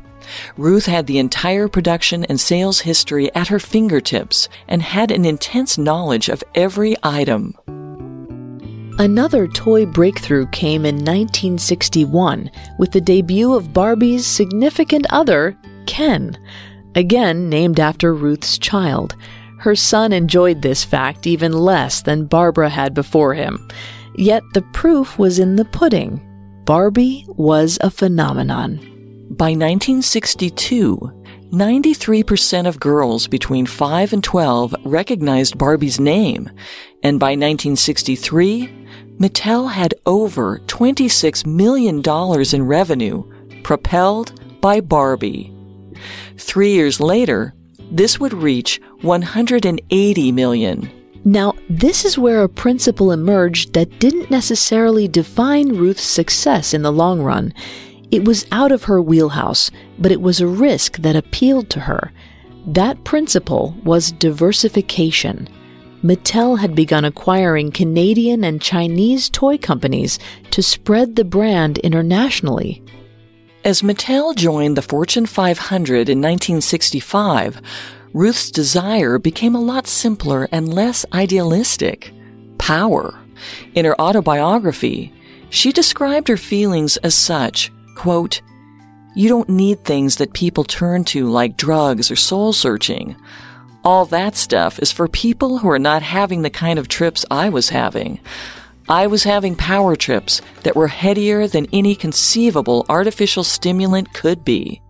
Ruth 0.56 0.86
had 0.86 1.06
the 1.06 1.20
entire 1.20 1.68
production 1.68 2.24
and 2.24 2.40
sales 2.40 2.80
history 2.80 3.30
at 3.36 3.50
her 3.50 3.60
fingertips 3.60 4.48
and 4.70 4.82
had 4.82 5.12
an 5.12 5.26
intense 5.26 5.78
knowledge 5.78 6.30
of 6.30 6.46
every 6.56 6.96
item. 7.04 7.58
Another 9.00 9.48
toy 9.48 9.86
breakthrough 9.86 10.48
came 10.48 10.86
in 10.86 10.96
1961 10.96 12.52
with 12.78 12.92
the 12.92 13.02
debut 13.02 13.54
of 13.54 13.74
Barbie's 13.74 14.28
significant 14.28 15.08
other, 15.10 15.58
Ken, 15.88 16.38
again 16.96 17.50
named 17.50 17.80
after 17.80 18.14
Ruth's 18.14 18.58
child. 18.58 19.16
Her 19.60 19.76
son 19.76 20.12
enjoyed 20.12 20.62
this 20.62 20.84
fact 20.84 21.26
even 21.26 21.54
less 21.54 22.02
than 22.02 22.26
Barbara 22.26 22.70
had 22.70 22.94
before 22.94 23.34
him. 23.34 23.68
Yet 24.16 24.44
the 24.54 24.64
proof 24.74 25.18
was 25.18 25.40
in 25.40 25.56
the 25.56 25.66
pudding. 25.66 26.22
Barbie 26.66 27.26
was 27.28 27.78
a 27.82 27.90
phenomenon. 27.90 28.78
By 29.32 29.52
1962, 29.52 31.22
93% 31.52 32.68
of 32.68 32.80
girls 32.80 33.28
between 33.28 33.66
5 33.66 34.14
and 34.14 34.24
12 34.24 34.76
recognized 34.86 35.58
Barbie's 35.58 36.00
name, 36.00 36.50
and 37.04 37.20
by 37.20 37.32
1963, 37.32 38.81
Mattel 39.18 39.72
had 39.72 39.94
over 40.06 40.60
$26 40.68 41.46
million 41.46 42.02
in 42.54 42.68
revenue 42.68 43.24
propelled 43.64 44.62
by 44.62 44.82
Barbie. 44.82 45.54
Three 46.38 46.74
years 46.74 47.00
later, 47.00 47.54
this 47.92 48.20
would 48.20 48.34
reach 48.34 48.82
180 49.02 50.32
million. 50.32 50.90
Now, 51.24 51.54
this 51.70 52.04
is 52.04 52.18
where 52.18 52.42
a 52.42 52.50
principle 52.50 53.12
emerged 53.12 53.74
that 53.74 54.00
didn't 54.00 54.32
necessarily 54.32 55.08
define 55.08 55.76
Ruth's 55.76 56.04
success 56.04 56.74
in 56.74 56.82
the 56.82 56.92
long 56.92 57.22
run. 57.22 57.54
It 58.10 58.26
was 58.26 58.48
out 58.52 58.72
of 58.72 58.86
her 58.86 59.02
wheelhouse, 59.02 59.70
but 60.00 60.12
it 60.12 60.22
was 60.22 60.42
a 60.42 60.48
risk 60.48 60.98
that 60.98 61.16
appealed 61.16 61.70
to 61.72 61.82
her. 61.82 62.12
That 62.66 63.04
principle 63.04 63.76
was 63.84 64.12
diversification. 64.12 65.48
Mattel 66.04 66.58
had 66.58 66.74
begun 66.74 67.06
acquiring 67.06 67.72
Canadian 67.72 68.44
and 68.44 68.62
Chinese 68.62 69.30
toy 69.30 69.58
companies 69.58 70.18
to 70.50 70.64
spread 70.64 71.16
the 71.16 71.24
brand 71.24 71.78
internationally. 71.80 72.82
As 73.64 73.84
Mattel 73.84 74.36
joined 74.36 74.76
the 74.76 74.82
Fortune 74.82 75.28
500 75.28 76.10
in 76.10 76.20
1965, 76.20 77.62
Ruth's 78.14 78.50
desire 78.50 79.20
became 79.20 79.54
a 79.54 79.62
lot 79.62 79.86
simpler 79.86 80.50
and 80.52 80.74
less 80.74 81.06
idealistic 81.14 82.12
power. 82.58 83.20
In 83.76 83.86
her 83.86 84.00
autobiography, 84.02 85.14
she 85.52 85.72
described 85.72 86.28
her 86.28 86.38
feelings 86.38 86.98
as 86.98 87.14
such 87.14 87.72
quote, 87.96 88.42
You 89.14 89.30
don't 89.30 89.50
need 89.50 89.84
things 89.84 90.16
that 90.16 90.34
people 90.34 90.64
turn 90.64 91.04
to 91.06 91.30
like 91.30 91.58
drugs 91.58 92.10
or 92.10 92.16
soul 92.16 92.54
searching. 92.54 93.16
All 93.84 94.06
that 94.06 94.36
stuff 94.36 94.78
is 94.80 94.92
for 94.92 95.08
people 95.08 95.58
who 95.58 95.70
are 95.70 95.80
not 95.80 96.04
having 96.04 96.44
the 96.44 96.52
kind 96.52 96.78
of 96.78 96.88
trips 96.88 97.26
I 97.32 97.50
was 97.50 97.70
having. 97.70 98.20
I 98.88 99.08
was 99.08 99.24
having 99.24 99.56
power 99.56 99.96
trips 99.96 100.40
that 100.64 100.76
were 100.76 100.90
headier 100.90 101.48
than 101.48 101.68
any 101.74 101.96
conceivable 101.96 102.86
artificial 102.90 103.44
stimulant 103.44 104.14
could 104.14 104.46
be. 104.46 104.82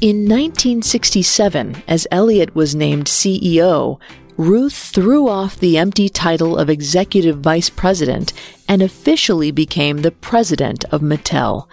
In 0.00 0.26
1967, 0.28 1.82
as 1.86 2.06
Elliot 2.10 2.54
was 2.54 2.74
named 2.74 3.06
CEO, 3.06 4.00
Ruth 4.38 4.74
threw 4.74 5.28
off 5.28 5.58
the 5.58 5.76
empty 5.76 6.08
title 6.08 6.56
of 6.56 6.70
executive 6.70 7.40
vice 7.40 7.68
president 7.68 8.32
and 8.66 8.80
officially 8.80 9.50
became 9.50 9.98
the 9.98 10.10
president 10.10 10.84
of 10.86 11.02
Mattel. 11.02 11.68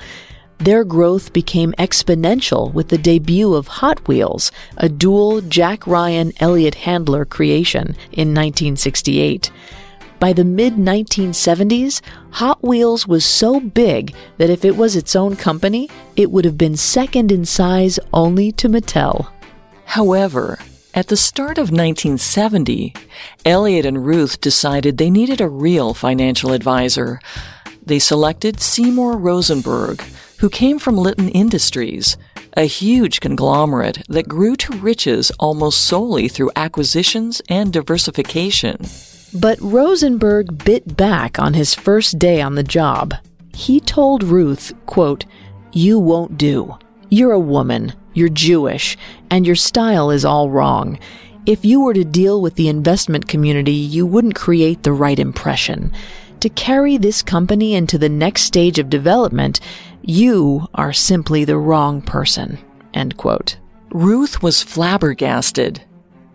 Their 0.60 0.84
growth 0.84 1.32
became 1.32 1.74
exponential 1.80 2.74
with 2.74 2.90
the 2.90 2.98
debut 2.98 3.54
of 3.54 3.68
Hot 3.80 4.06
Wheels, 4.10 4.52
a 4.76 4.90
dual 4.90 5.40
Jack 5.40 5.88
Ryan 5.88 6.34
Elliot 6.42 6.76
Handler 6.76 7.24
creation 7.24 7.96
in 8.12 8.36
1968. 8.36 9.52
By 10.20 10.34
the 10.34 10.44
mid 10.44 10.74
1970s, 10.74 12.02
Hot 12.32 12.62
Wheels 12.62 13.08
was 13.08 13.24
so 13.24 13.62
big 13.62 14.14
that 14.38 14.50
if 14.50 14.66
it 14.66 14.76
was 14.76 14.98
its 14.98 15.16
own 15.16 15.38
company, 15.38 15.90
it 16.18 16.30
would 16.30 16.44
have 16.44 16.58
been 16.58 16.76
second 16.76 17.32
in 17.32 17.46
size 17.46 17.98
only 18.14 18.52
to 18.54 18.68
Mattel. 18.68 19.32
However, 19.86 20.60
at 20.94 21.08
the 21.08 21.16
start 21.16 21.58
of 21.58 21.72
1970, 21.72 22.94
Elliot 23.46 23.86
and 23.86 24.06
Ruth 24.06 24.42
decided 24.42 24.98
they 24.98 25.10
needed 25.10 25.40
a 25.40 25.48
real 25.48 25.94
financial 25.94 26.52
advisor. 26.52 27.22
They 27.86 28.00
selected 28.00 28.60
Seymour 28.60 29.18
Rosenberg, 29.18 30.04
who 30.40 30.50
came 30.50 30.80
from 30.80 30.98
Litton 30.98 31.30
Industries, 31.30 32.18
a 32.56 32.64
huge 32.64 33.20
conglomerate 33.20 34.04
that 34.08 34.28
grew 34.28 34.56
to 34.56 34.78
riches 34.78 35.32
almost 35.40 35.82
solely 35.86 36.28
through 36.28 36.52
acquisitions 36.56 37.42
and 37.50 37.72
diversification. 37.72 38.78
But 39.34 39.60
Rosenberg 39.62 40.64
bit 40.64 40.98
back 40.98 41.40
on 41.40 41.54
his 41.54 41.76
first 41.76 42.18
day 42.18 42.42
on 42.42 42.56
the 42.56 42.64
job. 42.64 43.14
He 43.54 43.80
told 43.80 44.24
Ruth, 44.24 44.74
quote, 44.86 45.26
You 45.74 46.00
won't 46.00 46.38
do. 46.38 46.78
You're 47.10 47.34
a 47.34 47.40
woman, 47.40 47.94
you're 48.14 48.30
Jewish, 48.30 48.98
and 49.30 49.46
your 49.46 49.56
style 49.58 50.10
is 50.10 50.24
all 50.24 50.50
wrong. 50.50 51.00
If 51.46 51.66
you 51.66 51.82
were 51.82 51.94
to 51.94 52.06
deal 52.06 52.42
with 52.42 52.56
the 52.56 52.70
investment 52.70 53.28
community, 53.28 53.74
you 53.74 54.06
wouldn't 54.06 54.36
create 54.36 54.84
the 54.84 54.94
right 54.94 55.20
impression. 55.20 55.92
To 56.42 56.50
carry 56.50 56.96
this 56.96 57.22
company 57.22 57.74
into 57.74 57.98
the 57.98 58.08
next 58.08 58.44
stage 58.44 58.80
of 58.80 58.90
development, 58.90 59.60
you 60.02 60.68
are 60.74 60.94
simply 60.94 61.46
the 61.46 61.58
wrong 61.58 62.02
person. 62.02 62.60
End 62.94 63.18
quote. 63.18 63.58
Ruth 63.92 64.42
was 64.42 64.64
flabbergasted. 64.64 65.84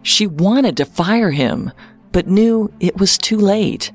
She 0.02 0.26
wanted 0.26 0.76
to 0.76 0.84
fire 0.84 1.30
him, 1.30 1.72
but 2.12 2.26
knew 2.26 2.72
it 2.80 2.98
was 2.98 3.16
too 3.16 3.38
late. 3.38 3.92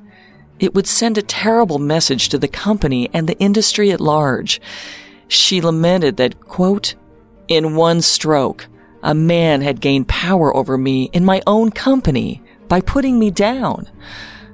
It 0.59 0.73
would 0.73 0.87
send 0.87 1.17
a 1.17 1.21
terrible 1.21 1.79
message 1.79 2.29
to 2.29 2.37
the 2.37 2.47
company 2.47 3.09
and 3.13 3.27
the 3.27 3.37
industry 3.39 3.91
at 3.91 4.01
large. 4.01 4.59
She 5.27 5.61
lamented 5.61 6.17
that, 6.17 6.39
quote, 6.41 6.95
in 7.47 7.75
one 7.75 8.01
stroke, 8.01 8.67
a 9.01 9.13
man 9.13 9.61
had 9.61 9.81
gained 9.81 10.07
power 10.07 10.55
over 10.55 10.77
me 10.77 11.09
in 11.13 11.23
my 11.23 11.41
own 11.47 11.71
company 11.71 12.41
by 12.67 12.81
putting 12.81 13.17
me 13.17 13.31
down. 13.31 13.89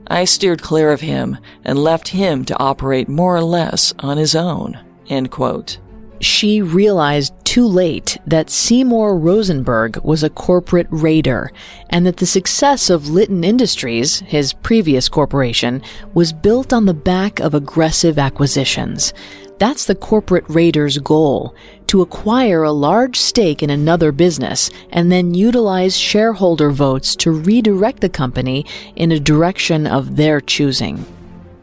I 0.08 0.26
steered 0.26 0.62
clear 0.62 0.92
of 0.92 1.02
him 1.02 1.38
and 1.64 1.80
left 1.80 2.10
him 2.10 2.46
to 2.46 2.60
operate 2.60 3.10
more 3.10 3.36
or 3.36 3.44
less 3.44 3.94
on 4.00 4.18
his 4.18 4.36
own. 4.36 4.80
End 5.10 5.32
quote. 5.32 5.78
She 6.22 6.62
realized 6.62 7.34
too 7.44 7.68
late 7.68 8.18
that 8.26 8.50
Seymour 8.50 9.18
Rosenberg 9.18 9.98
was 10.04 10.24
a 10.24 10.30
corporate 10.30 10.88
raider 10.90 11.52
and 11.90 12.06
that 12.06 12.18
the 12.18 12.26
success 12.26 12.90
of 12.90 13.10
Litton 13.10 13.44
Industries, 13.44 14.20
his 14.22 14.54
previous 14.54 15.10
corporation, 15.10 15.82
was 16.14 16.32
built 16.34 16.72
on 16.72 16.86
the 16.86 16.94
back 16.94 17.40
of 17.40 17.54
aggressive 17.54 18.18
acquisitions. 18.18 19.14
That's 19.58 19.86
the 19.86 19.96
corporate 19.96 20.46
raider's 20.50 20.98
goal 20.98 21.56
to 21.88 22.02
acquire 22.02 22.64
a 22.64 22.72
large 22.72 23.20
stake 23.20 23.62
in 23.64 23.70
another 23.70 24.12
business 24.12 24.70
and 24.92 25.12
then 25.12 25.34
utilize 25.34 25.98
shareholder 25.98 26.72
votes 26.72 27.16
to 27.18 27.32
redirect 27.32 28.02
the 28.02 28.10
company 28.10 28.66
in 28.96 29.12
a 29.12 29.20
direction 29.20 29.86
of 29.88 30.16
their 30.16 30.42
choosing. 30.42 31.06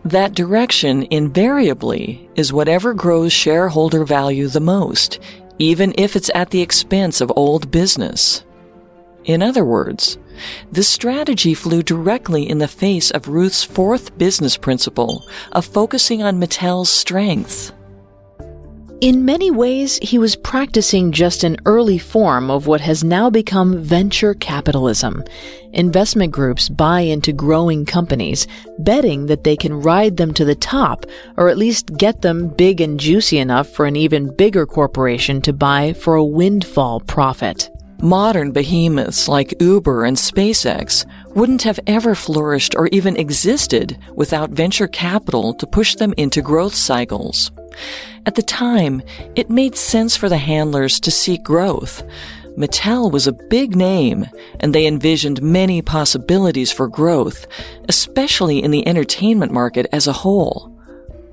That 0.05 0.34
direction 0.34 1.07
invariably 1.11 2.28
is 2.34 2.53
whatever 2.53 2.92
grows 2.92 3.32
shareholder 3.32 4.05
value 4.05 4.48
the 4.48 4.61
most, 4.61 5.20
even 5.59 5.94
if 5.96 6.16
it's 6.16 6.30
at 6.34 6.50
the 6.50 6.61
expense 6.61 7.20
of 7.20 7.32
old 7.36 7.70
business. 7.70 8.42
In 9.24 9.42
other 9.42 9.64
words, 9.64 10.18
this 10.72 10.88
strategy 10.88 11.55
flew 11.55 11.84
directly 11.84 12.48
in 12.48 12.59
the 12.59 12.66
face 12.66 13.12
of 13.12 13.28
Ruth's 13.28 13.62
fourth 13.62 14.18
business 14.18 14.57
principle 14.57 15.24
of 15.53 15.64
focusing 15.64 16.20
on 16.20 16.40
Mattel's 16.40 16.90
strengths. 16.90 17.72
In 19.03 19.24
many 19.24 19.50
ways, 19.50 19.98
he 20.00 20.16
was 20.16 20.36
practicing 20.36 21.11
just 21.11 21.42
an 21.42 21.57
early 21.64 21.98
form 21.98 22.53
of 22.53 22.68
what 22.68 22.80
has 22.82 23.03
now 23.03 23.30
become 23.30 23.82
venture 23.82 24.32
capitalism. 24.32 25.24
Investment 25.72 26.30
groups 26.30 26.68
buy 26.68 27.00
into 27.00 27.32
growing 27.32 27.84
companies, 27.84 28.46
betting 28.78 29.26
that 29.26 29.42
they 29.42 29.57
can 29.57 29.82
ride 29.82 30.18
them 30.18 30.32
to 30.34 30.44
the 30.44 30.55
top, 30.55 31.05
or 31.36 31.48
at 31.48 31.59
least 31.59 31.96
get 31.96 32.22
them 32.22 32.46
big 32.46 32.80
and 32.80 33.00
juicy 33.00 33.38
enough 33.38 33.68
for 33.68 33.86
an 33.86 33.96
even 33.96 34.32
bigger 34.36 34.66
corporation 34.66 35.42
to 35.42 35.53
buy 35.53 35.94
for 35.94 36.14
a 36.14 36.24
windfall 36.24 37.00
profit. 37.00 37.70
Modern 38.00 38.53
behemoths 38.53 39.26
like 39.26 39.61
Uber 39.61 40.05
and 40.05 40.16
SpaceX 40.16 41.07
wouldn't 41.34 41.62
have 41.62 41.80
ever 41.86 42.14
flourished 42.14 42.74
or 42.76 42.88
even 42.88 43.16
existed 43.16 43.98
without 44.14 44.50
venture 44.50 44.88
capital 44.88 45.54
to 45.54 45.66
push 45.66 45.94
them 45.94 46.14
into 46.16 46.42
growth 46.42 46.74
cycles. 46.74 47.50
At 48.26 48.34
the 48.34 48.42
time, 48.42 49.02
it 49.34 49.50
made 49.50 49.76
sense 49.76 50.16
for 50.16 50.28
the 50.28 50.38
handlers 50.38 51.00
to 51.00 51.10
seek 51.10 51.42
growth. 51.42 52.02
Mattel 52.56 53.10
was 53.10 53.26
a 53.26 53.32
big 53.32 53.74
name, 53.74 54.26
and 54.60 54.74
they 54.74 54.86
envisioned 54.86 55.42
many 55.42 55.80
possibilities 55.80 56.70
for 56.70 56.86
growth, 56.86 57.46
especially 57.88 58.62
in 58.62 58.70
the 58.70 58.86
entertainment 58.86 59.52
market 59.52 59.86
as 59.90 60.06
a 60.06 60.12
whole. 60.12 60.68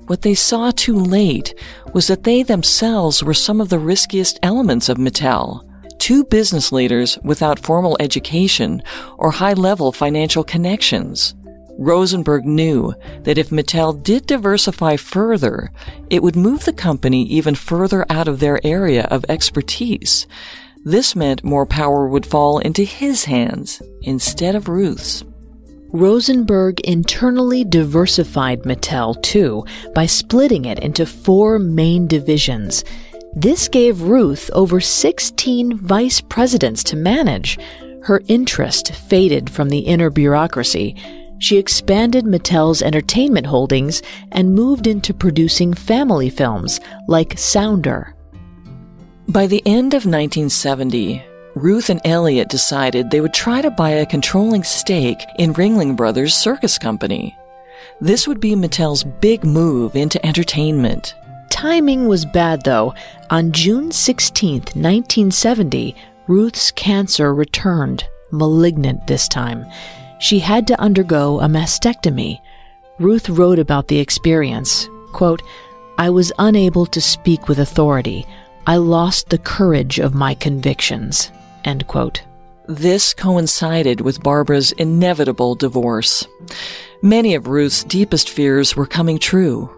What 0.06 0.22
they 0.22 0.34
saw 0.34 0.70
too 0.70 0.96
late 0.96 1.54
was 1.92 2.06
that 2.06 2.24
they 2.24 2.42
themselves 2.42 3.22
were 3.22 3.34
some 3.34 3.60
of 3.60 3.68
the 3.68 3.78
riskiest 3.78 4.40
elements 4.42 4.88
of 4.88 4.96
Mattel. 4.96 5.69
Two 6.00 6.24
business 6.24 6.72
leaders 6.72 7.18
without 7.22 7.58
formal 7.60 7.96
education 8.00 8.82
or 9.18 9.30
high 9.30 9.52
level 9.52 9.92
financial 9.92 10.42
connections. 10.42 11.34
Rosenberg 11.76 12.46
knew 12.46 12.94
that 13.24 13.36
if 13.36 13.50
Mattel 13.50 14.02
did 14.02 14.26
diversify 14.26 14.96
further, 14.96 15.70
it 16.08 16.22
would 16.22 16.36
move 16.36 16.64
the 16.64 16.72
company 16.72 17.24
even 17.24 17.54
further 17.54 18.06
out 18.08 18.28
of 18.28 18.40
their 18.40 18.58
area 18.66 19.04
of 19.10 19.26
expertise. 19.28 20.26
This 20.84 21.14
meant 21.14 21.44
more 21.44 21.66
power 21.66 22.08
would 22.08 22.24
fall 22.24 22.58
into 22.60 22.82
his 22.82 23.26
hands 23.26 23.82
instead 24.00 24.54
of 24.54 24.68
Ruth's. 24.68 25.22
Rosenberg 25.92 26.80
internally 26.80 27.64
diversified 27.64 28.62
Mattel 28.62 29.20
too 29.22 29.66
by 29.94 30.06
splitting 30.06 30.64
it 30.64 30.78
into 30.78 31.04
four 31.04 31.58
main 31.58 32.06
divisions. 32.06 32.84
This 33.32 33.68
gave 33.68 34.02
Ruth 34.02 34.50
over 34.52 34.80
16 34.80 35.76
vice 35.78 36.20
presidents 36.20 36.82
to 36.84 36.96
manage. 36.96 37.58
Her 38.02 38.22
interest 38.28 38.92
faded 38.92 39.50
from 39.50 39.68
the 39.68 39.80
inner 39.80 40.10
bureaucracy 40.10 40.96
she 41.40 41.56
expanded 41.56 42.26
Mattel's 42.26 42.82
entertainment 42.82 43.46
holdings 43.46 44.02
and 44.30 44.54
moved 44.54 44.86
into 44.86 45.14
producing 45.14 45.72
family 45.72 46.28
films 46.28 46.80
like 47.08 47.38
Sounder. 47.38 48.14
By 49.26 49.46
the 49.46 49.62
end 49.64 49.94
of 49.94 50.04
1970, 50.04 51.24
Ruth 51.54 51.88
and 51.88 52.00
Elliot 52.04 52.50
decided 52.50 53.10
they 53.10 53.22
would 53.22 53.32
try 53.32 53.62
to 53.62 53.70
buy 53.70 53.90
a 53.90 54.06
controlling 54.06 54.62
stake 54.64 55.24
in 55.38 55.54
Ringling 55.54 55.96
Brothers 55.96 56.34
Circus 56.34 56.76
Company. 56.76 57.34
This 58.02 58.28
would 58.28 58.38
be 58.38 58.54
Mattel's 58.54 59.02
big 59.02 59.42
move 59.42 59.96
into 59.96 60.24
entertainment. 60.24 61.14
Timing 61.50 62.08
was 62.08 62.24
bad 62.24 62.64
though. 62.64 62.94
On 63.28 63.52
June 63.52 63.92
16, 63.92 64.52
1970, 64.54 65.94
Ruth's 66.26 66.70
cancer 66.70 67.34
returned, 67.34 68.04
malignant 68.30 69.06
this 69.06 69.28
time 69.28 69.66
she 70.20 70.38
had 70.38 70.66
to 70.68 70.80
undergo 70.80 71.40
a 71.40 71.46
mastectomy. 71.46 72.40
Ruth 72.98 73.28
wrote 73.28 73.58
about 73.58 73.88
the 73.88 73.98
experience. 73.98 74.88
Quote, 75.12 75.42
I 75.98 76.10
was 76.10 76.32
unable 76.38 76.86
to 76.86 77.00
speak 77.00 77.48
with 77.48 77.58
authority. 77.58 78.26
I 78.66 78.76
lost 78.76 79.30
the 79.30 79.38
courage 79.38 79.98
of 79.98 80.14
my 80.14 80.34
convictions. 80.34 81.32
End 81.64 81.86
quote. 81.86 82.22
This 82.66 83.14
coincided 83.14 84.02
with 84.02 84.22
Barbara's 84.22 84.72
inevitable 84.72 85.54
divorce. 85.54 86.26
Many 87.02 87.34
of 87.34 87.48
Ruth's 87.48 87.82
deepest 87.82 88.28
fears 88.28 88.76
were 88.76 88.86
coming 88.86 89.18
true. 89.18 89.74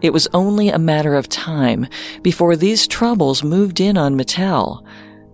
It 0.00 0.12
was 0.12 0.28
only 0.32 0.68
a 0.68 0.78
matter 0.78 1.14
of 1.14 1.28
time 1.28 1.86
before 2.22 2.56
these 2.56 2.86
troubles 2.86 3.42
moved 3.42 3.80
in 3.80 3.96
on 3.96 4.16
Mattel. 4.16 4.84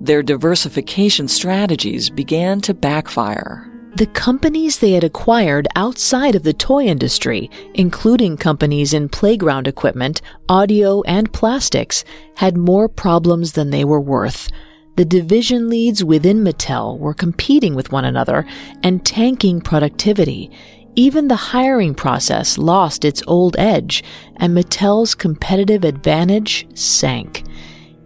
Their 0.01 0.23
diversification 0.23 1.29
strategies 1.29 2.11
began 2.11 2.61
to 2.63 2.75
backfire 2.75 3.71
the 3.97 4.07
companies 4.07 4.81
they 4.81 4.91
had 4.91 5.05
acquired 5.05 5.69
outside 5.77 6.35
of 6.35 6.43
the 6.43 6.53
toy 6.53 6.85
industry, 6.85 7.49
including 7.75 8.37
companies 8.37 8.93
in 8.93 9.09
playground 9.09 9.69
equipment, 9.69 10.21
audio, 10.49 11.03
and 11.03 11.33
plastics, 11.33 12.05
had 12.35 12.57
more 12.57 12.89
problems 12.89 13.53
than 13.53 13.71
they 13.71 13.85
were 13.85 14.01
worth. 14.01 14.49
the 14.97 15.05
division 15.05 15.69
leads 15.69 16.05
within 16.05 16.45
Mattel 16.45 16.99
were 16.99 17.15
competing 17.15 17.75
with 17.75 17.91
one 17.91 18.05
another 18.05 18.47
and 18.85 19.05
tanking 19.05 19.61
productivity. 19.61 20.51
Even 20.97 21.27
the 21.27 21.37
hiring 21.37 21.95
process 21.95 22.57
lost 22.57 23.05
its 23.05 23.23
old 23.27 23.57
edge, 23.59 24.05
and 24.37 24.57
Mattel's 24.57 25.15
competitive 25.15 25.85
advantage 25.85 26.67
sank. 26.79 27.43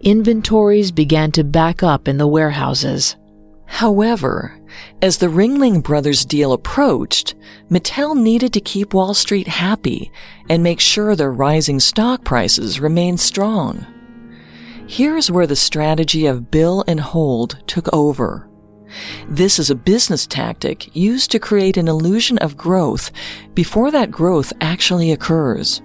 Inventories 0.01 0.91
began 0.91 1.31
to 1.33 1.43
back 1.43 1.83
up 1.83 2.07
in 2.07 2.17
the 2.17 2.27
warehouses. 2.27 3.15
However, 3.65 4.59
as 5.01 5.17
the 5.19 5.27
Ringling 5.27 5.83
Brothers 5.83 6.25
deal 6.25 6.51
approached, 6.51 7.35
Mattel 7.69 8.17
needed 8.17 8.53
to 8.53 8.61
keep 8.61 8.95
Wall 8.95 9.13
Street 9.13 9.47
happy 9.47 10.11
and 10.49 10.63
make 10.63 10.79
sure 10.79 11.15
their 11.15 11.31
rising 11.31 11.79
stock 11.79 12.23
prices 12.23 12.79
remained 12.79 13.19
strong. 13.19 13.85
Here's 14.87 15.29
where 15.29 15.45
the 15.45 15.55
strategy 15.55 16.25
of 16.25 16.49
bill 16.49 16.83
and 16.87 16.99
hold 16.99 17.61
took 17.67 17.93
over. 17.93 18.48
This 19.27 19.59
is 19.59 19.69
a 19.69 19.75
business 19.75 20.25
tactic 20.25 20.95
used 20.95 21.31
to 21.31 21.39
create 21.39 21.77
an 21.77 21.87
illusion 21.87 22.37
of 22.39 22.57
growth 22.57 23.11
before 23.53 23.91
that 23.91 24.11
growth 24.11 24.53
actually 24.61 25.11
occurs. 25.11 25.81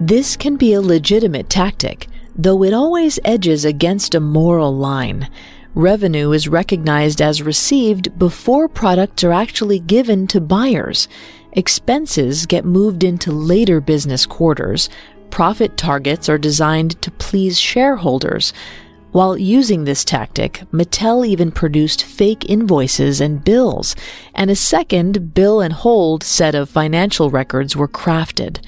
This 0.00 0.36
can 0.36 0.56
be 0.56 0.72
a 0.72 0.80
legitimate 0.80 1.48
tactic, 1.48 2.08
though 2.34 2.62
it 2.62 2.74
always 2.74 3.18
edges 3.24 3.64
against 3.64 4.14
a 4.14 4.20
moral 4.20 4.76
line. 4.76 5.28
Revenue 5.74 6.32
is 6.32 6.48
recognized 6.48 7.20
as 7.20 7.42
received 7.42 8.18
before 8.18 8.68
products 8.68 9.24
are 9.24 9.32
actually 9.32 9.78
given 9.78 10.26
to 10.28 10.40
buyers. 10.40 11.08
Expenses 11.52 12.46
get 12.46 12.64
moved 12.64 13.04
into 13.04 13.32
later 13.32 13.80
business 13.80 14.26
quarters, 14.26 14.90
Profit 15.30 15.76
targets 15.76 16.28
are 16.28 16.38
designed 16.38 17.00
to 17.02 17.10
please 17.10 17.58
shareholders. 17.58 18.52
While 19.16 19.38
using 19.38 19.84
this 19.84 20.04
tactic, 20.04 20.62
Mattel 20.70 21.26
even 21.26 21.50
produced 21.50 22.04
fake 22.04 22.50
invoices 22.50 23.18
and 23.18 23.42
bills, 23.42 23.96
and 24.34 24.50
a 24.50 24.54
second 24.54 25.32
bill 25.32 25.62
and 25.62 25.72
hold 25.72 26.22
set 26.22 26.54
of 26.54 26.68
financial 26.68 27.30
records 27.30 27.74
were 27.74 27.88
crafted. 27.88 28.62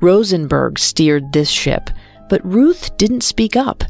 Rosenberg 0.00 0.80
steered 0.80 1.32
this 1.32 1.48
ship, 1.48 1.88
but 2.28 2.44
Ruth 2.44 2.96
didn't 2.96 3.20
speak 3.20 3.54
up. 3.54 3.84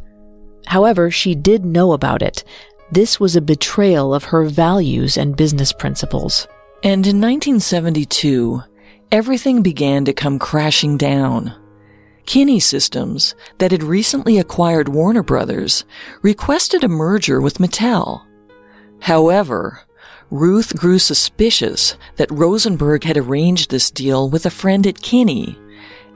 However, 0.67 1.11
she 1.11 1.35
did 1.35 1.65
know 1.65 1.95
about 1.95 2.21
it. 2.21 2.45
This 2.93 3.19
was 3.19 3.35
a 3.35 3.41
betrayal 3.41 4.13
of 4.13 4.25
her 4.25 4.45
values 4.45 5.17
and 5.17 5.35
business 5.35 5.73
principles. 5.73 6.47
And 6.83 7.07
in 7.07 7.23
1972, 7.23 8.63
everything 9.11 9.63
began 9.63 10.05
to 10.05 10.13
come 10.13 10.39
crashing 10.39 10.99
down. 10.99 11.55
Kinney 12.27 12.61
Systems, 12.61 13.35
that 13.59 13.73
had 13.73 13.83
recently 13.83 14.39
acquired 14.39 14.89
Warner 14.89 15.23
Brothers, 15.23 15.85
requested 16.23 16.85
a 16.85 16.89
merger 16.89 17.41
with 17.41 17.59
Mattel. 17.59 18.23
However, 19.01 19.81
Ruth 20.31 20.77
grew 20.77 20.99
suspicious 20.99 21.97
that 22.17 22.31
Rosenberg 22.31 23.05
had 23.05 23.17
arranged 23.17 23.71
this 23.71 23.91
deal 23.91 24.29
with 24.29 24.45
a 24.45 24.51
friend 24.51 24.87
at 24.87 25.01
Kinney, 25.01 25.57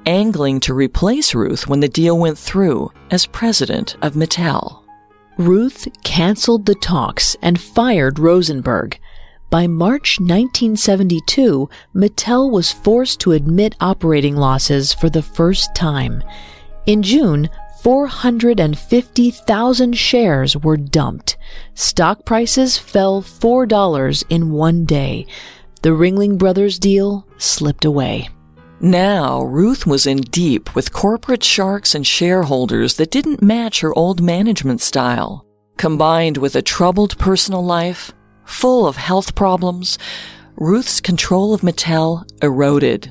angling 0.05 0.59
to 0.61 0.75
replace 0.75 1.35
Ruth 1.35 1.69
when 1.69 1.81
the 1.81 1.89
deal 1.89 2.19
went 2.19 2.37
through 2.37 2.91
as 3.11 3.27
president 3.27 3.97
of 4.03 4.15
Mattel. 4.15 4.83
Ruth 5.39 5.87
canceled 6.03 6.67
the 6.67 6.75
talks 6.75 7.37
and 7.41 7.61
fired 7.61 8.19
Rosenberg, 8.19 8.99
by 9.51 9.67
March 9.67 10.21
1972, 10.21 11.69
Mattel 11.95 12.51
was 12.51 12.73
forced 12.73 13.21
to 13.21 13.33
admit 13.33 13.77
operating 13.81 14.37
losses 14.37 14.93
for 14.93 15.09
the 15.11 15.23
first 15.23 15.75
time. 15.75 16.23
In 16.87 17.03
June, 17.03 17.51
450,000 17.83 19.93
shares 19.95 20.57
were 20.57 20.77
dumped. 20.77 21.37
Stock 21.75 22.25
prices 22.25 22.79
fell 22.79 23.23
$4 23.23 24.25
in 24.29 24.53
one 24.53 24.85
day. 24.85 25.27
The 25.83 25.91
Ringling 25.91 26.39
Brothers 26.39 26.79
deal 26.79 27.27
slipped 27.39 27.85
away. 27.85 28.29
Now, 28.81 29.43
Ruth 29.43 29.87
was 29.87 30.07
in 30.07 30.19
deep 30.19 30.75
with 30.75 30.93
corporate 30.93 31.45
sharks 31.45 31.95
and 31.95 32.07
shareholders 32.07 32.97
that 32.97 33.11
didn't 33.11 33.43
match 33.43 33.81
her 33.81 33.97
old 33.99 34.23
management 34.23 34.81
style. 34.81 35.45
Combined 35.77 36.39
with 36.39 36.57
a 36.57 36.63
troubled 36.63 37.19
personal 37.19 37.65
life, 37.65 38.13
full 38.51 38.87
of 38.87 38.97
health 38.97 39.35
problems, 39.35 39.99
Ruth's 40.57 41.01
control 41.01 41.55
of 41.55 41.63
Mattel 41.63 42.25
eroded. 42.43 43.11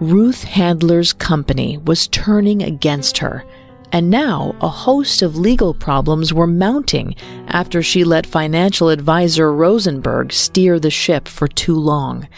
Ruth 0.00 0.44
Handler's 0.44 1.12
company 1.12 1.78
was 1.78 2.08
turning 2.08 2.62
against 2.62 3.18
her, 3.18 3.44
and 3.90 4.10
now 4.10 4.54
a 4.60 4.68
host 4.68 5.22
of 5.22 5.36
legal 5.36 5.72
problems 5.72 6.32
were 6.34 6.46
mounting 6.46 7.14
after 7.46 7.82
she 7.82 8.04
let 8.04 8.26
financial 8.26 8.90
advisor 8.90 9.52
Rosenberg 9.52 10.32
steer 10.32 10.78
the 10.78 10.90
ship 10.90 11.26
for 11.26 11.48
too 11.48 11.76
long. 11.76 12.28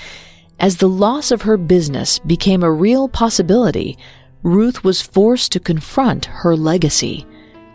As 0.59 0.77
the 0.77 0.89
loss 0.89 1.31
of 1.31 1.43
her 1.43 1.57
business 1.57 2.19
became 2.21 2.63
a 2.63 2.73
real 2.73 3.09
possibility, 3.09 3.99
Ruth 4.43 4.85
was 4.85 5.03
forced 5.03 5.53
to 5.53 5.61
confront 5.61 6.27
her 6.27 6.55
legacy. 6.55 7.27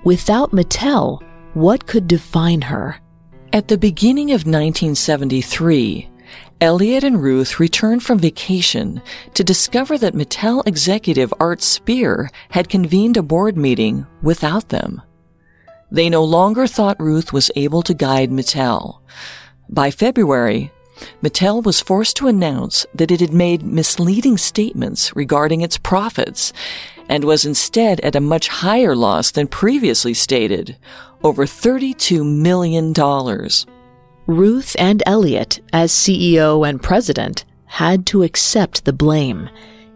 Without 0.03 0.51
Mattel, 0.51 1.21
what 1.53 1.85
could 1.85 2.07
define 2.07 2.61
her? 2.61 2.99
At 3.55 3.69
the 3.69 3.77
beginning 3.77 4.31
of 4.31 4.41
1973, 4.41 6.09
Elliot 6.59 7.05
and 7.05 7.23
Ruth 7.23 7.57
returned 7.57 8.03
from 8.03 8.19
vacation 8.19 9.01
to 9.33 9.45
discover 9.45 9.97
that 9.97 10.13
Mattel 10.13 10.67
executive 10.67 11.33
Art 11.39 11.61
Spear 11.61 12.29
had 12.49 12.67
convened 12.67 13.15
a 13.15 13.23
board 13.23 13.55
meeting 13.55 14.07
without 14.21 14.67
them. 14.67 15.01
They 15.89 16.09
no 16.09 16.21
longer 16.21 16.67
thought 16.67 16.99
Ruth 16.99 17.31
was 17.31 17.49
able 17.55 17.81
to 17.83 17.93
guide 17.93 18.29
Mattel. 18.29 18.99
By 19.69 19.89
February, 19.89 20.73
Mattel 21.23 21.63
was 21.63 21.79
forced 21.79 22.17
to 22.17 22.27
announce 22.27 22.85
that 22.93 23.09
it 23.09 23.21
had 23.21 23.33
made 23.33 23.63
misleading 23.63 24.37
statements 24.37 25.15
regarding 25.15 25.61
its 25.61 25.77
profits 25.77 26.51
and 27.07 27.23
was 27.23 27.45
instead 27.45 27.99
at 28.01 28.15
a 28.15 28.21
much 28.21 28.47
higher 28.47 28.95
loss 28.95 29.31
than 29.31 29.47
previously 29.47 30.13
stated, 30.13 30.77
over 31.25 31.47
$32 31.47 32.23
million. 32.23 32.93
Ruth 34.27 34.75
and 34.77 35.01
Elliot, 35.07 35.59
as 35.73 35.91
CEO 35.91 36.69
and 36.69 36.81
president, 36.81 37.45
had 37.65 38.05
to 38.05 38.21
accept 38.21 38.85
the 38.85 38.93
blame. 38.93 39.49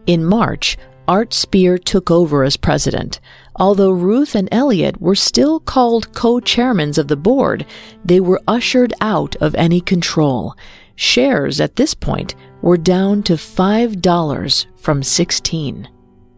In 0.07 0.25
March, 0.25 0.75
Art 1.07 1.35
Spear 1.35 1.77
took 1.77 2.09
over 2.09 2.43
as 2.43 2.57
president. 2.57 3.19
Although 3.57 3.91
Ruth 3.91 4.33
and 4.33 4.49
Elliot 4.51 4.99
were 4.99 5.13
still 5.13 5.59
called 5.59 6.15
co-chairmen 6.15 6.99
of 6.99 7.07
the 7.07 7.15
board, 7.15 7.63
they 8.03 8.19
were 8.19 8.41
ushered 8.47 8.93
out 8.99 9.35
of 9.35 9.53
any 9.53 9.81
control. 9.81 10.55
Shares 10.95 11.61
at 11.61 11.75
this 11.75 11.93
point 11.93 12.33
were 12.63 12.77
down 12.77 13.21
to 13.23 13.33
$5 13.33 14.65
from 14.77 15.03
16. 15.03 15.87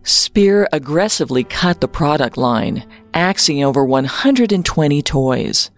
Spear 0.03 0.67
aggressively 0.73 1.43
cut 1.43 1.79
the 1.79 1.87
product 1.87 2.37
line, 2.37 2.85
axing 3.13 3.63
over 3.63 3.85
120 3.85 5.01
toys. 5.03 5.69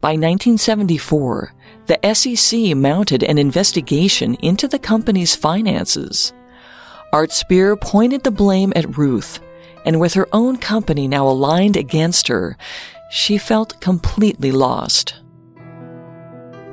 By 0.00 0.10
1974, 0.12 1.54
the 1.86 2.14
SEC 2.14 2.76
mounted 2.76 3.22
an 3.22 3.38
investigation 3.38 4.34
into 4.36 4.66
the 4.66 4.80
company's 4.80 5.36
finances. 5.36 6.32
Art 7.12 7.30
Spear 7.30 7.76
pointed 7.76 8.24
the 8.24 8.30
blame 8.32 8.72
at 8.74 8.96
Ruth, 8.98 9.38
and 9.84 10.00
with 10.00 10.14
her 10.14 10.26
own 10.32 10.56
company 10.56 11.06
now 11.06 11.28
aligned 11.28 11.76
against 11.76 12.26
her, 12.28 12.56
she 13.10 13.38
felt 13.38 13.80
completely 13.80 14.50
lost. 14.50 15.14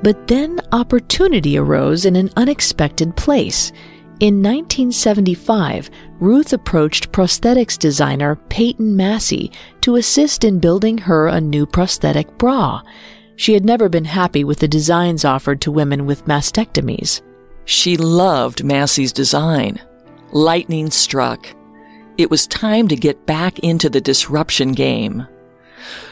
But 0.01 0.27
then 0.27 0.59
opportunity 0.71 1.57
arose 1.57 2.05
in 2.05 2.15
an 2.15 2.31
unexpected 2.37 3.15
place. 3.15 3.71
In 4.19 4.43
1975, 4.43 5.89
Ruth 6.19 6.51
approached 6.51 7.13
prosthetics 7.13 7.79
designer 7.79 8.35
Peyton 8.49 8.97
Massey 8.97 9.49
to 9.79 9.95
assist 9.95 10.43
in 10.43 10.59
building 10.59 10.97
her 10.97 11.27
a 11.27 11.39
new 11.39 11.65
prosthetic 11.65 12.37
bra. 12.37 12.81
She 13.37 13.53
had 13.53 13.63
never 13.63 13.87
been 13.87 14.03
happy 14.03 14.43
with 14.43 14.59
the 14.59 14.67
designs 14.67 15.23
offered 15.23 15.61
to 15.61 15.71
women 15.71 16.05
with 16.05 16.25
mastectomies. 16.25 17.21
She 17.63 17.95
loved 17.95 18.61
Massey's 18.61 19.13
design. 19.13 19.79
Lightning 20.33 20.91
struck. 20.91 21.47
It 22.17 22.29
was 22.29 22.45
time 22.45 22.89
to 22.89 22.97
get 22.97 23.25
back 23.25 23.59
into 23.59 23.89
the 23.89 24.01
disruption 24.01 24.73
game. 24.73 25.25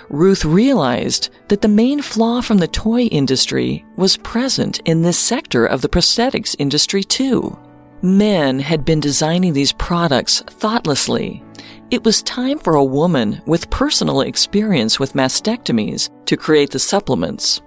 Ruth 0.08 0.45
realized 0.45 1.30
that 1.49 1.62
the 1.62 1.68
main 1.68 2.01
flaw 2.01 2.39
from 2.39 2.60
the 2.60 2.70
toy 2.70 3.01
industry 3.01 3.84
was 3.97 4.16
present 4.16 4.80
in 4.86 5.01
this 5.01 5.20
sector 5.20 5.66
of 5.66 5.82
the 5.82 5.89
prosthetics 5.89 6.55
industry 6.58 7.03
too. 7.03 7.58
Men 8.01 8.59
had 8.59 8.85
been 8.85 8.99
designing 8.99 9.53
these 9.53 9.73
products 9.73 10.41
thoughtlessly. 10.41 11.43
It 11.89 12.03
was 12.03 12.21
time 12.21 12.59
for 12.59 12.75
a 12.75 12.83
woman 12.83 13.41
with 13.45 13.69
personal 13.69 14.21
experience 14.21 14.99
with 14.99 15.13
mastectomies 15.13 16.09
to 16.25 16.37
create 16.37 16.71
the 16.71 16.79
supplements. 16.79 17.61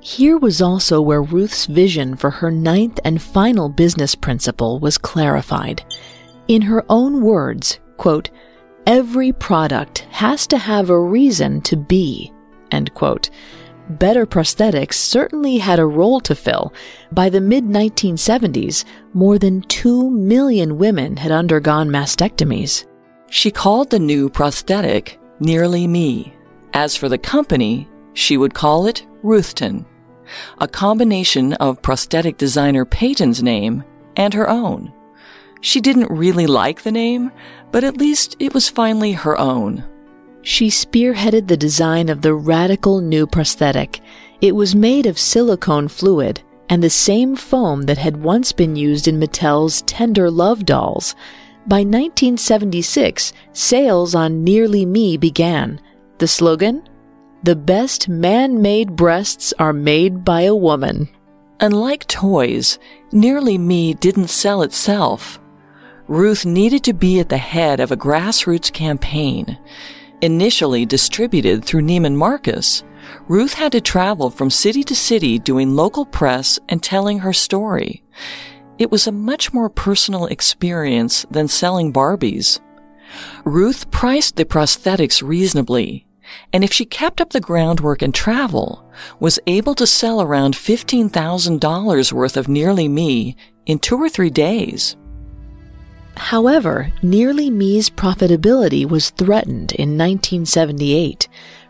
Here 0.00 0.38
was 0.38 0.60
also 0.60 1.00
where 1.00 1.22
Ruth's 1.22 1.66
vision 1.66 2.16
for 2.16 2.30
her 2.30 2.50
ninth 2.50 2.98
and 3.04 3.20
final 3.20 3.68
business 3.68 4.14
principle 4.14 4.80
was 4.80 4.98
clarified. 4.98 5.84
In 6.48 6.62
her 6.62 6.84
own 6.88 7.22
words, 7.22 7.78
quote, 7.96 8.30
Every 8.86 9.32
product 9.32 10.00
has 10.10 10.46
to 10.48 10.58
have 10.58 10.90
a 10.90 10.98
reason 10.98 11.60
to 11.62 11.76
be. 11.76 12.32
End 12.70 12.92
quote. 12.94 13.30
Better 13.90 14.24
prosthetics 14.24 14.94
certainly 14.94 15.58
had 15.58 15.80
a 15.80 15.84
role 15.84 16.20
to 16.20 16.36
fill. 16.36 16.72
By 17.10 17.28
the 17.28 17.40
mid 17.40 17.64
1970s, 17.64 18.84
more 19.14 19.36
than 19.36 19.62
2 19.62 20.08
million 20.10 20.78
women 20.78 21.16
had 21.16 21.32
undergone 21.32 21.88
mastectomies. 21.88 22.86
She 23.30 23.50
called 23.50 23.90
the 23.90 23.98
new 23.98 24.30
prosthetic 24.30 25.18
Nearly 25.40 25.88
Me. 25.88 26.32
As 26.72 26.94
for 26.94 27.08
the 27.08 27.18
company, 27.18 27.88
she 28.14 28.36
would 28.36 28.54
call 28.54 28.86
it 28.86 29.04
Ruthton, 29.24 29.84
a 30.58 30.68
combination 30.68 31.54
of 31.54 31.82
prosthetic 31.82 32.36
designer 32.36 32.84
Peyton's 32.84 33.42
name 33.42 33.82
and 34.14 34.32
her 34.34 34.48
own. 34.48 34.92
She 35.62 35.80
didn't 35.80 36.16
really 36.16 36.46
like 36.46 36.82
the 36.82 36.92
name, 36.92 37.32
but 37.72 37.82
at 37.82 37.96
least 37.96 38.36
it 38.38 38.54
was 38.54 38.68
finally 38.68 39.12
her 39.12 39.36
own. 39.36 39.84
She 40.42 40.68
spearheaded 40.68 41.48
the 41.48 41.56
design 41.56 42.08
of 42.08 42.22
the 42.22 42.34
radical 42.34 43.00
new 43.00 43.26
prosthetic. 43.26 44.00
It 44.40 44.54
was 44.54 44.74
made 44.74 45.06
of 45.06 45.18
silicone 45.18 45.88
fluid 45.88 46.42
and 46.70 46.82
the 46.82 46.90
same 46.90 47.36
foam 47.36 47.82
that 47.82 47.98
had 47.98 48.22
once 48.22 48.52
been 48.52 48.76
used 48.76 49.08
in 49.08 49.18
Mattel's 49.18 49.82
Tender 49.82 50.30
Love 50.30 50.64
dolls. 50.64 51.14
By 51.66 51.80
1976, 51.80 53.32
sales 53.52 54.14
on 54.14 54.44
Nearly 54.44 54.86
Me 54.86 55.16
began. 55.16 55.80
The 56.18 56.28
slogan? 56.28 56.88
The 57.42 57.56
best 57.56 58.08
man 58.08 58.62
made 58.62 58.96
breasts 58.96 59.52
are 59.58 59.72
made 59.72 60.24
by 60.24 60.42
a 60.42 60.54
woman. 60.54 61.08
Unlike 61.58 62.06
toys, 62.06 62.78
Nearly 63.12 63.58
Me 63.58 63.94
didn't 63.94 64.28
sell 64.28 64.62
itself. 64.62 65.40
Ruth 66.06 66.46
needed 66.46 66.84
to 66.84 66.92
be 66.92 67.18
at 67.18 67.28
the 67.28 67.38
head 67.38 67.80
of 67.80 67.90
a 67.90 67.96
grassroots 67.96 68.72
campaign. 68.72 69.58
Initially 70.22 70.84
distributed 70.84 71.64
through 71.64 71.80
Neiman 71.80 72.14
Marcus, 72.14 72.84
Ruth 73.26 73.54
had 73.54 73.72
to 73.72 73.80
travel 73.80 74.28
from 74.28 74.50
city 74.50 74.82
to 74.84 74.94
city 74.94 75.38
doing 75.38 75.74
local 75.74 76.04
press 76.04 76.58
and 76.68 76.82
telling 76.82 77.20
her 77.20 77.32
story. 77.32 78.02
It 78.78 78.90
was 78.90 79.06
a 79.06 79.12
much 79.12 79.54
more 79.54 79.70
personal 79.70 80.26
experience 80.26 81.24
than 81.30 81.48
selling 81.48 81.90
Barbies. 81.90 82.60
Ruth 83.44 83.90
priced 83.90 84.36
the 84.36 84.44
prosthetics 84.44 85.22
reasonably, 85.22 86.06
and 86.52 86.64
if 86.64 86.72
she 86.72 86.84
kept 86.84 87.22
up 87.22 87.30
the 87.30 87.40
groundwork 87.40 88.02
and 88.02 88.14
travel, 88.14 88.84
was 89.20 89.40
able 89.46 89.74
to 89.74 89.86
sell 89.86 90.20
around 90.20 90.54
$15,000 90.54 92.12
worth 92.12 92.36
of 92.36 92.46
Nearly 92.46 92.88
Me 92.88 93.36
in 93.64 93.78
two 93.78 93.96
or 93.96 94.10
three 94.10 94.30
days. 94.30 94.96
However, 96.20 96.92
Nearly 97.02 97.50
Me's 97.50 97.88
profitability 97.88 98.86
was 98.88 99.10
threatened 99.10 99.72
in 99.72 99.98
1978. 99.98 101.28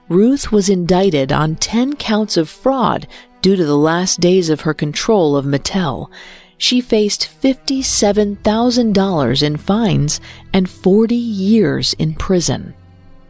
Ruth 0.09 0.51
was 0.51 0.68
indicted 0.68 1.30
on 1.32 1.55
10 1.55 1.94
counts 1.96 2.36
of 2.36 2.51
fraud 2.51 3.07
due 3.42 3.55
to 3.55 3.64
the 3.64 3.78
last 3.78 4.18
days 4.20 4.51
of 4.51 4.62
her 4.62 4.74
control 4.74 5.36
of 5.36 5.46
Mattel. 5.46 6.11
She 6.59 6.80
faced 6.80 7.30
$57,000 7.40 9.42
in 9.42 9.57
fines 9.57 10.20
and 10.53 10.68
40 10.68 11.14
years 11.14 11.92
in 11.94 12.14
prison. 12.14 12.74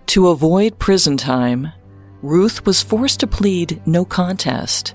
To 0.07 0.29
avoid 0.29 0.79
prison 0.79 1.19
time, 1.19 1.71
Ruth 2.23 2.65
was 2.65 2.83
forced 2.83 3.21
to 3.21 3.27
plead 3.27 3.83
no 3.87 4.07
contest. 4.07 4.95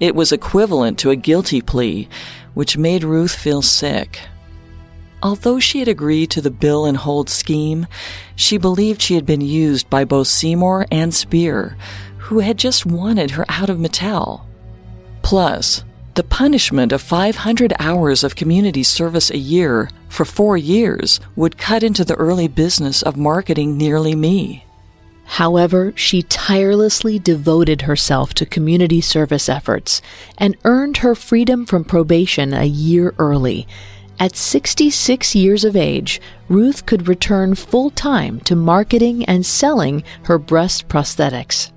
It 0.00 0.16
was 0.16 0.32
equivalent 0.32 0.98
to 0.98 1.10
a 1.10 1.16
guilty 1.16 1.62
plea, 1.62 2.08
which 2.54 2.76
made 2.76 3.04
Ruth 3.04 3.36
feel 3.36 3.62
sick. 3.62 4.18
Although 5.24 5.58
she 5.58 5.78
had 5.78 5.88
agreed 5.88 6.28
to 6.32 6.42
the 6.42 6.50
bill 6.50 6.84
and 6.84 6.98
hold 6.98 7.30
scheme, 7.30 7.86
she 8.36 8.58
believed 8.58 9.00
she 9.00 9.14
had 9.14 9.24
been 9.24 9.40
used 9.40 9.88
by 9.88 10.04
both 10.04 10.28
Seymour 10.28 10.86
and 10.92 11.14
Spear, 11.14 11.78
who 12.18 12.40
had 12.40 12.58
just 12.58 12.84
wanted 12.84 13.30
her 13.30 13.46
out 13.48 13.70
of 13.70 13.78
Mattel. 13.78 14.42
Plus, 15.22 15.82
the 16.12 16.22
punishment 16.22 16.92
of 16.92 17.00
500 17.00 17.72
hours 17.78 18.22
of 18.22 18.36
community 18.36 18.82
service 18.82 19.30
a 19.30 19.38
year 19.38 19.88
for 20.10 20.26
four 20.26 20.58
years 20.58 21.20
would 21.36 21.56
cut 21.56 21.82
into 21.82 22.04
the 22.04 22.16
early 22.16 22.46
business 22.46 23.00
of 23.00 23.16
marketing 23.16 23.78
Nearly 23.78 24.14
Me. 24.14 24.66
However, 25.24 25.94
she 25.96 26.20
tirelessly 26.20 27.18
devoted 27.18 27.82
herself 27.82 28.34
to 28.34 28.44
community 28.44 29.00
service 29.00 29.48
efforts 29.48 30.02
and 30.36 30.54
earned 30.64 30.98
her 30.98 31.14
freedom 31.14 31.64
from 31.64 31.82
probation 31.82 32.52
a 32.52 32.64
year 32.64 33.14
early 33.18 33.66
at 34.18 34.36
66 34.36 35.34
years 35.34 35.64
of 35.64 35.76
age, 35.76 36.20
Ruth 36.48 36.86
could 36.86 37.08
return 37.08 37.54
full 37.54 37.90
time 37.90 38.40
to 38.40 38.54
marketing 38.54 39.24
and 39.24 39.44
selling 39.44 40.04
her 40.24 40.38
breast 40.38 40.88
prosthetics. 40.88 41.72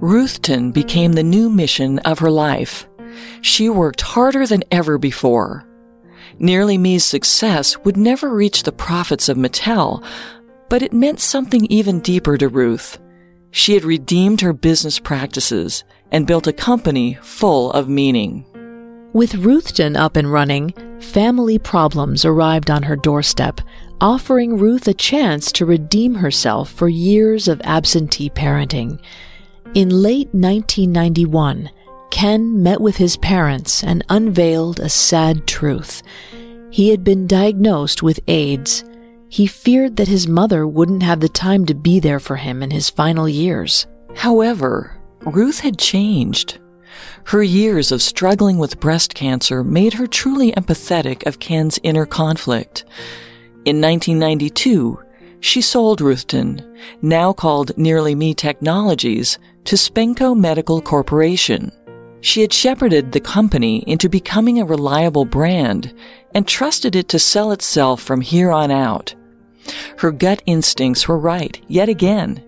Ruthton 0.00 0.72
became 0.72 1.12
the 1.12 1.22
new 1.22 1.48
mission 1.48 1.98
of 2.00 2.18
her 2.18 2.30
life. 2.30 2.88
She 3.40 3.68
worked 3.68 4.00
harder 4.00 4.46
than 4.46 4.64
ever 4.70 4.98
before. 4.98 5.64
Nearly 6.38 6.76
Me's 6.76 7.04
success 7.04 7.78
would 7.84 7.96
never 7.96 8.34
reach 8.34 8.62
the 8.62 8.72
profits 8.72 9.28
of 9.28 9.36
Mattel, 9.36 10.04
but 10.68 10.82
it 10.82 10.92
meant 10.92 11.20
something 11.20 11.66
even 11.66 12.00
deeper 12.00 12.36
to 12.38 12.48
Ruth. 12.48 12.98
She 13.50 13.74
had 13.74 13.84
redeemed 13.84 14.40
her 14.40 14.54
business 14.54 14.98
practices 14.98 15.84
and 16.10 16.26
built 16.26 16.46
a 16.46 16.52
company 16.52 17.18
full 17.22 17.70
of 17.72 17.88
meaning. 17.88 18.46
With 19.12 19.34
Ruthton 19.34 19.94
up 19.94 20.16
and 20.16 20.32
running, 20.32 20.72
family 20.98 21.58
problems 21.58 22.24
arrived 22.24 22.70
on 22.70 22.84
her 22.84 22.96
doorstep, 22.96 23.60
offering 24.00 24.56
Ruth 24.56 24.88
a 24.88 24.94
chance 24.94 25.52
to 25.52 25.66
redeem 25.66 26.14
herself 26.14 26.72
for 26.72 26.88
years 26.88 27.46
of 27.46 27.60
absentee 27.62 28.30
parenting. 28.30 28.98
In 29.74 29.90
late 29.90 30.28
1991, 30.32 31.68
Ken 32.10 32.62
met 32.62 32.80
with 32.80 32.96
his 32.96 33.18
parents 33.18 33.84
and 33.84 34.02
unveiled 34.08 34.80
a 34.80 34.88
sad 34.88 35.46
truth. 35.46 36.02
He 36.70 36.88
had 36.88 37.04
been 37.04 37.26
diagnosed 37.26 38.02
with 38.02 38.20
AIDS. 38.28 38.82
He 39.28 39.46
feared 39.46 39.96
that 39.96 40.08
his 40.08 40.26
mother 40.26 40.66
wouldn't 40.66 41.02
have 41.02 41.20
the 41.20 41.28
time 41.28 41.66
to 41.66 41.74
be 41.74 42.00
there 42.00 42.20
for 42.20 42.36
him 42.36 42.62
in 42.62 42.70
his 42.70 42.88
final 42.88 43.28
years. 43.28 43.86
However, 44.14 44.96
Ruth 45.20 45.60
had 45.60 45.78
changed. 45.78 46.58
Her 47.24 47.42
years 47.42 47.92
of 47.92 48.02
struggling 48.02 48.58
with 48.58 48.80
breast 48.80 49.14
cancer 49.14 49.62
made 49.62 49.94
her 49.94 50.06
truly 50.06 50.52
empathetic 50.52 51.26
of 51.26 51.38
Ken's 51.38 51.78
inner 51.82 52.06
conflict. 52.06 52.84
In 53.64 53.80
1992, 53.80 55.02
she 55.40 55.60
sold 55.60 56.00
Ruthton, 56.00 56.60
now 57.02 57.32
called 57.32 57.76
Nearly 57.76 58.14
Me 58.14 58.34
Technologies, 58.34 59.38
to 59.64 59.76
Spenco 59.76 60.36
Medical 60.36 60.80
Corporation. 60.80 61.72
She 62.20 62.40
had 62.40 62.52
shepherded 62.52 63.10
the 63.10 63.20
company 63.20 63.82
into 63.88 64.08
becoming 64.08 64.60
a 64.60 64.64
reliable 64.64 65.24
brand 65.24 65.92
and 66.34 66.46
trusted 66.46 66.94
it 66.94 67.08
to 67.08 67.18
sell 67.18 67.50
itself 67.50 68.00
from 68.00 68.20
here 68.20 68.52
on 68.52 68.70
out. 68.70 69.14
Her 69.98 70.12
gut 70.12 70.42
instincts 70.46 71.08
were 71.08 71.18
right, 71.18 71.60
yet 71.66 71.88
again. 71.88 72.42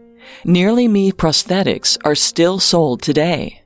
Nearly 0.44 0.86
Me 0.86 1.10
prosthetics 1.10 1.98
are 2.04 2.14
still 2.14 2.60
sold 2.60 3.02
today. 3.02 3.63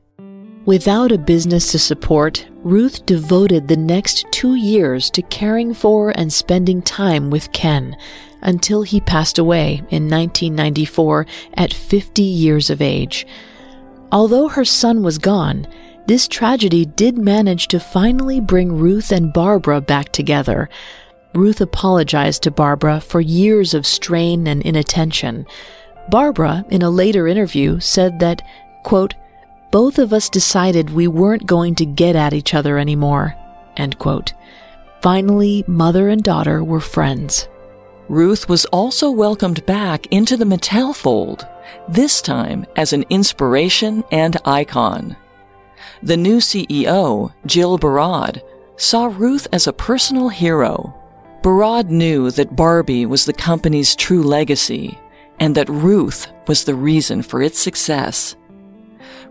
Without 0.64 1.12
a 1.12 1.18
business 1.18 1.72
to 1.72 1.78
support, 1.78 2.46
Ruth 2.62 3.06
devoted 3.06 3.68
the 3.68 3.76
next 3.76 4.26
two 4.30 4.54
years 4.54 5.08
to 5.10 5.22
caring 5.22 5.72
for 5.72 6.10
and 6.10 6.32
spending 6.32 6.82
time 6.82 7.30
with 7.30 7.52
Ken 7.52 7.96
until 8.42 8.82
he 8.82 9.00
passed 9.00 9.38
away 9.38 9.74
in 9.90 10.08
1994 10.08 11.26
at 11.54 11.72
50 11.72 12.22
years 12.22 12.70
of 12.70 12.82
age. 12.82 13.26
Although 14.12 14.48
her 14.48 14.64
son 14.64 15.02
was 15.02 15.18
gone, 15.18 15.66
this 16.06 16.28
tragedy 16.28 16.86
did 16.86 17.18
manage 17.18 17.68
to 17.68 17.80
finally 17.80 18.40
bring 18.40 18.78
Ruth 18.78 19.12
and 19.12 19.32
Barbara 19.32 19.80
back 19.80 20.10
together. 20.12 20.68
Ruth 21.34 21.60
apologized 21.60 22.42
to 22.44 22.50
Barbara 22.50 23.00
for 23.00 23.20
years 23.20 23.74
of 23.74 23.86
strain 23.86 24.46
and 24.46 24.62
inattention. 24.62 25.46
Barbara, 26.10 26.64
in 26.70 26.80
a 26.80 26.90
later 26.90 27.28
interview, 27.28 27.80
said 27.80 28.18
that, 28.20 28.40
quote, 28.84 29.14
both 29.70 29.98
of 29.98 30.12
us 30.12 30.28
decided 30.28 30.90
we 30.90 31.06
weren't 31.08 31.46
going 31.46 31.74
to 31.76 31.86
get 31.86 32.16
at 32.16 32.32
each 32.32 32.54
other 32.54 32.78
anymore. 32.78 33.34
End 33.76 33.98
quote. 33.98 34.32
Finally, 35.02 35.64
mother 35.66 36.08
and 36.08 36.22
daughter 36.22 36.64
were 36.64 36.80
friends. 36.80 37.48
Ruth 38.08 38.48
was 38.48 38.64
also 38.66 39.10
welcomed 39.10 39.64
back 39.66 40.06
into 40.06 40.36
the 40.36 40.46
Mattel 40.46 40.96
fold, 40.96 41.46
this 41.88 42.22
time 42.22 42.64
as 42.76 42.92
an 42.92 43.04
inspiration 43.10 44.02
and 44.10 44.36
icon. 44.44 45.16
The 46.02 46.16
new 46.16 46.38
CEO, 46.38 47.32
Jill 47.44 47.78
Barad, 47.78 48.40
saw 48.76 49.06
Ruth 49.06 49.46
as 49.52 49.66
a 49.66 49.72
personal 49.72 50.30
hero. 50.30 50.94
Barad 51.42 51.88
knew 51.90 52.30
that 52.30 52.56
Barbie 52.56 53.06
was 53.06 53.24
the 53.24 53.32
company's 53.32 53.94
true 53.94 54.22
legacy 54.22 54.98
and 55.38 55.54
that 55.54 55.68
Ruth 55.68 56.32
was 56.46 56.64
the 56.64 56.74
reason 56.74 57.22
for 57.22 57.42
its 57.42 57.58
success. 57.58 58.34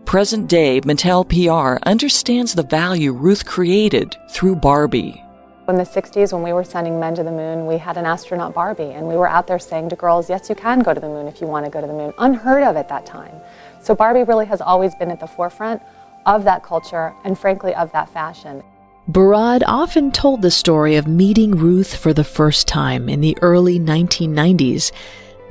Present 0.07 0.47
day 0.47 0.79
Mattel 0.79 1.27
PR 1.27 1.85
understands 1.85 2.53
the 2.53 2.63
value 2.63 3.11
Ruth 3.11 3.45
created 3.45 4.15
through 4.29 4.55
Barbie. 4.55 5.21
In 5.67 5.75
the 5.75 5.83
60s, 5.83 6.31
when 6.31 6.43
we 6.43 6.53
were 6.53 6.63
sending 6.63 6.97
men 6.97 7.13
to 7.15 7.23
the 7.23 7.31
moon, 7.31 7.65
we 7.65 7.77
had 7.77 7.97
an 7.97 8.05
astronaut 8.05 8.53
Barbie, 8.53 8.93
and 8.93 9.05
we 9.05 9.17
were 9.17 9.27
out 9.27 9.47
there 9.47 9.59
saying 9.59 9.89
to 9.89 9.97
girls, 9.97 10.29
yes, 10.29 10.47
you 10.47 10.55
can 10.55 10.79
go 10.79 10.93
to 10.93 11.01
the 11.01 11.09
moon 11.09 11.27
if 11.27 11.41
you 11.41 11.47
want 11.47 11.65
to 11.65 11.69
go 11.69 11.81
to 11.81 11.87
the 11.87 11.91
moon. 11.91 12.13
Unheard 12.19 12.63
of 12.63 12.77
at 12.77 12.87
that 12.87 13.05
time. 13.05 13.35
So 13.81 13.93
Barbie 13.93 14.23
really 14.23 14.45
has 14.45 14.61
always 14.61 14.95
been 14.95 15.11
at 15.11 15.19
the 15.19 15.27
forefront 15.27 15.81
of 16.25 16.45
that 16.45 16.63
culture 16.63 17.13
and, 17.25 17.37
frankly, 17.37 17.75
of 17.75 17.91
that 17.91 18.07
fashion. 18.07 18.63
Barad 19.11 19.61
often 19.67 20.13
told 20.13 20.41
the 20.41 20.51
story 20.51 20.95
of 20.95 21.05
meeting 21.05 21.51
Ruth 21.51 21.93
for 21.93 22.13
the 22.13 22.23
first 22.23 22.65
time 22.65 23.09
in 23.09 23.19
the 23.19 23.37
early 23.41 23.77
1990s. 23.77 24.93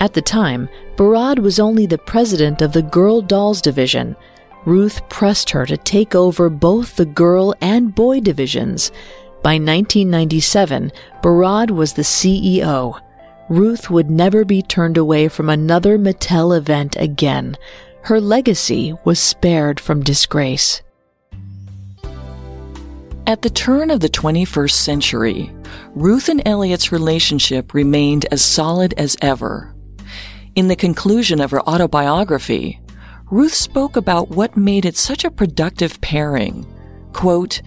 At 0.01 0.15
the 0.15 0.23
time, 0.23 0.71
Barad 0.97 1.41
was 1.41 1.61
only 1.61 1.85
the 1.85 1.99
president 1.99 2.63
of 2.63 2.73
the 2.73 2.81
Girl 2.81 3.21
Dolls 3.21 3.61
division. 3.61 4.17
Ruth 4.67 5.09
pressed 5.09 5.51
her 5.51 5.65
to 5.65 5.77
take 5.77 6.17
over 6.17 6.51
both 6.51 6.97
the 6.97 7.07
girl 7.07 7.55
and 7.61 7.95
boy 7.95 8.21
divisions. 8.21 8.91
By 9.43 9.55
1997, 9.55 10.91
Barad 11.23 11.71
was 11.71 11.93
the 11.93 12.03
CEO. 12.03 13.01
Ruth 13.49 13.91
would 13.91 14.11
never 14.11 14.45
be 14.45 14.63
turned 14.63 14.97
away 14.97 15.29
from 15.29 15.49
another 15.49 15.97
Mattel 15.97 16.57
event 16.57 16.97
again. 16.97 17.57
Her 18.03 18.21
legacy 18.21 18.93
was 19.05 19.21
spared 19.21 19.79
from 19.79 20.03
disgrace. 20.03 20.83
At 23.29 23.43
the 23.43 23.51
turn 23.51 23.91
of 23.91 24.01
the 24.01 24.09
21st 24.09 24.71
century, 24.73 25.53
Ruth 25.95 26.29
and 26.29 26.43
Elliot's 26.47 26.91
relationship 26.91 27.73
remained 27.73 28.27
as 28.33 28.45
solid 28.45 28.95
as 28.97 29.17
ever. 29.23 29.75
In 30.57 30.67
the 30.67 30.77
conclusion 30.77 31.41
of 31.41 31.53
her 31.53 31.61
autobiography, 31.69 32.81
Ruth 33.31 33.55
spoke 33.55 33.97
about 33.97 34.31
what 34.31 34.57
made 34.57 34.85
it 34.85 34.97
such 34.97 35.25
a 35.25 35.31
productive 35.31 36.01
pairing. 36.01 36.65
Quote, 37.13 37.61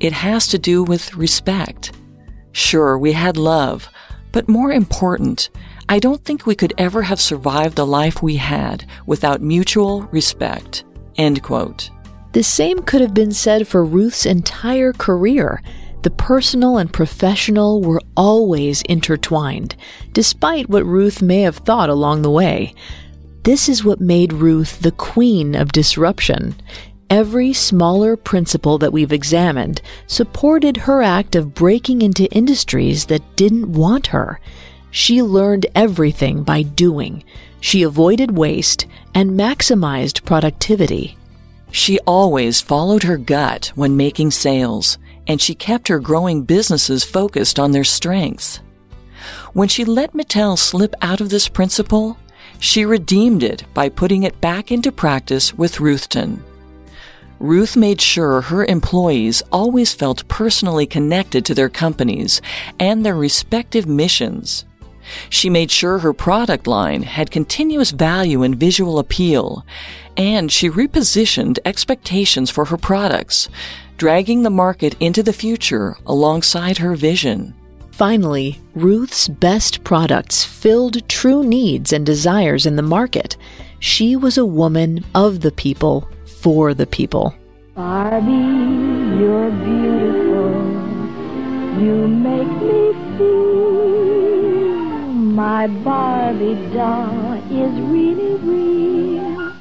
it 0.00 0.12
has 0.12 0.46
to 0.48 0.58
do 0.58 0.84
with 0.84 1.14
respect. 1.14 1.92
Sure, 2.52 2.98
we 2.98 3.12
had 3.12 3.36
love, 3.36 3.88
but 4.32 4.48
more 4.48 4.70
important, 4.70 5.48
I 5.88 5.98
don't 5.98 6.22
think 6.22 6.44
we 6.44 6.54
could 6.54 6.74
ever 6.76 7.02
have 7.02 7.20
survived 7.20 7.76
the 7.76 7.86
life 7.86 8.22
we 8.22 8.36
had 8.36 8.84
without 9.06 9.40
mutual 9.40 10.02
respect. 10.12 10.84
End 11.16 11.42
quote. 11.42 11.90
The 12.32 12.42
same 12.42 12.82
could 12.82 13.00
have 13.00 13.14
been 13.14 13.32
said 13.32 13.66
for 13.66 13.84
Ruth's 13.84 14.26
entire 14.26 14.92
career. 14.92 15.62
The 16.02 16.10
personal 16.10 16.76
and 16.76 16.92
professional 16.92 17.80
were 17.80 18.02
always 18.14 18.82
intertwined, 18.82 19.74
despite 20.12 20.68
what 20.68 20.84
Ruth 20.84 21.22
may 21.22 21.40
have 21.40 21.56
thought 21.56 21.88
along 21.88 22.20
the 22.20 22.30
way. 22.30 22.74
This 23.44 23.68
is 23.68 23.84
what 23.84 24.00
made 24.00 24.32
Ruth 24.32 24.80
the 24.80 24.92
queen 24.92 25.54
of 25.54 25.72
disruption. 25.72 26.56
Every 27.08 27.52
smaller 27.52 28.16
principle 28.16 28.76
that 28.78 28.92
we've 28.92 29.12
examined 29.12 29.80
supported 30.06 30.76
her 30.76 31.02
act 31.02 31.34
of 31.34 31.54
breaking 31.54 32.02
into 32.02 32.30
industries 32.32 33.06
that 33.06 33.36
didn't 33.36 33.72
want 33.72 34.08
her. 34.08 34.40
She 34.90 35.22
learned 35.22 35.66
everything 35.74 36.42
by 36.42 36.62
doing. 36.62 37.24
She 37.60 37.82
avoided 37.82 38.36
waste 38.36 38.86
and 39.14 39.38
maximized 39.38 40.24
productivity. 40.24 41.16
She 41.70 41.98
always 42.00 42.60
followed 42.60 43.02
her 43.04 43.16
gut 43.16 43.72
when 43.74 43.96
making 43.96 44.30
sales, 44.30 44.98
and 45.26 45.40
she 45.40 45.54
kept 45.54 45.88
her 45.88 46.00
growing 46.00 46.42
businesses 46.42 47.04
focused 47.04 47.58
on 47.58 47.72
their 47.72 47.84
strengths. 47.84 48.60
When 49.52 49.68
she 49.68 49.84
let 49.84 50.14
Mattel 50.14 50.58
slip 50.58 50.94
out 51.02 51.20
of 51.20 51.30
this 51.30 51.48
principle, 51.48 52.16
she 52.58 52.84
redeemed 52.84 53.42
it 53.42 53.64
by 53.74 53.88
putting 53.88 54.22
it 54.22 54.40
back 54.40 54.70
into 54.72 54.92
practice 54.92 55.54
with 55.54 55.80
Ruthton. 55.80 56.42
Ruth 57.40 57.76
made 57.76 58.00
sure 58.00 58.40
her 58.40 58.64
employees 58.64 59.42
always 59.52 59.94
felt 59.94 60.26
personally 60.26 60.86
connected 60.86 61.44
to 61.44 61.54
their 61.54 61.68
companies 61.68 62.42
and 62.80 63.06
their 63.06 63.14
respective 63.14 63.86
missions. 63.86 64.64
She 65.30 65.48
made 65.48 65.70
sure 65.70 65.98
her 65.98 66.12
product 66.12 66.66
line 66.66 67.02
had 67.02 67.30
continuous 67.30 67.92
value 67.92 68.42
and 68.42 68.56
visual 68.56 68.98
appeal, 68.98 69.64
and 70.16 70.50
she 70.50 70.68
repositioned 70.68 71.58
expectations 71.64 72.50
for 72.50 72.66
her 72.66 72.76
products, 72.76 73.48
dragging 73.96 74.42
the 74.42 74.50
market 74.50 74.96
into 75.00 75.22
the 75.22 75.32
future 75.32 75.96
alongside 76.06 76.78
her 76.78 76.94
vision. 76.94 77.54
Finally, 77.98 78.60
Ruth's 78.76 79.26
best 79.26 79.82
products 79.82 80.44
filled 80.44 81.08
true 81.08 81.42
needs 81.42 81.92
and 81.92 82.06
desires 82.06 82.64
in 82.64 82.76
the 82.76 82.82
market. 82.82 83.36
She 83.80 84.14
was 84.14 84.38
a 84.38 84.46
woman 84.46 85.04
of 85.16 85.40
the 85.40 85.50
people, 85.50 86.08
for 86.40 86.74
the 86.74 86.86
people. 86.86 87.34
Barbie, 87.74 88.30
you're 89.18 89.50
beautiful. 89.50 90.62
You 91.82 92.06
make 92.06 92.46
me 92.46 92.92
feel 93.18 95.08
my 95.34 95.66
Barbie 95.66 96.54
doll 96.72 97.32
is 97.50 97.80
really 97.80 98.36
real. 98.36 99.52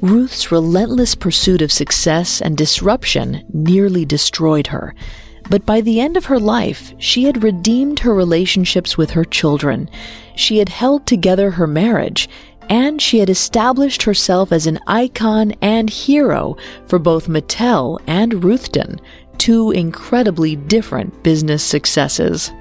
Ruth's 0.00 0.50
relentless 0.50 1.14
pursuit 1.14 1.62
of 1.62 1.70
success 1.70 2.42
and 2.42 2.56
disruption 2.56 3.44
nearly 3.52 4.04
destroyed 4.04 4.66
her. 4.66 4.92
But 5.50 5.64
by 5.64 5.80
the 5.80 6.00
end 6.00 6.16
of 6.16 6.26
her 6.26 6.38
life, 6.38 6.92
she 6.98 7.24
had 7.24 7.42
redeemed 7.42 8.00
her 8.00 8.14
relationships 8.14 8.98
with 8.98 9.10
her 9.10 9.24
children. 9.24 9.88
She 10.36 10.58
had 10.58 10.68
held 10.68 11.06
together 11.06 11.52
her 11.52 11.66
marriage, 11.66 12.28
and 12.68 13.00
she 13.00 13.18
had 13.18 13.30
established 13.30 14.02
herself 14.02 14.52
as 14.52 14.66
an 14.66 14.78
icon 14.86 15.52
and 15.62 15.88
hero 15.88 16.56
for 16.86 16.98
both 16.98 17.28
Mattel 17.28 17.98
and 18.06 18.44
Ruthton, 18.44 19.00
two 19.38 19.70
incredibly 19.70 20.56
different 20.56 21.22
business 21.22 21.62
successes. 21.62 22.52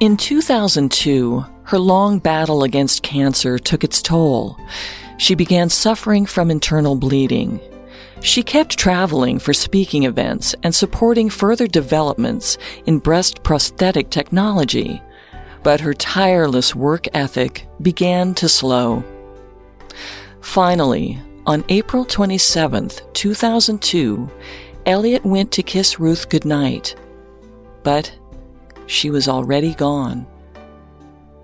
In 0.00 0.16
2002, 0.16 1.44
her 1.64 1.78
long 1.78 2.18
battle 2.18 2.62
against 2.62 3.02
cancer 3.02 3.58
took 3.58 3.82
its 3.84 4.02
toll. 4.02 4.56
She 5.18 5.34
began 5.34 5.68
suffering 5.68 6.26
from 6.26 6.50
internal 6.50 6.96
bleeding. 6.96 7.60
She 8.22 8.44
kept 8.44 8.78
traveling 8.78 9.40
for 9.40 9.52
speaking 9.52 10.04
events 10.04 10.54
and 10.62 10.72
supporting 10.72 11.28
further 11.28 11.66
developments 11.66 12.56
in 12.86 13.00
breast 13.00 13.42
prosthetic 13.42 14.10
technology, 14.10 15.02
but 15.64 15.80
her 15.80 15.92
tireless 15.92 16.72
work 16.72 17.08
ethic 17.14 17.66
began 17.82 18.32
to 18.34 18.48
slow. 18.48 19.02
Finally, 20.40 21.20
on 21.46 21.64
April 21.68 22.04
27, 22.04 22.90
2002, 23.12 24.30
Elliot 24.86 25.24
went 25.24 25.50
to 25.52 25.62
kiss 25.64 25.98
Ruth 25.98 26.28
goodnight, 26.28 26.94
but 27.82 28.16
she 28.86 29.10
was 29.10 29.26
already 29.26 29.74
gone. 29.74 30.26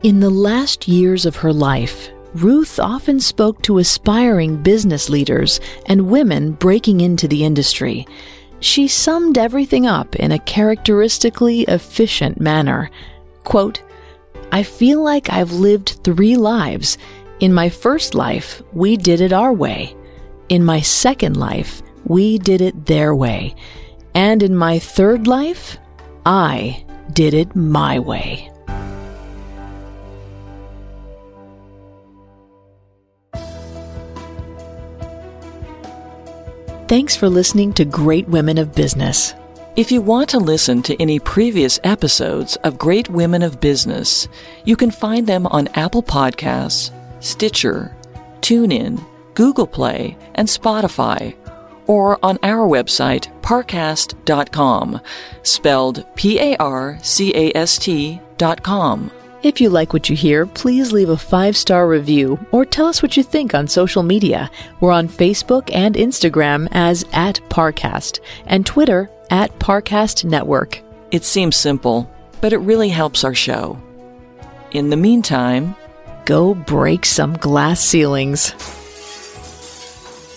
In 0.05 0.21
the 0.21 0.31
last 0.31 0.87
years 0.87 1.27
of 1.27 1.35
her 1.37 1.53
life, 1.53 2.11
Ruth 2.35 2.79
often 2.79 3.21
spoke 3.21 3.63
to 3.63 3.79
aspiring 3.79 4.63
business 4.63 5.09
leaders 5.09 5.61
and 5.87 6.11
women 6.11 6.53
breaking 6.53 7.01
into 7.01 7.27
the 7.27 7.45
industry. 7.45 8.07
She 8.61 8.89
summed 8.89 9.39
everything 9.39 9.87
up 9.87 10.17
in 10.17 10.33
a 10.33 10.39
characteristically 10.39 11.63
efficient 11.63 12.41
manner. 12.41 12.91
Quote, 13.45 13.83
I 14.53 14.63
feel 14.63 15.03
like 15.03 15.31
I've 15.31 15.53
lived 15.53 16.01
three 16.05 16.37
lives. 16.37 16.99
In 17.41 17.53
my 17.53 17.69
first 17.69 18.15
life, 18.15 18.63
we 18.73 18.97
did 18.97 19.21
it 19.21 19.33
our 19.33 19.53
way. 19.53 19.95
In 20.49 20.65
my 20.65 20.81
second 20.81 21.37
life, 21.37 21.83
we 22.05 22.39
did 22.39 22.61
it 22.61 22.87
their 22.87 23.15
way. 23.15 23.55
And 24.15 24.43
in 24.43 24.57
my 24.57 24.79
third 24.79 25.27
life, 25.27 25.79
I 26.27 26.85
did 27.13 27.35
it 27.35 27.55
my 27.55 27.99
way. 27.99 28.51
Thanks 36.89 37.15
for 37.15 37.29
listening 37.29 37.75
to 37.75 37.85
Great 37.85 38.27
Women 38.29 38.57
of 38.57 38.75
Business. 38.75 39.35
If 39.77 39.93
you 39.93 40.01
want 40.01 40.31
to 40.31 40.39
listen 40.39 40.81
to 40.85 40.99
any 40.99 41.19
previous 41.19 41.79
episodes 41.85 42.57
of 42.65 42.79
Great 42.79 43.11
Women 43.11 43.43
of 43.43 43.61
Business, 43.61 44.27
you 44.65 44.75
can 44.75 44.91
find 44.91 45.27
them 45.27 45.47
on 45.49 45.69
Apple 45.75 46.03
Podcasts, 46.03 46.91
Stitcher, 47.21 47.95
TuneIn, 48.41 49.05
Google 49.35 49.67
Play, 49.67 50.17
and 50.35 50.49
Spotify, 50.49 51.37
or 51.87 52.19
on 52.23 52.39
our 52.43 52.67
website, 52.67 53.29
parcast.com, 53.43 54.99
spelled 55.43 56.07
P 56.17 56.41
A 56.41 56.57
R 56.57 56.99
C 57.03 57.35
A 57.35 57.53
S 57.55 57.77
T 57.77 58.19
dot 58.39 58.63
com. 58.63 59.11
If 59.43 59.61
you 59.61 59.71
like 59.71 59.93
what 59.93 60.09
you 60.09 60.17
hear, 60.17 60.47
please 60.47 60.93
leave 60.93 61.09
a 61.09 61.17
five 61.17 61.57
star 61.57 61.89
review 61.89 62.39
or 62.51 62.65
tell 62.65 62.87
us 62.87 63.03
what 63.03 63.17
you 63.17 63.23
think 63.23 63.55
on 63.55 63.69
social 63.69 64.03
media. 64.03 64.51
We're 64.81 64.93
on 64.93 65.09
Facebook 65.09 65.71
and 65.75 65.95
Instagram 65.95 66.69
as 66.73 67.05
at 67.13 67.41
Parcast 67.49 68.21
and 68.47 68.67
Twitter 68.67 69.09
at 69.31 69.57
Parcast 69.59 70.25
Network. 70.25 70.81
It 71.11 71.25
seems 71.25 71.57
simple, 71.57 72.11
but 72.41 72.53
it 72.53 72.59
really 72.59 72.89
helps 72.89 73.25
our 73.25 73.35
show. 73.35 73.81
In 74.73 74.91
the 74.91 74.97
meantime, 74.97 75.75
Go 76.29 76.53
break 76.53 77.07
some 77.07 77.39
glass 77.39 77.81
ceilings. 77.81 78.53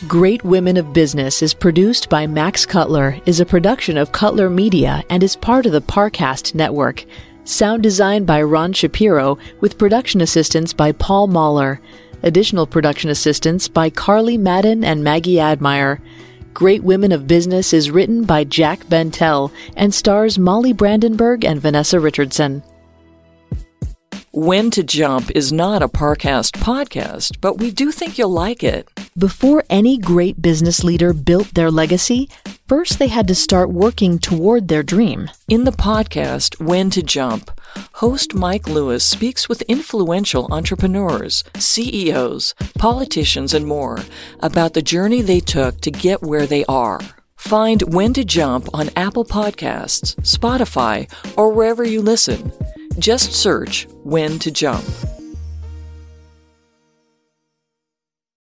Great 0.08 0.42
Women 0.42 0.78
of 0.78 0.94
Business 0.94 1.42
is 1.42 1.54
produced 1.54 2.08
by 2.08 2.28
Max 2.28 2.66
Cutler, 2.66 3.20
is 3.26 3.42
a 3.42 3.46
production 3.46 3.98
of 3.98 4.14
Cutler 4.14 4.50
Media, 4.50 5.04
and 5.10 5.22
is 5.22 5.36
part 5.36 5.66
of 5.66 5.74
the 5.74 5.82
Parcast 5.82 6.56
Network. 6.56 7.04
Sound 7.52 7.84
design 7.84 8.24
by 8.24 8.42
Ron 8.42 8.72
Shapiro, 8.72 9.38
with 9.60 9.78
production 9.78 10.22
assistance 10.22 10.72
by 10.72 10.94
Paul 10.94 11.28
Mahler. 11.28 11.82
Additional 12.24 12.66
production 12.66 13.10
assistance 13.10 13.68
by 13.68 13.90
Carly 13.90 14.38
Madden 14.38 14.86
and 14.86 15.04
Maggie 15.04 15.38
Admire. 15.38 16.00
Great 16.54 16.82
Women 16.82 17.12
of 17.12 17.28
Business 17.28 17.74
is 17.74 17.92
written 17.92 18.24
by 18.24 18.46
Jack 18.46 18.88
Bentel 18.88 19.52
and 19.76 19.94
stars 19.94 20.40
Molly 20.40 20.72
Brandenburg 20.72 21.44
and 21.44 21.62
Vanessa 21.62 22.00
Richardson. 22.00 22.64
When 24.34 24.72
to 24.72 24.84
Jump 24.84 25.30
is 25.32 25.52
not 25.52 25.84
a 25.84 25.90
Parcast 25.90 26.52
podcast, 26.52 27.42
but 27.42 27.58
we 27.58 27.70
do 27.70 27.92
think 27.92 28.18
you'll 28.18 28.32
like 28.32 28.64
it. 28.64 28.88
Before 29.18 29.66
any 29.70 29.98
great 29.98 30.42
business 30.42 30.86
leader 30.86 31.12
built 31.12 31.54
their 31.54 31.70
legacy, 31.70 32.30
first 32.66 32.98
they 32.98 33.10
had 33.10 33.28
to 33.28 33.36
start 33.36 33.74
working 33.74 34.20
toward 34.20 34.70
their 34.70 34.84
dream. 34.84 35.30
In 35.50 35.66
the 35.66 35.74
podcast, 35.74 36.66
When 36.66 36.90
to 36.92 37.04
Jump, 37.04 37.52
host 37.96 38.34
Mike 38.34 38.70
Lewis 38.70 39.04
speaks 39.06 39.50
with 39.50 39.64
influential 39.64 40.48
entrepreneurs, 40.50 41.44
CEOs, 41.58 42.56
politicians, 42.78 43.54
and 43.54 43.68
more 43.68 44.00
about 44.40 44.74
the 44.76 44.82
journey 44.82 45.22
they 45.22 45.42
took 45.42 45.82
to 45.82 45.92
get 45.92 46.24
where 46.24 46.48
they 46.48 46.64
are. 46.70 47.02
Find 47.36 47.82
When 47.94 48.14
to 48.14 48.24
Jump 48.24 48.70
on 48.74 48.92
Apple 48.96 49.26
Podcasts, 49.26 50.16
Spotify, 50.22 51.12
or 51.36 51.52
wherever 51.52 51.84
you 51.84 52.02
listen. 52.02 52.54
Just 53.00 53.34
search 53.34 53.88
When 54.04 54.38
to 54.40 54.52
Jump. 54.52 54.84